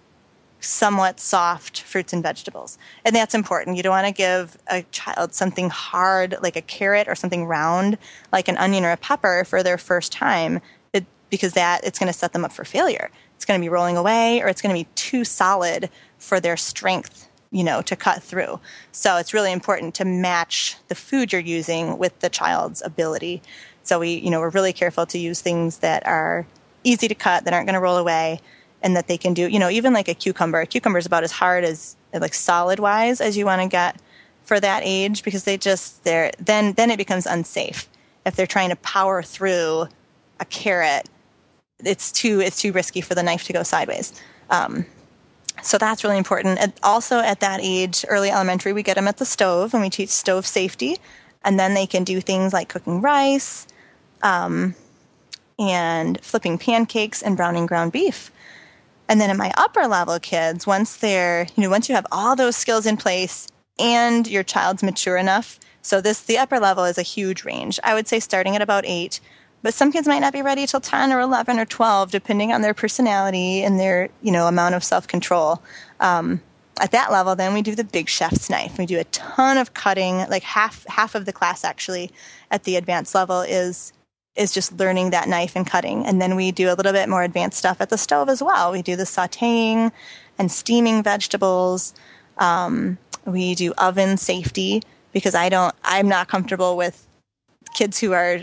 somewhat 0.61 1.19
soft 1.19 1.83
fruits 1.83 2.13
and 2.13 2.23
vegetables. 2.23 2.79
And 3.05 3.17
that's 3.17 3.35
important. 3.35 3.77
You 3.77 3.83
don't 3.83 3.91
want 3.91 4.07
to 4.07 4.13
give 4.13 4.57
a 4.69 4.83
child 4.91 5.35
something 5.35 5.71
hard 5.71 6.37
like 6.43 6.57
a 6.57 6.63
carrot 6.63 7.09
or 7.09 7.15
something 7.15 7.47
round 7.47 7.99
like 8.33 8.49
an 8.49 8.59
onion 8.59 8.85
or 8.85 8.93
a 8.93 8.97
pepper 8.97 9.45
for 9.47 9.63
their 9.63 9.79
first 9.79 10.13
time 10.13 10.61
it, 10.93 11.05
because 11.31 11.55
that 11.55 11.83
it's 11.85 11.99
going 11.99 12.13
to 12.13 12.19
set 12.19 12.33
them 12.33 12.45
up 12.45 12.53
for 12.53 12.65
failure 12.65 13.11
it's 13.41 13.47
going 13.47 13.59
to 13.59 13.65
be 13.65 13.71
rolling 13.71 13.97
away 13.97 14.43
or 14.43 14.49
it's 14.49 14.61
going 14.61 14.75
to 14.75 14.79
be 14.79 14.89
too 14.97 15.25
solid 15.25 15.89
for 16.19 16.41
their 16.41 16.59
strength 16.59 17.27
you 17.51 17.65
know 17.65 17.81
to 17.81 17.97
cut 17.97 18.23
through 18.23 18.61
so 18.93 19.17
it's 19.17 19.33
really 19.33 19.51
important 19.51 19.95
to 19.95 20.05
match 20.05 20.77
the 20.89 20.95
food 20.95 21.33
you're 21.33 21.41
using 21.41 21.97
with 21.97 22.19
the 22.21 22.29
child's 22.29 22.83
ability 22.83 23.43
so 23.83 23.99
we 23.99 24.11
you 24.11 24.31
know 24.31 24.41
we're 24.41 24.51
really 24.51 24.75
careful 24.75 25.07
to 25.07 25.19
use 25.19 25.41
things 25.41 25.79
that 25.79 26.07
are 26.07 26.47
easy 26.85 27.09
to 27.09 27.15
cut 27.15 27.45
that 27.45 27.55
aren't 27.55 27.67
going 27.67 27.75
to 27.75 27.81
roll 27.81 27.97
away 27.97 28.41
and 28.83 28.97
that 28.97 29.07
they 29.07 29.19
can 29.19 29.35
do 29.35 29.49
you 29.49 29.59
know 29.59 29.71
even 29.71 29.93
like 29.93 30.09
a 30.09 30.15
cucumber 30.15 30.61
a 30.61 30.67
cucumber 30.67 30.99
is 30.99 31.07
about 31.07 31.25
as 31.25 31.33
hard 31.33 31.65
as 31.65 31.97
like 32.13 32.35
solid 32.35 32.79
wise 32.79 33.21
as 33.21 33.37
you 33.37 33.45
want 33.45 33.63
to 33.63 33.69
get 33.69 33.97
for 34.45 34.59
that 34.59 34.83
age 34.85 35.23
because 35.23 35.45
they 35.45 35.57
just 35.57 36.03
they're 36.05 36.31
then 36.39 36.73
then 36.75 36.91
it 36.91 36.97
becomes 36.97 37.27
unsafe 37.27 37.89
if 38.27 38.37
they're 38.37 38.47
trying 38.47 38.71
to 38.71 38.77
power 38.77 39.23
through 39.23 39.87
a 40.41 40.45
carrot 40.47 41.09
it's 41.85 42.13
too 42.13 42.41
it's 42.41 42.61
too 42.61 42.73
risky 42.73 43.01
for 43.01 43.15
the 43.15 43.23
knife 43.23 43.45
to 43.45 43.53
go 43.53 43.63
sideways. 43.63 44.13
Um, 44.51 44.87
so 45.63 45.79
that's 45.79 46.05
really 46.05 46.19
important. 46.19 46.59
And 46.59 46.73
also 46.83 47.19
at 47.19 47.41
that 47.41 47.61
age, 47.63 48.05
early 48.09 48.31
elementary, 48.31 48.73
we 48.73 48.83
get 48.83 48.95
them 48.95 49.09
at 49.09 49.19
the 49.19 49.25
stove 49.25 49.75
and 49.75 49.83
we 49.83 49.91
teach 49.91 50.09
stove 50.09 50.47
safety, 50.47 50.97
and 51.45 51.59
then 51.59 51.75
they 51.75 51.87
can 51.87 52.05
do 52.05 52.21
things 52.21 52.53
like 52.53 52.69
cooking 52.69 53.01
rice, 53.01 53.67
um, 54.23 54.75
and 55.59 56.21
flipping 56.23 56.57
pancakes 56.59 57.23
and 57.23 57.37
browning 57.37 57.67
ground 57.67 57.93
beef. 57.93 58.31
And 59.11 59.21
then 59.21 59.29
in 59.29 59.37
my 59.37 59.53
upper 59.57 59.87
level 59.87 60.19
kids, 60.21 60.67
once 60.67 60.97
they're 60.97 61.47
you 61.57 61.63
know 61.63 61.71
once 61.71 61.89
you 61.89 61.95
have 61.97 62.07
all 62.11 62.37
those 62.37 62.57
skills 62.57 62.87
in 62.87 62.97
place 62.97 63.49
and 63.79 64.27
your 64.27 64.45
child's 64.45 64.83
mature 64.83 65.19
enough, 65.19 65.61
so 65.83 66.01
this 66.01 66.23
the 66.23 66.39
upper 66.39 66.59
level 66.59 66.85
is 66.85 66.97
a 66.97 67.03
huge 67.03 67.45
range. 67.45 67.79
I 67.85 67.93
would 67.93 68.07
say 68.07 68.21
starting 68.21 68.57
at 68.57 68.63
about 68.63 68.85
eight 68.87 69.21
but 69.63 69.75
some 69.75 69.93
kids 69.93 70.09
might 70.09 70.21
not 70.21 70.33
be 70.33 70.43
ready 70.43 70.67
till 70.67 70.81
10 70.81 71.13
or 71.13 71.21
11 71.21 71.59
or 71.59 71.65
12 71.65 72.11
depending 72.11 72.53
on 72.53 72.63
their 72.63 72.75
personality 72.75 73.63
and 73.63 73.79
their 73.79 74.09
you 74.23 74.33
know 74.33 74.47
amount 74.47 74.75
of 74.75 74.85
self-control 74.85 75.63
um, 76.01 76.41
at 76.81 76.93
that 76.93 77.13
level 77.13 77.37
then 77.37 77.53
we 77.53 77.63
do 77.63 77.75
the 77.75 77.85
big 77.85 78.09
chef's 78.09 78.49
knife 78.49 78.79
we 78.79 78.87
do 78.87 78.99
a 78.99 79.05
ton 79.05 79.59
of 79.59 79.75
cutting 79.75 80.19
like 80.31 80.43
half 80.43 80.87
half 80.87 81.15
of 81.15 81.27
the 81.27 81.33
class 81.33 81.65
actually 81.65 82.11
at 82.51 82.65
the 82.65 82.77
advanced 82.77 83.15
level 83.15 83.41
is 83.43 83.93
is 84.41 84.53
just 84.53 84.79
learning 84.79 85.11
that 85.11 85.29
knife 85.29 85.55
and 85.55 85.67
cutting 85.67 86.07
and 86.07 86.21
then 86.21 86.35
we 86.35 86.51
do 86.51 86.73
a 86.73 86.75
little 86.75 86.93
bit 86.93 87.09
more 87.09 87.23
advanced 87.23 87.59
stuff 87.59 87.81
at 87.81 87.91
the 87.91 87.99
stove 87.99 88.29
as 88.29 88.43
well 88.43 88.73
we 88.73 88.83
do 88.83 88.97
the 88.97 89.05
sauteing 89.05 89.93
and 90.39 90.51
steaming 90.51 91.03
vegetables 91.03 91.95
um, 92.39 92.97
we 93.27 93.55
do 93.55 93.73
oven 93.79 94.17
safety 94.17 94.83
because 95.13 95.35
i 95.35 95.49
don't 95.49 95.75
i'm 95.85 96.09
not 96.09 96.29
comfortable 96.29 96.77
with 96.77 97.07
kids 97.75 97.99
who 97.99 98.13
are 98.13 98.41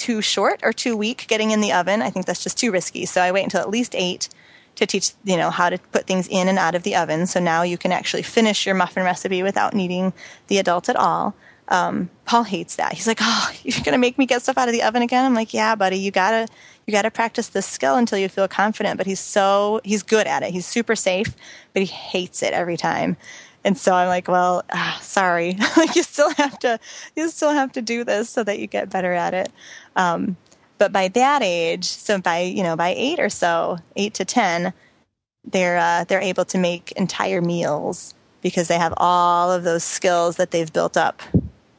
too 0.00 0.22
short 0.22 0.60
or 0.62 0.72
too 0.72 0.96
weak 0.96 1.26
getting 1.28 1.50
in 1.50 1.60
the 1.60 1.72
oven. 1.72 2.00
I 2.02 2.10
think 2.10 2.26
that's 2.26 2.42
just 2.42 2.58
too 2.58 2.72
risky. 2.72 3.04
So 3.04 3.20
I 3.20 3.30
wait 3.30 3.44
until 3.44 3.60
at 3.60 3.70
least 3.70 3.94
eight 3.94 4.28
to 4.76 4.86
teach, 4.86 5.12
you 5.24 5.36
know, 5.36 5.50
how 5.50 5.68
to 5.68 5.78
put 5.92 6.06
things 6.06 6.26
in 6.28 6.48
and 6.48 6.58
out 6.58 6.74
of 6.74 6.84
the 6.84 6.96
oven. 6.96 7.26
So 7.26 7.38
now 7.38 7.62
you 7.62 7.76
can 7.76 7.92
actually 7.92 8.22
finish 8.22 8.64
your 8.64 8.74
muffin 8.74 9.04
recipe 9.04 9.42
without 9.42 9.74
needing 9.74 10.12
the 10.46 10.58
adult 10.58 10.88
at 10.88 10.96
all. 10.96 11.34
Um, 11.70 12.10
Paul 12.24 12.42
hates 12.42 12.76
that. 12.76 12.92
He's 12.92 13.06
like, 13.06 13.18
"Oh, 13.20 13.50
you're 13.62 13.82
gonna 13.84 13.98
make 13.98 14.18
me 14.18 14.26
get 14.26 14.42
stuff 14.42 14.58
out 14.58 14.68
of 14.68 14.72
the 14.72 14.82
oven 14.82 15.02
again." 15.02 15.24
I'm 15.24 15.34
like, 15.34 15.54
"Yeah, 15.54 15.74
buddy, 15.74 15.98
you 15.98 16.10
gotta 16.10 16.48
you 16.86 16.92
gotta 16.92 17.10
practice 17.10 17.48
this 17.48 17.66
skill 17.66 17.96
until 17.96 18.18
you 18.18 18.28
feel 18.28 18.48
confident." 18.48 18.98
But 18.98 19.06
he's 19.06 19.20
so 19.20 19.80
he's 19.84 20.02
good 20.02 20.26
at 20.26 20.42
it. 20.42 20.50
He's 20.50 20.66
super 20.66 20.96
safe, 20.96 21.34
but 21.72 21.82
he 21.82 21.86
hates 21.86 22.42
it 22.42 22.52
every 22.52 22.76
time. 22.76 23.16
And 23.64 23.78
so 23.78 23.94
I'm 23.94 24.08
like, 24.08 24.26
"Well, 24.28 24.64
ah, 24.72 24.98
sorry, 25.00 25.56
like 25.76 25.94
you 25.94 26.02
still 26.02 26.30
have 26.34 26.58
to 26.60 26.78
you 27.16 27.28
still 27.28 27.52
have 27.52 27.72
to 27.72 27.82
do 27.82 28.04
this 28.04 28.28
so 28.28 28.42
that 28.44 28.58
you 28.58 28.66
get 28.66 28.90
better 28.90 29.12
at 29.12 29.34
it." 29.34 29.52
Um, 29.96 30.36
but 30.78 30.92
by 30.92 31.08
that 31.08 31.42
age, 31.42 31.84
so 31.84 32.18
by 32.20 32.40
you 32.40 32.62
know 32.62 32.76
by 32.76 32.94
eight 32.96 33.20
or 33.20 33.28
so, 33.28 33.78
eight 33.96 34.14
to 34.14 34.24
ten, 34.24 34.72
they're 35.44 35.78
uh, 35.78 36.04
they're 36.04 36.20
able 36.20 36.44
to 36.46 36.58
make 36.58 36.92
entire 36.92 37.40
meals 37.40 38.14
because 38.42 38.68
they 38.68 38.78
have 38.78 38.94
all 38.96 39.52
of 39.52 39.62
those 39.64 39.84
skills 39.84 40.36
that 40.36 40.50
they've 40.50 40.72
built 40.72 40.96
up 40.96 41.22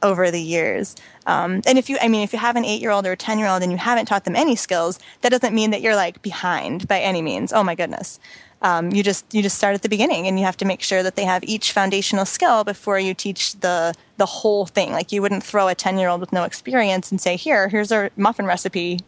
over 0.02 0.30
the 0.30 0.40
years. 0.40 0.96
Um, 1.26 1.62
and 1.66 1.78
if 1.78 1.88
you, 1.88 1.96
I 2.00 2.08
mean, 2.08 2.22
if 2.22 2.32
you 2.32 2.38
have 2.38 2.56
an 2.56 2.64
eight 2.64 2.80
year 2.80 2.90
old 2.90 3.06
or 3.06 3.12
a 3.12 3.16
10 3.16 3.38
year 3.38 3.48
old 3.48 3.62
and 3.62 3.70
you 3.70 3.78
haven't 3.78 4.06
taught 4.06 4.24
them 4.24 4.36
any 4.36 4.56
skills, 4.56 4.98
that 5.20 5.30
doesn't 5.30 5.54
mean 5.54 5.70
that 5.70 5.80
you're 5.80 5.96
like 5.96 6.22
behind 6.22 6.88
by 6.88 7.00
any 7.00 7.22
means. 7.22 7.52
Oh 7.52 7.62
my 7.62 7.74
goodness. 7.74 8.18
Um, 8.62 8.92
you 8.92 9.02
just 9.02 9.24
you 9.34 9.42
just 9.42 9.58
start 9.58 9.74
at 9.74 9.82
the 9.82 9.88
beginning 9.88 10.28
and 10.28 10.38
you 10.38 10.44
have 10.44 10.56
to 10.58 10.64
make 10.64 10.82
sure 10.82 11.02
that 11.02 11.16
they 11.16 11.24
have 11.24 11.42
each 11.42 11.72
foundational 11.72 12.24
skill 12.24 12.62
before 12.62 12.98
you 12.98 13.12
teach 13.12 13.54
the 13.58 13.92
the 14.18 14.26
whole 14.26 14.66
thing 14.66 14.92
like 14.92 15.10
you 15.10 15.20
wouldn't 15.20 15.42
throw 15.42 15.66
a 15.66 15.74
10 15.74 15.98
year 15.98 16.08
old 16.08 16.20
with 16.20 16.32
no 16.32 16.44
experience 16.44 17.10
and 17.10 17.20
say 17.20 17.34
here 17.34 17.68
here's 17.68 17.90
our 17.90 18.10
muffin 18.16 18.46
recipe 18.46 19.00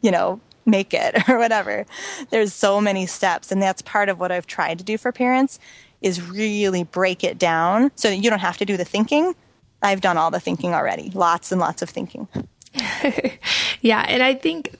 you 0.00 0.10
know 0.10 0.40
make 0.66 0.92
it 0.92 1.14
or 1.28 1.38
whatever 1.38 1.86
there's 2.30 2.52
so 2.52 2.80
many 2.80 3.06
steps 3.06 3.52
and 3.52 3.62
that's 3.62 3.82
part 3.82 4.08
of 4.08 4.18
what 4.18 4.32
i've 4.32 4.48
tried 4.48 4.78
to 4.78 4.84
do 4.84 4.98
for 4.98 5.12
parents 5.12 5.60
is 6.02 6.20
really 6.28 6.82
break 6.82 7.22
it 7.22 7.38
down 7.38 7.92
so 7.94 8.08
that 8.08 8.16
you 8.16 8.28
don't 8.28 8.40
have 8.40 8.56
to 8.56 8.64
do 8.64 8.76
the 8.76 8.84
thinking 8.84 9.32
I've 9.82 10.00
done 10.00 10.16
all 10.16 10.30
the 10.30 10.40
thinking 10.40 10.74
already, 10.74 11.10
lots 11.10 11.52
and 11.52 11.60
lots 11.60 11.82
of 11.82 11.90
thinking. 11.90 12.28
yeah, 13.80 14.04
and 14.08 14.22
I 14.22 14.34
think 14.34 14.76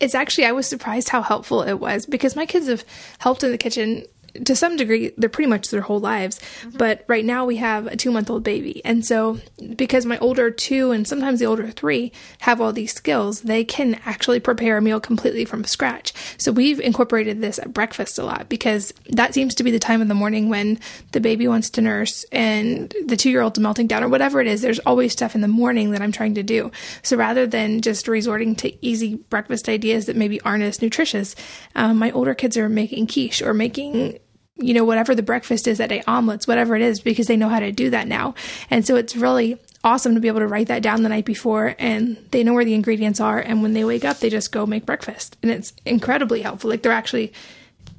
it's 0.00 0.14
actually 0.14 0.44
I 0.44 0.52
was 0.52 0.66
surprised 0.66 1.08
how 1.08 1.22
helpful 1.22 1.62
it 1.62 1.74
was 1.74 2.06
because 2.06 2.36
my 2.36 2.46
kids 2.46 2.68
have 2.68 2.84
helped 3.18 3.42
in 3.42 3.50
the 3.50 3.58
kitchen 3.58 4.04
to 4.44 4.56
some 4.56 4.76
degree, 4.76 5.12
they're 5.16 5.30
pretty 5.30 5.48
much 5.48 5.70
their 5.70 5.80
whole 5.80 6.00
lives. 6.00 6.40
Mm-hmm. 6.60 6.78
But 6.78 7.04
right 7.06 7.24
now 7.24 7.44
we 7.44 7.56
have 7.56 7.86
a 7.86 7.96
two 7.96 8.10
month 8.10 8.30
old 8.30 8.42
baby. 8.42 8.84
And 8.84 9.04
so, 9.04 9.38
because 9.76 10.06
my 10.06 10.18
older 10.18 10.50
two 10.50 10.90
and 10.90 11.06
sometimes 11.06 11.38
the 11.38 11.46
older 11.46 11.70
three 11.70 12.12
have 12.40 12.60
all 12.60 12.72
these 12.72 12.92
skills, 12.92 13.42
they 13.42 13.64
can 13.64 14.00
actually 14.04 14.40
prepare 14.40 14.76
a 14.76 14.82
meal 14.82 15.00
completely 15.00 15.44
from 15.44 15.64
scratch. 15.64 16.12
So, 16.38 16.52
we've 16.52 16.80
incorporated 16.80 17.40
this 17.40 17.58
at 17.58 17.72
breakfast 17.72 18.18
a 18.18 18.24
lot 18.24 18.48
because 18.48 18.92
that 19.10 19.34
seems 19.34 19.54
to 19.56 19.64
be 19.64 19.70
the 19.70 19.78
time 19.78 20.02
of 20.02 20.08
the 20.08 20.14
morning 20.14 20.48
when 20.48 20.80
the 21.12 21.20
baby 21.20 21.46
wants 21.46 21.70
to 21.70 21.80
nurse 21.80 22.24
and 22.32 22.94
the 23.06 23.16
two 23.16 23.30
year 23.30 23.42
old's 23.42 23.58
melting 23.58 23.86
down 23.86 24.02
or 24.02 24.08
whatever 24.08 24.40
it 24.40 24.46
is. 24.46 24.62
There's 24.62 24.80
always 24.80 25.12
stuff 25.12 25.34
in 25.34 25.40
the 25.40 25.48
morning 25.48 25.92
that 25.92 26.02
I'm 26.02 26.12
trying 26.12 26.34
to 26.34 26.42
do. 26.42 26.72
So, 27.02 27.16
rather 27.16 27.46
than 27.46 27.80
just 27.82 28.08
resorting 28.08 28.56
to 28.56 28.84
easy 28.84 29.14
breakfast 29.14 29.68
ideas 29.68 30.06
that 30.06 30.16
maybe 30.16 30.40
aren't 30.40 30.64
as 30.64 30.82
nutritious, 30.82 31.36
um, 31.76 31.98
my 31.98 32.10
older 32.10 32.34
kids 32.34 32.56
are 32.56 32.68
making 32.68 33.06
quiche 33.06 33.42
or 33.42 33.54
making 33.54 34.18
you 34.56 34.72
know, 34.72 34.84
whatever 34.84 35.14
the 35.14 35.22
breakfast 35.22 35.66
is 35.66 35.78
that 35.78 35.88
day, 35.88 36.02
omelets, 36.06 36.46
whatever 36.46 36.76
it 36.76 36.82
is, 36.82 37.00
because 37.00 37.26
they 37.26 37.36
know 37.36 37.48
how 37.48 37.60
to 37.60 37.72
do 37.72 37.90
that 37.90 38.06
now. 38.06 38.34
And 38.70 38.86
so 38.86 38.96
it's 38.96 39.16
really 39.16 39.58
awesome 39.82 40.14
to 40.14 40.20
be 40.20 40.28
able 40.28 40.40
to 40.40 40.46
write 40.46 40.68
that 40.68 40.82
down 40.82 41.02
the 41.02 41.08
night 41.08 41.24
before 41.24 41.74
and 41.78 42.16
they 42.30 42.42
know 42.42 42.54
where 42.54 42.64
the 42.64 42.74
ingredients 42.74 43.20
are. 43.20 43.38
And 43.38 43.62
when 43.62 43.74
they 43.74 43.84
wake 43.84 44.04
up, 44.04 44.18
they 44.18 44.30
just 44.30 44.52
go 44.52 44.64
make 44.64 44.86
breakfast. 44.86 45.36
And 45.42 45.50
it's 45.50 45.72
incredibly 45.84 46.42
helpful. 46.42 46.70
Like 46.70 46.82
they're 46.82 46.92
actually 46.92 47.32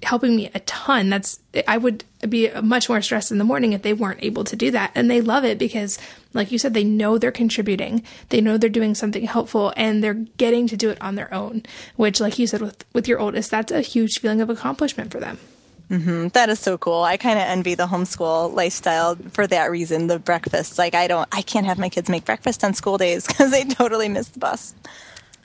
helping 0.01 0.35
me 0.35 0.49
a 0.53 0.59
ton. 0.61 1.09
That's, 1.09 1.39
I 1.67 1.77
would 1.77 2.03
be 2.27 2.49
much 2.61 2.89
more 2.89 3.01
stressed 3.01 3.31
in 3.31 3.37
the 3.37 3.43
morning 3.43 3.73
if 3.73 3.81
they 3.81 3.93
weren't 3.93 4.23
able 4.23 4.43
to 4.45 4.55
do 4.55 4.71
that. 4.71 4.91
And 4.95 5.11
they 5.11 5.21
love 5.21 5.43
it 5.45 5.57
because, 5.57 5.99
like 6.33 6.51
you 6.51 6.57
said, 6.57 6.73
they 6.73 6.83
know 6.83 7.17
they're 7.17 7.31
contributing. 7.31 8.03
They 8.29 8.41
know 8.41 8.57
they're 8.57 8.69
doing 8.69 8.95
something 8.95 9.25
helpful 9.25 9.73
and 9.75 10.03
they're 10.03 10.13
getting 10.13 10.67
to 10.67 10.77
do 10.77 10.89
it 10.89 11.01
on 11.01 11.15
their 11.15 11.33
own, 11.33 11.63
which, 11.95 12.19
like 12.19 12.39
you 12.39 12.47
said, 12.47 12.61
with, 12.61 12.83
with 12.93 13.07
your 13.07 13.19
oldest, 13.19 13.51
that's 13.51 13.71
a 13.71 13.81
huge 13.81 14.19
feeling 14.19 14.41
of 14.41 14.49
accomplishment 14.49 15.11
for 15.11 15.19
them. 15.19 15.37
Mm-hmm. 15.89 16.29
That 16.29 16.49
is 16.49 16.59
so 16.59 16.77
cool. 16.77 17.03
I 17.03 17.17
kind 17.17 17.37
of 17.37 17.45
envy 17.45 17.75
the 17.75 17.85
homeschool 17.85 18.53
lifestyle 18.53 19.15
for 19.31 19.45
that 19.47 19.69
reason. 19.69 20.07
The 20.07 20.19
breakfasts, 20.19 20.77
like 20.77 20.95
I 20.95 21.07
don't, 21.07 21.27
I 21.31 21.41
can't 21.41 21.65
have 21.65 21.77
my 21.77 21.89
kids 21.89 22.09
make 22.09 22.25
breakfast 22.25 22.63
on 22.63 22.73
school 22.73 22.97
days 22.97 23.27
because 23.27 23.51
they 23.51 23.63
totally 23.63 24.09
miss 24.09 24.29
the 24.29 24.39
bus. 24.39 24.73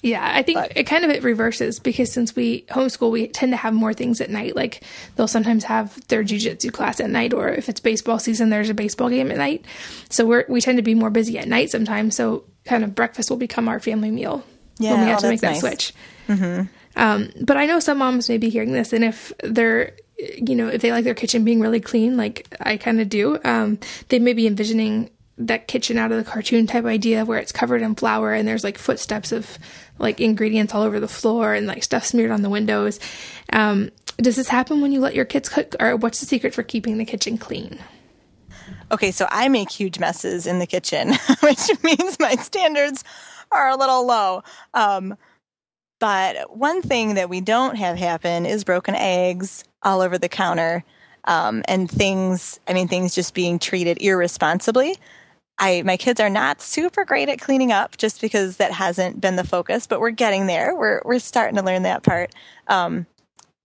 Yeah, 0.02 0.26
I 0.34 0.42
think 0.42 0.58
but. 0.58 0.72
it 0.76 0.84
kind 0.84 1.04
of 1.04 1.10
it 1.10 1.22
reverses 1.22 1.78
because 1.78 2.10
since 2.10 2.34
we 2.34 2.62
homeschool, 2.70 3.10
we 3.10 3.28
tend 3.28 3.52
to 3.52 3.56
have 3.56 3.74
more 3.74 3.92
things 3.92 4.20
at 4.22 4.30
night. 4.30 4.56
Like 4.56 4.82
they'll 5.16 5.28
sometimes 5.28 5.64
have 5.64 6.06
their 6.08 6.24
jujitsu 6.24 6.72
class 6.72 7.00
at 7.00 7.10
night, 7.10 7.34
or 7.34 7.50
if 7.50 7.68
it's 7.68 7.80
baseball 7.80 8.18
season, 8.18 8.48
there's 8.48 8.70
a 8.70 8.74
baseball 8.74 9.10
game 9.10 9.30
at 9.30 9.36
night. 9.36 9.64
So 10.08 10.24
we're 10.24 10.46
we 10.48 10.62
tend 10.62 10.78
to 10.78 10.82
be 10.82 10.94
more 10.94 11.10
busy 11.10 11.38
at 11.38 11.48
night 11.48 11.70
sometimes. 11.70 12.16
So 12.16 12.44
kind 12.64 12.82
of 12.82 12.94
breakfast 12.94 13.28
will 13.28 13.36
become 13.36 13.68
our 13.68 13.78
family 13.78 14.10
meal 14.10 14.42
yeah, 14.78 14.92
when 14.92 15.00
we 15.02 15.06
have 15.08 15.18
oh, 15.18 15.22
to 15.22 15.28
make 15.28 15.40
that 15.40 15.50
nice. 15.50 15.60
switch. 15.60 15.94
Mm-hmm. 16.28 16.66
Um, 16.96 17.30
but 17.42 17.56
I 17.56 17.66
know 17.66 17.78
some 17.78 17.98
moms 17.98 18.28
may 18.28 18.38
be 18.38 18.48
hearing 18.48 18.72
this, 18.72 18.94
and 18.94 19.04
if 19.04 19.32
they're 19.42 19.94
you 20.20 20.54
know, 20.54 20.68
if 20.68 20.82
they 20.82 20.92
like 20.92 21.04
their 21.04 21.14
kitchen 21.14 21.44
being 21.44 21.60
really 21.60 21.80
clean, 21.80 22.16
like 22.16 22.46
I 22.60 22.76
kind 22.76 23.00
of 23.00 23.08
do, 23.08 23.38
um, 23.44 23.78
they 24.08 24.18
may 24.18 24.32
be 24.32 24.46
envisioning 24.46 25.10
that 25.38 25.68
kitchen 25.68 25.96
out 25.96 26.12
of 26.12 26.18
the 26.18 26.30
cartoon 26.30 26.66
type 26.66 26.84
idea 26.84 27.24
where 27.24 27.38
it's 27.38 27.52
covered 27.52 27.80
in 27.80 27.94
flour 27.94 28.32
and 28.32 28.46
there's 28.46 28.62
like 28.62 28.76
footsteps 28.76 29.32
of 29.32 29.58
like 29.98 30.20
ingredients 30.20 30.74
all 30.74 30.82
over 30.82 31.00
the 31.00 31.08
floor 31.08 31.54
and 31.54 31.66
like 31.66 31.82
stuff 31.82 32.04
smeared 32.04 32.30
on 32.30 32.42
the 32.42 32.50
windows. 32.50 33.00
Um, 33.52 33.90
does 34.18 34.36
this 34.36 34.48
happen 34.48 34.80
when 34.80 34.92
you 34.92 35.00
let 35.00 35.14
your 35.14 35.24
kids 35.24 35.48
cook, 35.48 35.74
or 35.80 35.96
what's 35.96 36.20
the 36.20 36.26
secret 36.26 36.54
for 36.54 36.62
keeping 36.62 36.98
the 36.98 37.06
kitchen 37.06 37.38
clean? 37.38 37.78
Okay, 38.92 39.12
so 39.12 39.26
I 39.30 39.48
make 39.48 39.70
huge 39.70 39.98
messes 39.98 40.46
in 40.46 40.58
the 40.58 40.66
kitchen, 40.66 41.14
which 41.40 41.70
means 41.82 42.18
my 42.18 42.34
standards 42.36 43.02
are 43.50 43.70
a 43.70 43.76
little 43.76 44.06
low. 44.06 44.42
Um, 44.74 45.16
but 46.00 46.56
one 46.56 46.82
thing 46.82 47.14
that 47.14 47.28
we 47.28 47.40
don't 47.40 47.76
have 47.76 47.96
happen 47.96 48.46
is 48.46 48.64
broken 48.64 48.94
eggs 48.94 49.64
all 49.82 50.00
over 50.00 50.18
the 50.18 50.28
counter 50.28 50.84
um, 51.24 51.62
and 51.66 51.90
things, 51.90 52.60
I 52.68 52.72
mean, 52.72 52.88
things 52.88 53.14
just 53.14 53.34
being 53.34 53.58
treated 53.58 54.00
irresponsibly. 54.00 54.96
I, 55.58 55.82
my 55.82 55.98
kids 55.98 56.20
are 56.20 56.30
not 56.30 56.62
super 56.62 57.04
great 57.04 57.28
at 57.28 57.40
cleaning 57.40 57.70
up 57.70 57.98
just 57.98 58.20
because 58.20 58.56
that 58.56 58.72
hasn't 58.72 59.20
been 59.20 59.36
the 59.36 59.44
focus, 59.44 59.86
but 59.86 60.00
we're 60.00 60.10
getting 60.10 60.46
there. 60.46 60.74
We're, 60.74 61.02
we're 61.04 61.18
starting 61.18 61.56
to 61.56 61.62
learn 61.62 61.82
that 61.82 62.02
part. 62.02 62.34
Um, 62.66 63.06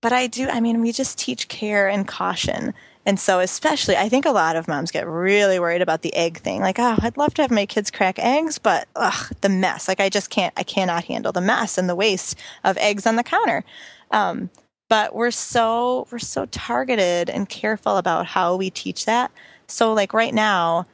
but 0.01 0.11
I 0.11 0.27
do, 0.27 0.49
I 0.49 0.59
mean, 0.59 0.81
we 0.81 0.91
just 0.91 1.17
teach 1.17 1.47
care 1.47 1.87
and 1.87 2.07
caution. 2.07 2.73
And 3.05 3.19
so, 3.19 3.39
especially, 3.39 3.95
I 3.95 4.09
think 4.09 4.25
a 4.25 4.31
lot 4.31 4.55
of 4.55 4.67
moms 4.67 4.91
get 4.91 5.07
really 5.07 5.59
worried 5.59 5.81
about 5.81 6.01
the 6.01 6.13
egg 6.15 6.39
thing. 6.39 6.59
Like, 6.59 6.79
oh, 6.79 6.97
I'd 7.01 7.17
love 7.17 7.33
to 7.35 7.43
have 7.43 7.51
my 7.51 7.65
kids 7.65 7.91
crack 7.91 8.19
eggs, 8.19 8.57
but 8.57 8.87
ugh, 8.95 9.31
the 9.41 9.49
mess. 9.49 9.87
Like, 9.87 9.99
I 9.99 10.09
just 10.09 10.29
can't, 10.29 10.53
I 10.57 10.63
cannot 10.63 11.05
handle 11.05 11.31
the 11.31 11.41
mess 11.41 11.77
and 11.77 11.87
the 11.87 11.95
waste 11.95 12.37
of 12.63 12.77
eggs 12.77 13.05
on 13.05 13.15
the 13.15 13.23
counter. 13.23 13.63
Um, 14.11 14.49
but 14.89 15.15
we're 15.15 15.31
so 15.31 16.07
we're 16.11 16.19
so 16.19 16.45
targeted 16.47 17.29
and 17.29 17.49
careful 17.49 17.97
about 17.97 18.25
how 18.25 18.55
we 18.55 18.69
teach 18.69 19.05
that 19.05 19.31
so 19.67 19.93
like 19.93 20.13
right 20.13 20.33
now 20.33 20.85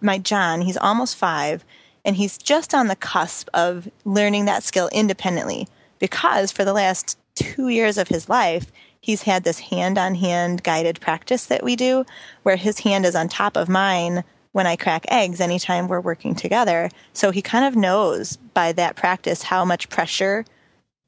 my 0.00 0.18
john 0.18 0.60
he's 0.60 0.76
almost 0.76 1.16
five 1.16 1.64
and 2.04 2.16
he's 2.16 2.38
just 2.38 2.74
on 2.74 2.88
the 2.88 2.96
cusp 2.96 3.48
of 3.54 3.88
learning 4.04 4.44
that 4.44 4.62
skill 4.62 4.88
independently 4.92 5.66
because 5.98 6.52
for 6.52 6.64
the 6.64 6.72
last 6.72 7.18
two 7.34 7.68
years 7.68 7.98
of 7.98 8.08
his 8.08 8.28
life 8.28 8.72
he's 9.00 9.22
had 9.22 9.44
this 9.44 9.58
hand 9.58 9.98
on 9.98 10.14
hand 10.14 10.62
guided 10.62 11.00
practice 11.00 11.46
that 11.46 11.64
we 11.64 11.76
do 11.76 12.04
where 12.42 12.56
his 12.56 12.80
hand 12.80 13.04
is 13.04 13.14
on 13.14 13.28
top 13.28 13.56
of 13.56 13.68
mine 13.68 14.24
when 14.52 14.66
I 14.66 14.76
crack 14.76 15.04
eggs 15.08 15.40
anytime 15.40 15.88
we're 15.88 16.00
working 16.00 16.34
together. 16.34 16.90
So 17.12 17.30
he 17.30 17.42
kind 17.42 17.64
of 17.64 17.76
knows 17.76 18.36
by 18.54 18.72
that 18.72 18.96
practice 18.96 19.42
how 19.42 19.64
much 19.64 19.88
pressure 19.88 20.44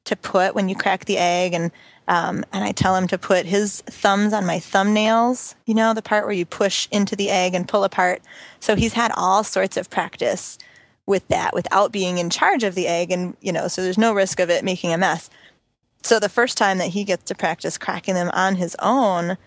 to 0.05 0.15
put 0.15 0.55
when 0.55 0.69
you 0.69 0.75
crack 0.75 1.05
the 1.05 1.17
egg 1.17 1.53
and 1.53 1.71
um, 2.07 2.43
and 2.51 2.63
I 2.63 2.71
tell 2.71 2.95
him 2.95 3.07
to 3.07 3.17
put 3.17 3.45
his 3.45 3.81
thumbs 3.81 4.33
on 4.33 4.45
my 4.45 4.57
thumbnails, 4.57 5.55
you 5.65 5.73
know, 5.73 5.93
the 5.93 6.01
part 6.01 6.25
where 6.25 6.33
you 6.33 6.45
push 6.45 6.87
into 6.91 7.15
the 7.15 7.29
egg 7.29 7.53
and 7.53 7.67
pull 7.67 7.83
apart. 7.83 8.21
So 8.59 8.75
he's 8.75 8.93
had 8.93 9.11
all 9.15 9.43
sorts 9.43 9.77
of 9.77 9.89
practice 9.89 10.57
with 11.05 11.27
that 11.29 11.53
without 11.53 11.91
being 11.91 12.17
in 12.17 12.29
charge 12.29 12.63
of 12.63 12.75
the 12.75 12.87
egg. 12.87 13.11
And, 13.11 13.35
you 13.41 13.51
know, 13.51 13.67
so 13.67 13.81
there's 13.81 13.97
no 13.97 14.13
risk 14.13 14.39
of 14.39 14.49
it 14.49 14.63
making 14.63 14.93
a 14.93 14.97
mess. 14.97 15.29
So 16.03 16.19
the 16.19 16.29
first 16.29 16.57
time 16.57 16.79
that 16.79 16.89
he 16.89 17.03
gets 17.03 17.23
to 17.25 17.35
practice 17.35 17.77
cracking 17.77 18.15
them 18.15 18.31
on 18.33 18.55
his 18.55 18.75
own, 18.79 19.37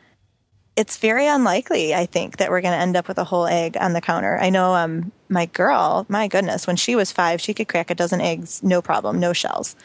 it's 0.76 0.96
very 0.96 1.26
unlikely, 1.26 1.94
I 1.94 2.06
think, 2.06 2.36
that 2.36 2.50
we're 2.50 2.60
going 2.60 2.74
to 2.74 2.80
end 2.80 2.96
up 2.96 3.08
with 3.08 3.18
a 3.18 3.24
whole 3.24 3.46
egg 3.46 3.76
on 3.78 3.92
the 3.92 4.00
counter. 4.00 4.38
I 4.38 4.50
know 4.50 4.74
um, 4.74 5.12
my 5.28 5.46
girl, 5.46 6.06
my 6.08 6.28
goodness, 6.28 6.66
when 6.66 6.76
she 6.76 6.96
was 6.96 7.12
five, 7.12 7.40
she 7.40 7.54
could 7.54 7.68
crack 7.68 7.90
a 7.90 7.94
dozen 7.94 8.20
eggs, 8.20 8.62
no 8.62 8.80
problem, 8.80 9.18
no 9.18 9.32
shells, 9.32 9.76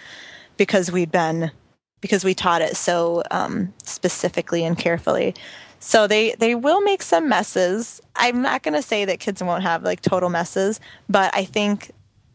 because 0.58 0.92
we'd 0.92 1.12
been 1.12 1.52
because 2.02 2.24
we 2.24 2.34
taught 2.34 2.62
it 2.62 2.76
so 2.76 3.24
um, 3.32 3.74
specifically 3.84 4.64
and 4.64 4.78
carefully. 4.78 5.36
So 5.80 6.08
they 6.08 6.36
they 6.40 6.56
will 6.56 6.82
make 6.82 7.02
some 7.02 7.30
messes. 7.30 8.02
I'm 8.16 8.42
not 8.42 8.64
going 8.64 8.74
to 8.74 8.82
say 8.82 9.06
that 9.06 9.20
kids 9.20 9.42
won't 9.42 9.64
have 9.64 9.84
like 9.84 10.02
total 10.02 10.30
messes, 10.30 10.80
but 11.08 11.34
I 11.34 11.46
think 11.46 11.92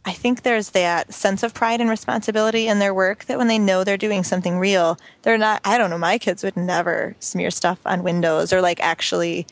I 0.07 0.12
think 0.12 0.43
there's 0.43 0.71
that 0.71 1.12
sense 1.12 1.43
of 1.43 1.55
pride 1.55 1.81
and 1.81 1.89
responsibility 1.89 2.69
in 2.69 2.79
their 2.79 2.95
work 2.95 3.25
that 3.27 3.39
when 3.39 3.49
they 3.49 3.59
know 3.59 3.85
they're 3.85 3.97
doing 3.97 4.23
something 4.23 4.59
real, 4.59 4.99
they're 5.23 5.39
not 5.39 5.61
I 5.65 5.79
don't 5.79 5.91
know, 5.91 5.99
my 5.99 6.19
kids 6.19 6.43
would 6.43 6.57
never 6.57 7.15
smear 7.21 7.51
stuff 7.51 7.79
on 7.85 8.03
windows 8.03 8.53
or 8.53 8.62
like 8.62 8.81
actually 8.81 9.47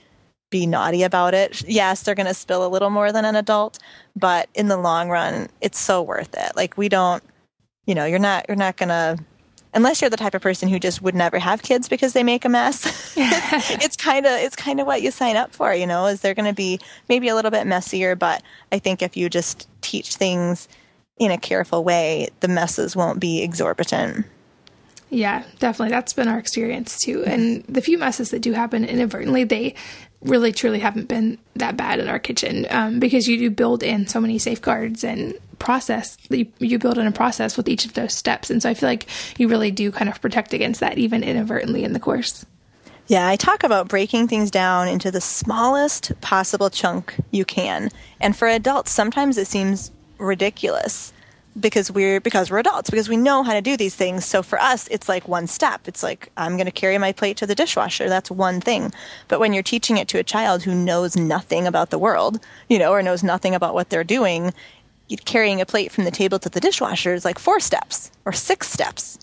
be 0.51 0.67
naughty 0.67 1.03
about 1.03 1.35
it. 1.35 1.63
Yes, 1.67 2.03
they're 2.03 2.15
going 2.15 2.27
to 2.27 2.35
spill 2.35 2.65
a 2.65 2.69
little 2.69 2.91
more 2.91 3.11
than 3.11 3.25
an 3.25 3.37
adult, 3.37 3.79
but 4.15 4.49
in 4.55 4.69
the 4.69 4.77
long 4.77 5.09
run, 5.09 5.49
it's 5.61 5.79
so 5.79 6.03
worth 6.03 6.35
it. 6.35 6.55
Like 6.55 6.77
we 6.77 6.89
don't, 6.89 7.23
you 7.87 7.95
know, 7.95 8.05
you're 8.05 8.19
not 8.19 8.47
you're 8.49 8.57
not 8.57 8.77
going 8.77 8.91
to 8.91 9.19
unless 9.75 10.01
you're 10.01 10.11
the 10.11 10.17
type 10.17 10.35
of 10.35 10.43
person 10.43 10.69
who 10.69 10.79
just 10.79 11.03
would 11.03 11.15
never 11.15 11.39
have 11.39 11.63
kids 11.63 11.89
because 11.89 12.13
they 12.13 12.23
make 12.23 12.45
a 12.45 12.49
mess. 12.49 13.15
it's 13.17 13.97
kind 13.97 14.27
of 14.27 14.33
it's 14.33 14.57
kind 14.57 14.81
of 14.81 14.87
what 14.87 15.03
you 15.03 15.11
sign 15.11 15.37
up 15.37 15.53
for, 15.53 15.75
you 15.75 15.87
know, 15.87 16.07
is 16.07 16.21
they're 16.21 16.35
going 16.35 16.49
to 16.49 16.55
be 16.55 16.79
maybe 17.09 17.29
a 17.29 17.35
little 17.35 17.51
bit 17.51 17.67
messier, 17.67 18.15
but 18.15 18.43
I 18.71 18.79
think 18.79 19.03
if 19.03 19.17
you 19.17 19.29
just 19.29 19.69
teach 19.81 20.17
things 20.17 20.69
in 21.19 21.31
a 21.31 21.39
careful 21.39 21.85
way, 21.85 22.29
the 22.41 22.49
messes 22.49 22.97
won't 22.97 23.21
be 23.21 23.43
exorbitant. 23.43 24.27
Yeah, 25.11 25.45
definitely. 25.59 25.91
That's 25.91 26.15
been 26.15 26.29
our 26.29 26.39
experience 26.39 26.99
too. 26.99 27.19
Mm-hmm. 27.19 27.31
And 27.31 27.65
the 27.65 27.83
few 27.83 27.99
messes 27.99 28.31
that 28.31 28.41
do 28.41 28.53
happen 28.53 28.85
inadvertently, 28.85 29.45
they 29.45 29.75
really 30.23 30.53
truly 30.53 30.79
haven't 30.79 31.09
been 31.09 31.39
that 31.57 31.77
bad 31.77 31.99
in 31.99 32.09
our 32.09 32.19
kitchen 32.19 32.67
um, 32.71 33.01
because 33.01 33.29
you 33.29 33.37
do 33.39 33.51
build 33.51 33.83
in 33.83 34.07
so 34.07 34.21
many 34.21 34.39
safeguards 34.39 35.05
and 35.05 35.35
process 35.59 36.17
you, 36.29 36.47
you 36.59 36.79
build 36.79 36.99
in 36.99 37.07
a 37.07 37.13
process 37.13 37.57
with 37.57 37.69
each 37.69 37.85
of 37.85 37.95
those 37.95 38.13
steps. 38.13 38.51
And 38.51 38.63
so 38.63 38.69
i 38.69 38.75
feel 38.75 38.89
like 38.89 39.07
you 39.39 39.49
really 39.49 39.71
do 39.71 39.93
kind 39.93 40.11
of 40.11 40.21
protect 40.21 40.53
against 40.53 40.81
that 40.81 40.99
even 40.99 41.23
inadvertently 41.23 41.85
in 41.85 41.93
the 41.93 42.01
course. 42.01 42.45
Yeah, 43.09 43.29
I 43.29 43.37
talk 43.37 43.65
about 43.65 43.89
breaking 43.89 44.29
things 44.29 44.51
down 44.51 44.89
into 44.89 45.11
the 45.11 45.21
smallest 45.21 46.13
possible 46.21 46.71
chunk 46.71 47.15
you 47.31 47.45
can. 47.45 47.91
And 48.21 48.37
for 48.37 48.49
adults, 48.49 48.93
sometimes 48.93 49.39
it 49.39 49.47
seems 49.47 49.91
ridiculous 50.19 51.13
because 51.59 51.91
we're 51.91 52.21
because 52.21 52.51
we're 52.51 52.59
adults 52.59 52.89
because 52.89 53.09
we 53.09 53.17
know 53.17 53.43
how 53.43 53.53
to 53.53 53.61
do 53.61 53.77
these 53.77 53.95
things. 53.95 54.25
So 54.25 54.43
for 54.43 54.59
us 54.59 54.89
it's 54.89 55.09
like 55.09 55.29
one 55.29 55.47
step. 55.47 55.87
It's 55.87 56.03
like 56.03 56.31
i'm 56.37 56.57
going 56.57 56.67
to 56.67 56.73
carry 56.73 56.99
my 56.99 57.13
plate 57.13 57.37
to 57.39 57.47
the 57.47 57.55
dishwasher. 57.55 58.09
That's 58.09 58.31
one 58.31 58.61
thing. 58.61 58.93
But 59.29 59.41
when 59.41 59.53
you're 59.53 59.63
teaching 59.63 59.99
it 59.99 60.09
to 60.09 60.19
a 60.19 60.25
child 60.25 60.63
who 60.63 60.75
knows 60.75 61.17
nothing 61.17 61.67
about 61.67 61.91
the 61.91 61.99
world 61.99 62.41
you 62.69 62.79
know 62.79 62.93
or 62.93 63.03
knows 63.03 63.23
nothing 63.23 63.55
about 63.55 63.75
what 63.75 63.91
they're 63.91 64.05
doing 64.05 64.53
carrying 65.27 65.61
a 65.61 65.67
plate 65.67 65.93
from 65.93 66.05
the 66.05 66.11
table 66.11 66.39
to 66.39 66.49
the 66.49 66.61
dishwasher 66.61 67.13
is 67.13 67.25
like 67.25 67.39
four 67.39 67.61
steps 67.61 68.11
or 68.25 68.33
six 68.33 68.71
steps. 68.71 69.19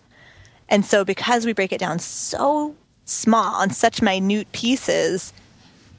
And 0.67 0.85
so 0.85 1.03
because 1.03 1.45
we 1.45 1.53
break 1.53 1.71
it 1.71 1.79
down 1.79 1.97
so 1.99 2.75
small 3.05 3.55
on 3.55 3.71
such 3.71 4.01
minute 4.01 4.51
pieces 4.51 5.33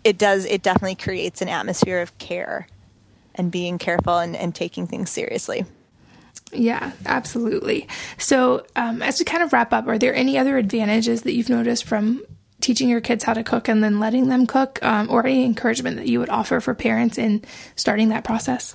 it 0.05 0.16
does 0.16 0.45
it 0.45 0.62
definitely 0.62 0.95
creates 0.95 1.43
an 1.43 1.49
atmosphere 1.49 2.01
of 2.01 2.16
care 2.18 2.68
and 3.35 3.51
being 3.51 3.78
careful 3.78 4.18
and, 4.18 4.37
and 4.37 4.55
taking 4.55 4.87
things 4.87 5.11
seriously 5.11 5.64
yeah, 6.53 6.92
absolutely. 7.07 7.88
So, 8.18 8.64
um, 8.76 9.03
as 9.03 9.18
we 9.18 9.24
kind 9.24 9.42
of 9.42 9.53
wrap 9.53 9.72
up, 9.72 9.86
are 9.86 9.98
there 9.98 10.14
any 10.14 10.38
other 10.38 10.59
advantages 10.59 11.22
that 11.22 11.32
you've 11.32 11.48
noticed 11.48 11.84
from 11.84 12.24
teaching 12.61 12.88
your 12.88 13.01
kids 13.01 13.24
how 13.24 13.32
to 13.32 13.42
cook 13.42 13.68
and 13.68 13.82
then 13.82 14.01
letting 14.01 14.28
them 14.28 14.46
cook, 14.46 14.78
um, 14.82 15.09
or 15.11 15.24
any 15.24 15.44
encouragement 15.44 15.96
that 15.96 16.07
you 16.09 16.18
would 16.18 16.28
offer 16.28 16.61
for 16.61 16.74
parents 16.74 17.18
in 17.18 17.42
starting 17.76 18.11
that 18.11 18.24
process? 18.24 18.74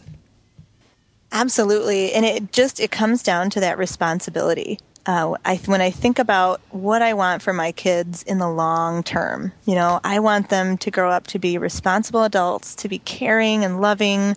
Absolutely, 1.31 2.13
and 2.13 2.25
it 2.25 2.51
just 2.51 2.79
it 2.79 2.91
comes 2.91 3.21
down 3.21 3.49
to 3.51 3.59
that 3.59 3.77
responsibility. 3.77 4.79
Uh, 5.05 5.35
I, 5.45 5.57
when 5.65 5.81
I 5.81 5.91
think 5.91 6.17
about 6.17 6.61
what 6.71 7.03
I 7.03 7.13
want 7.13 7.43
for 7.43 7.53
my 7.53 7.71
kids 7.71 8.23
in 8.23 8.39
the 8.39 8.49
long 8.49 9.03
term, 9.03 9.51
you 9.65 9.75
know, 9.75 9.99
I 10.03 10.19
want 10.19 10.49
them 10.49 10.77
to 10.79 10.89
grow 10.89 11.11
up 11.11 11.27
to 11.27 11.39
be 11.39 11.57
responsible 11.59 12.23
adults, 12.23 12.73
to 12.75 12.89
be 12.89 12.97
caring 12.99 13.63
and 13.63 13.81
loving, 13.81 14.35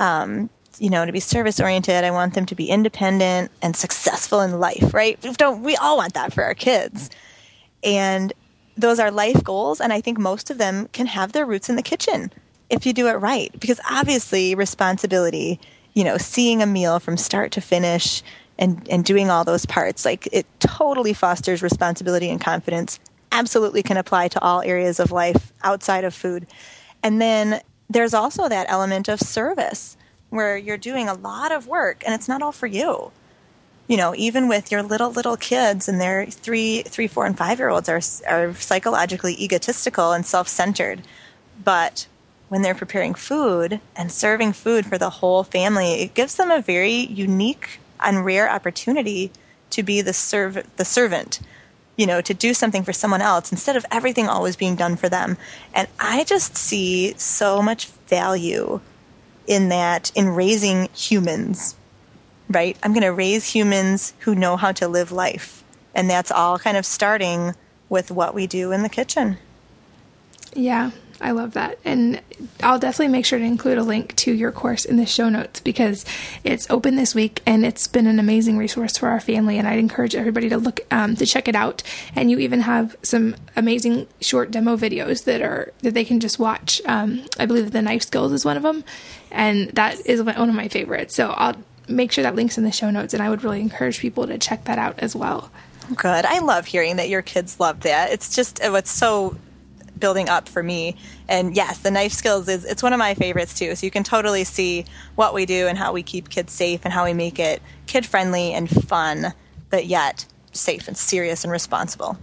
um, 0.00 0.48
you 0.80 0.90
know, 0.90 1.04
to 1.04 1.12
be 1.12 1.20
service 1.20 1.60
oriented. 1.60 2.04
I 2.04 2.10
want 2.10 2.34
them 2.34 2.46
to 2.46 2.54
be 2.54 2.68
independent 2.68 3.50
and 3.62 3.76
successful 3.76 4.40
in 4.40 4.58
life, 4.58 4.92
right? 4.94 5.18
We 5.22 5.32
don't 5.32 5.62
we 5.62 5.76
all 5.76 5.96
want 5.96 6.14
that 6.14 6.32
for 6.32 6.44
our 6.44 6.54
kids. 6.54 7.10
And 7.82 8.32
those 8.76 8.98
are 8.98 9.10
life 9.10 9.42
goals 9.42 9.80
and 9.80 9.92
I 9.92 10.00
think 10.00 10.18
most 10.18 10.50
of 10.50 10.58
them 10.58 10.88
can 10.92 11.06
have 11.06 11.32
their 11.32 11.46
roots 11.46 11.68
in 11.68 11.76
the 11.76 11.82
kitchen 11.82 12.30
if 12.68 12.84
you 12.84 12.92
do 12.92 13.08
it 13.08 13.12
right 13.12 13.50
because 13.58 13.80
obviously 13.90 14.54
responsibility, 14.54 15.60
you 15.94 16.04
know, 16.04 16.18
seeing 16.18 16.62
a 16.62 16.66
meal 16.66 16.98
from 16.98 17.16
start 17.16 17.52
to 17.52 17.60
finish 17.60 18.22
and 18.58 18.86
and 18.90 19.04
doing 19.04 19.30
all 19.30 19.44
those 19.44 19.66
parts 19.66 20.04
like 20.04 20.28
it 20.32 20.46
totally 20.60 21.12
fosters 21.12 21.62
responsibility 21.62 22.30
and 22.30 22.40
confidence. 22.40 22.98
Absolutely 23.32 23.82
can 23.82 23.96
apply 23.96 24.28
to 24.28 24.40
all 24.42 24.62
areas 24.62 24.98
of 25.00 25.12
life 25.12 25.52
outside 25.62 26.04
of 26.04 26.14
food. 26.14 26.46
And 27.02 27.20
then 27.20 27.60
there's 27.88 28.14
also 28.14 28.48
that 28.48 28.66
element 28.68 29.08
of 29.08 29.20
service 29.20 29.96
where 30.30 30.56
you're 30.56 30.76
doing 30.76 31.08
a 31.08 31.14
lot 31.14 31.52
of 31.52 31.66
work 31.66 32.02
and 32.04 32.14
it's 32.14 32.28
not 32.28 32.42
all 32.42 32.52
for 32.52 32.66
you. 32.66 33.12
You 33.88 33.96
know, 33.96 34.14
even 34.16 34.48
with 34.48 34.72
your 34.72 34.82
little 34.82 35.10
little 35.10 35.36
kids 35.36 35.88
and 35.88 36.00
their 36.00 36.26
three, 36.26 36.82
three, 36.82 37.06
four, 37.06 37.24
and 37.24 37.38
five 37.38 37.58
year 37.58 37.68
olds 37.68 37.88
are 37.88 38.00
are 38.28 38.54
psychologically 38.54 39.40
egotistical 39.42 40.12
and 40.12 40.26
self 40.26 40.48
centered, 40.48 41.02
but 41.62 42.06
when 42.48 42.62
they're 42.62 42.74
preparing 42.74 43.14
food 43.14 43.80
and 43.94 44.10
serving 44.10 44.52
food 44.52 44.86
for 44.86 44.98
the 44.98 45.10
whole 45.10 45.44
family, 45.44 46.02
it 46.02 46.14
gives 46.14 46.36
them 46.36 46.50
a 46.50 46.60
very 46.60 46.92
unique 46.92 47.80
and 48.00 48.24
rare 48.24 48.50
opportunity 48.50 49.30
to 49.70 49.82
be 49.82 50.00
the 50.00 50.12
serv- 50.12 50.66
the 50.76 50.84
servant 50.84 51.40
you 51.96 52.06
know, 52.06 52.20
to 52.20 52.34
do 52.34 52.52
something 52.52 52.84
for 52.84 52.92
someone 52.92 53.22
else 53.22 53.50
instead 53.50 53.74
of 53.74 53.86
everything 53.90 54.28
always 54.28 54.54
being 54.54 54.76
done 54.76 54.96
for 54.96 55.08
them. 55.08 55.36
And 55.74 55.88
I 55.98 56.24
just 56.24 56.56
see 56.56 57.14
so 57.16 57.62
much 57.62 57.86
value 58.06 58.80
in 59.46 59.68
that 59.70 60.12
in 60.14 60.28
raising 60.28 60.88
humans, 60.94 61.76
right? 62.48 62.76
I'm 62.82 62.92
going 62.92 63.02
to 63.02 63.12
raise 63.12 63.44
humans 63.44 64.14
who 64.20 64.34
know 64.34 64.56
how 64.56 64.72
to 64.72 64.88
live 64.88 65.12
life. 65.12 65.62
And 65.94 66.10
that's 66.10 66.30
all 66.30 66.58
kind 66.58 66.76
of 66.76 66.84
starting 66.84 67.54
with 67.88 68.10
what 68.10 68.34
we 68.34 68.46
do 68.46 68.72
in 68.72 68.82
the 68.82 68.88
kitchen. 68.88 69.38
Yeah, 70.54 70.90
I 71.20 71.30
love 71.30 71.54
that. 71.54 71.78
And 71.84 72.20
I'll 72.62 72.78
definitely 72.78 73.12
make 73.12 73.24
sure 73.24 73.38
to 73.38 73.44
include 73.44 73.78
a 73.78 73.82
link 73.82 74.14
to 74.16 74.32
your 74.32 74.52
course 74.52 74.84
in 74.84 74.96
the 74.96 75.06
show 75.06 75.28
notes 75.28 75.60
because 75.60 76.04
it's 76.44 76.68
open 76.68 76.96
this 76.96 77.14
week 77.14 77.42
and 77.46 77.64
it's 77.64 77.86
been 77.86 78.06
an 78.06 78.18
amazing 78.18 78.58
resource 78.58 78.98
for 78.98 79.08
our 79.08 79.20
family. 79.20 79.58
And 79.58 79.66
I'd 79.66 79.78
encourage 79.78 80.14
everybody 80.14 80.48
to 80.50 80.58
look 80.58 80.80
um, 80.90 81.16
to 81.16 81.26
check 81.26 81.48
it 81.48 81.56
out. 81.56 81.82
And 82.14 82.30
you 82.30 82.38
even 82.38 82.60
have 82.60 82.96
some 83.02 83.34
amazing 83.56 84.06
short 84.20 84.50
demo 84.50 84.76
videos 84.76 85.24
that 85.24 85.40
are 85.40 85.72
that 85.82 85.94
they 85.94 86.04
can 86.04 86.20
just 86.20 86.38
watch. 86.38 86.82
Um, 86.84 87.24
I 87.38 87.46
believe 87.46 87.70
the 87.70 87.82
knife 87.82 88.02
skills 88.02 88.32
is 88.32 88.44
one 88.44 88.56
of 88.56 88.62
them, 88.62 88.84
and 89.30 89.70
that 89.70 90.04
is 90.06 90.22
one 90.22 90.36
of 90.36 90.54
my 90.54 90.68
favorites. 90.68 91.14
So 91.14 91.30
I'll 91.30 91.56
make 91.88 92.12
sure 92.12 92.24
that 92.24 92.34
links 92.34 92.58
in 92.58 92.64
the 92.64 92.72
show 92.72 92.90
notes, 92.90 93.14
and 93.14 93.22
I 93.22 93.30
would 93.30 93.42
really 93.42 93.60
encourage 93.60 94.00
people 94.00 94.26
to 94.26 94.38
check 94.38 94.64
that 94.64 94.78
out 94.78 94.98
as 94.98 95.16
well. 95.16 95.50
Good. 95.94 96.24
I 96.24 96.40
love 96.40 96.66
hearing 96.66 96.96
that 96.96 97.08
your 97.08 97.22
kids 97.22 97.60
love 97.60 97.80
that. 97.80 98.10
It's 98.10 98.34
just 98.34 98.60
what's 98.62 98.90
so 98.90 99.36
building 99.98 100.28
up 100.28 100.48
for 100.48 100.62
me. 100.62 100.96
And 101.28 101.56
yes, 101.56 101.78
the 101.78 101.90
knife 101.90 102.12
skills 102.12 102.48
is 102.48 102.64
it's 102.64 102.82
one 102.82 102.92
of 102.92 102.98
my 102.98 103.14
favorites 103.14 103.58
too. 103.58 103.74
So 103.74 103.86
you 103.86 103.90
can 103.90 104.04
totally 104.04 104.44
see 104.44 104.84
what 105.14 105.34
we 105.34 105.46
do 105.46 105.66
and 105.66 105.78
how 105.78 105.92
we 105.92 106.02
keep 106.02 106.28
kids 106.28 106.52
safe 106.52 106.80
and 106.84 106.92
how 106.92 107.04
we 107.04 107.14
make 107.14 107.38
it 107.38 107.62
kid 107.86 108.06
friendly 108.06 108.52
and 108.52 108.68
fun, 108.68 109.32
but 109.70 109.86
yet 109.86 110.26
safe 110.52 110.88
and 110.88 110.96
serious 110.96 111.44
and 111.44 111.52
responsible. 111.52 112.18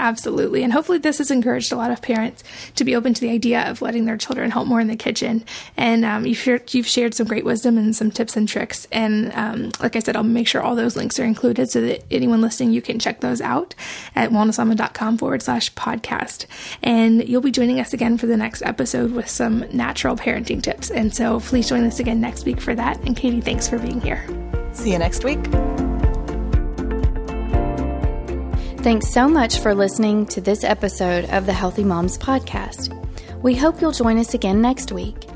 Absolutely. 0.00 0.62
And 0.62 0.72
hopefully, 0.72 0.96
this 0.96 1.18
has 1.18 1.30
encouraged 1.30 1.72
a 1.72 1.76
lot 1.76 1.90
of 1.90 2.00
parents 2.00 2.42
to 2.76 2.84
be 2.84 2.96
open 2.96 3.12
to 3.12 3.20
the 3.20 3.28
idea 3.28 3.70
of 3.70 3.82
letting 3.82 4.06
their 4.06 4.16
children 4.16 4.50
help 4.50 4.66
more 4.66 4.80
in 4.80 4.86
the 4.86 4.96
kitchen. 4.96 5.44
And 5.76 6.06
um, 6.06 6.24
you've, 6.24 6.38
shared, 6.38 6.72
you've 6.72 6.86
shared 6.86 7.12
some 7.12 7.26
great 7.26 7.44
wisdom 7.44 7.76
and 7.76 7.94
some 7.94 8.10
tips 8.10 8.34
and 8.34 8.48
tricks. 8.48 8.88
And 8.90 9.30
um, 9.34 9.70
like 9.78 9.96
I 9.96 9.98
said, 9.98 10.16
I'll 10.16 10.22
make 10.22 10.48
sure 10.48 10.62
all 10.62 10.74
those 10.74 10.96
links 10.96 11.20
are 11.20 11.24
included 11.24 11.70
so 11.70 11.82
that 11.82 12.02
anyone 12.10 12.40
listening, 12.40 12.72
you 12.72 12.80
can 12.80 12.98
check 12.98 13.20
those 13.20 13.42
out 13.42 13.74
at 14.14 14.30
wellnessmama.com 14.30 15.18
forward 15.18 15.42
slash 15.42 15.72
podcast. 15.74 16.46
And 16.82 17.28
you'll 17.28 17.42
be 17.42 17.50
joining 17.50 17.78
us 17.78 17.92
again 17.92 18.16
for 18.16 18.26
the 18.26 18.38
next 18.38 18.62
episode 18.62 19.12
with 19.12 19.28
some 19.28 19.66
natural 19.70 20.16
parenting 20.16 20.62
tips. 20.62 20.90
And 20.90 21.14
so 21.14 21.40
please 21.40 21.68
join 21.68 21.84
us 21.84 22.00
again 22.00 22.22
next 22.22 22.46
week 22.46 22.60
for 22.62 22.74
that. 22.74 22.98
And 23.00 23.14
Katie, 23.14 23.42
thanks 23.42 23.68
for 23.68 23.78
being 23.78 24.00
here. 24.00 24.26
See 24.72 24.92
you 24.92 24.98
next 24.98 25.24
week. 25.24 25.40
Thanks 28.82 29.08
so 29.08 29.28
much 29.28 29.58
for 29.58 29.74
listening 29.74 30.24
to 30.28 30.40
this 30.40 30.64
episode 30.64 31.26
of 31.26 31.44
the 31.44 31.52
Healthy 31.52 31.84
Moms 31.84 32.16
Podcast. 32.16 32.96
We 33.42 33.54
hope 33.54 33.78
you'll 33.78 33.92
join 33.92 34.16
us 34.16 34.32
again 34.32 34.62
next 34.62 34.90
week. 34.90 35.26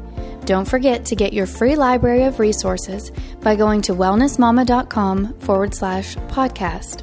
Don't 0.46 0.66
forget 0.66 1.04
to 1.04 1.14
get 1.14 1.34
your 1.34 1.44
free 1.44 1.76
library 1.76 2.22
of 2.22 2.40
resources 2.40 3.12
by 3.42 3.54
going 3.54 3.82
to 3.82 3.92
wellnessmama.com 3.92 5.34
forward 5.40 5.74
slash 5.74 6.16
podcast. 6.16 7.02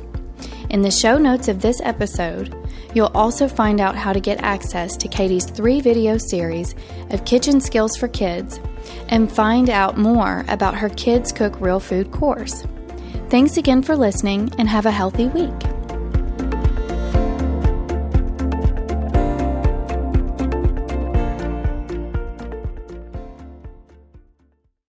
In 0.72 0.82
the 0.82 0.90
show 0.90 1.20
notes 1.20 1.48
of 1.48 1.62
this 1.62 1.80
episode, 1.84 2.56
you'll 2.96 3.12
also 3.14 3.48
find 3.48 3.80
out 3.80 3.96
how 3.96 4.12
to 4.12 4.20
get 4.20 4.42
access 4.42 4.98
to 4.98 5.08
Katie's 5.08 5.46
three 5.46 5.80
video 5.80 6.18
series 6.18 6.74
of 7.12 7.24
kitchen 7.24 7.62
skills 7.62 7.96
for 7.96 8.08
kids 8.08 8.60
and 9.10 9.32
find 9.32 9.70
out 9.70 10.00
more 10.00 10.44
about 10.48 10.74
her 10.74 10.90
Kids 10.90 11.32
Cook 11.32 11.62
Real 11.62 11.80
Food 11.80 12.12
course. 12.12 12.66
Thanks 13.30 13.58
again 13.58 13.84
for 13.84 13.96
listening 13.96 14.52
and 14.58 14.68
have 14.68 14.88
a 14.88 14.92
healthy 14.92 15.28
week. 15.28 15.81